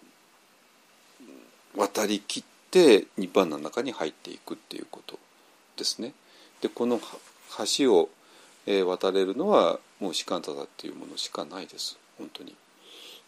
[1.74, 5.18] 渡り切ってニッバーの中に入っていくっていうこと
[5.78, 6.12] ですね。
[6.60, 7.00] でこの
[7.78, 8.10] 橋を、
[8.78, 12.54] え、渡れるのはもう士官ただっていうものしかないです本当に。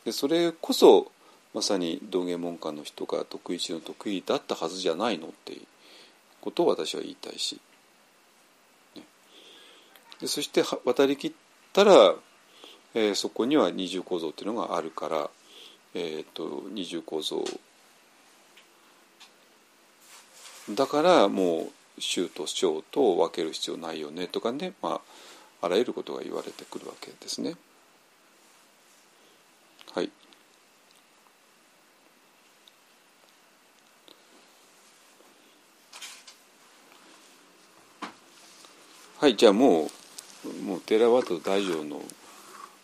[0.05, 1.11] でそれこそ
[1.55, 5.63] まさに道元門下の人が得意中の得意だったはずじゃないのっていう
[6.41, 7.61] ことを私は言いたいし。
[8.97, 9.03] ね
[10.21, 11.33] でそして渡りきっ
[11.73, 12.15] たら、
[12.95, 15.31] えー、そこには二重構造っていうのがあるから、
[15.95, 17.45] えーと、二重構造
[20.71, 25.01] だからもう宗と小と分ける必要ないよねとかね、まあ、
[25.63, 27.55] あらゆることが言われてくるわけですね。
[29.95, 30.11] はい。
[39.19, 39.89] はい、じゃあも
[40.45, 42.03] うもうテラワと大乗の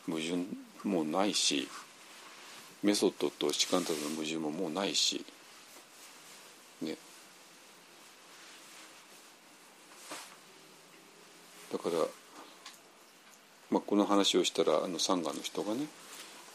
[0.06, 0.36] 矛盾
[0.84, 1.66] もないし
[2.84, 5.24] メソッドとシカンタの矛盾ももうないし
[6.80, 6.96] ね
[11.72, 11.96] だから、
[13.70, 15.86] まあ、この話をしたらあのサンガの人がね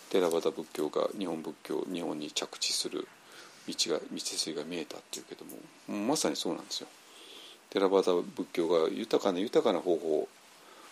[0.10, 3.07] テラバダ仏教が日本仏教日本に着地する
[3.68, 6.88] 道が道筋が見えたっていうけどもまさにそうなんですよ。
[7.69, 10.27] テラバダ仏教が豊かな豊かな方法を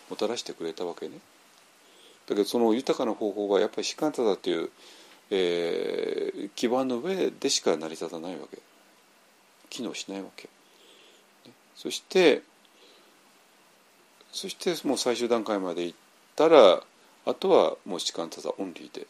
[0.09, 1.19] もたらしてくれたわけね。
[2.27, 4.69] だけどその豊かな方法はやっぱりシカンタだという、
[5.29, 8.57] えー、基盤の上でしか成り立たないわけ
[9.69, 10.49] 機能しないわけ。
[11.75, 12.41] そして
[14.31, 16.10] そしてもう最終段階まで行って
[16.41, 16.81] たら
[17.27, 19.05] あとはもうシカンタザオンリーで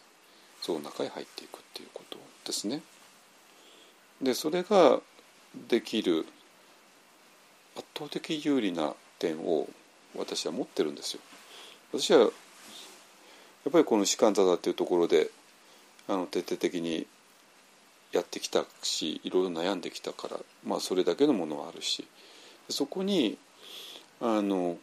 [0.61, 2.81] その中へ入っていくっていうことですね。
[4.21, 4.99] でそれが
[5.69, 6.25] できる
[7.77, 9.69] 圧倒的有利な点を
[10.17, 11.21] 私は持ってるんですよ。
[11.93, 12.31] 私はやっ
[13.71, 15.29] ぱりこの士官座だっていうところで
[16.09, 17.07] あの徹底的に
[18.11, 22.05] やってきたしいろいろ悩んできたからまあそれだけのものはあるし
[22.67, 23.37] そこに
[24.19, 24.77] あの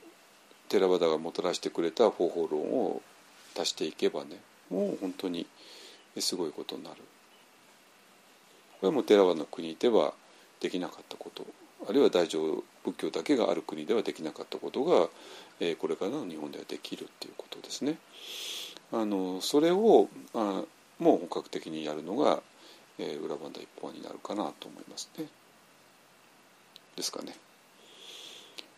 [0.69, 3.03] 寺田がもたらしてくれた方法論を
[3.59, 4.39] 足していけばね
[4.71, 5.47] もう本当に
[6.19, 7.03] すごいことになるこ
[8.83, 10.15] れはもう寺輪の国では
[10.61, 11.47] できなかったこと
[11.89, 15.09] あるいは大乗仏教だけがある国ではできなかったことが、
[15.61, 17.99] えー、これからの日本ではできるっていうことですね。
[18.93, 20.63] あのそれをあ
[20.99, 22.43] もう本格的にやるのが、
[22.99, 25.27] えー、裏バンダ一本になるかなと思いますね。
[26.97, 27.37] ですかね。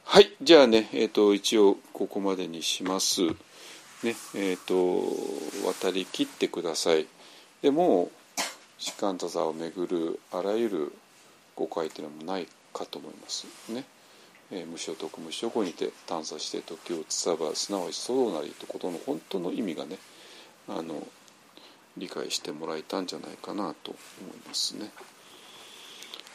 [0.04, 3.22] はいじゃあね、えーと、一応ここまでにします。
[4.02, 5.04] ねえーと、
[5.64, 7.06] 渡り切ってください。
[7.62, 8.10] でも
[8.78, 10.92] 士官座座をめぐるあらゆる
[11.54, 13.84] 誤解っていうのもないかと思いますね。
[14.50, 19.98] えー、無所得無所後にて探査して時をつさばすなわちそうなりということの本当の意味がね
[20.68, 21.06] あの
[21.96, 24.90] 理解してもらえたんじゃないかなと思いますね。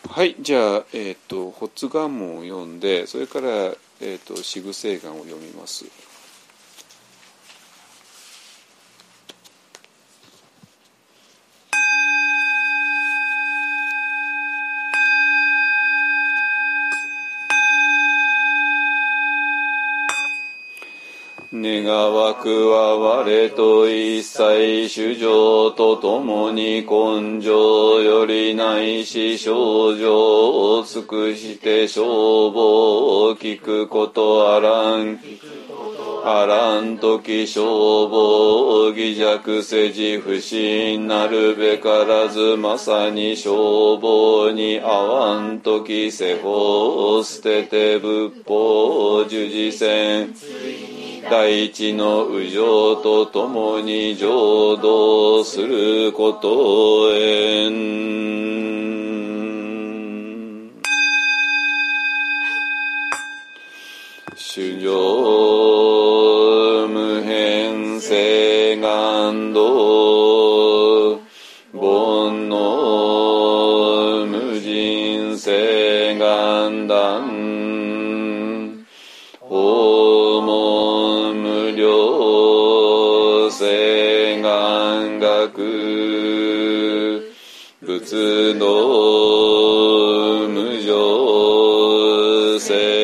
[0.09, 5.85] はいじゃあ、えーと、発願文を読んでそれから、えーと、四具聖願を読みます。
[23.25, 35.19] は我と一切主情とともに根性よりないし症状を尽くして消防を聞くことあらん。
[36.27, 50.33] あらんとき消防を偽弱せじ不信なるべからずまさに消防に合わんとき世法を捨てて仏法受事せん。
[51.29, 57.95] 大地の右上と共に浄土することへん。
[64.35, 64.87] 修行
[66.87, 69.94] 無変性願道
[88.05, 88.67] 仏の
[90.47, 92.94] 無常性。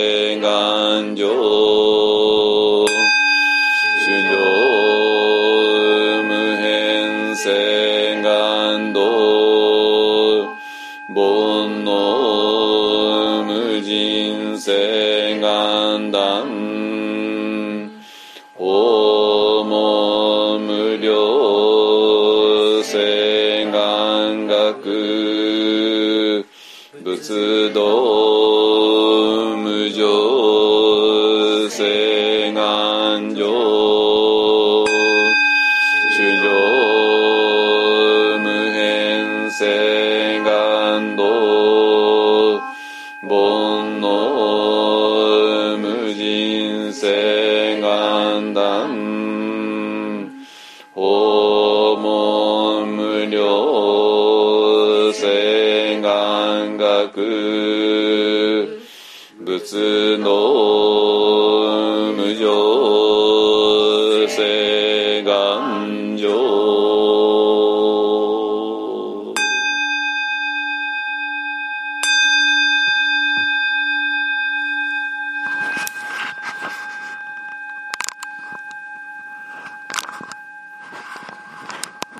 [27.31, 28.10] 仏道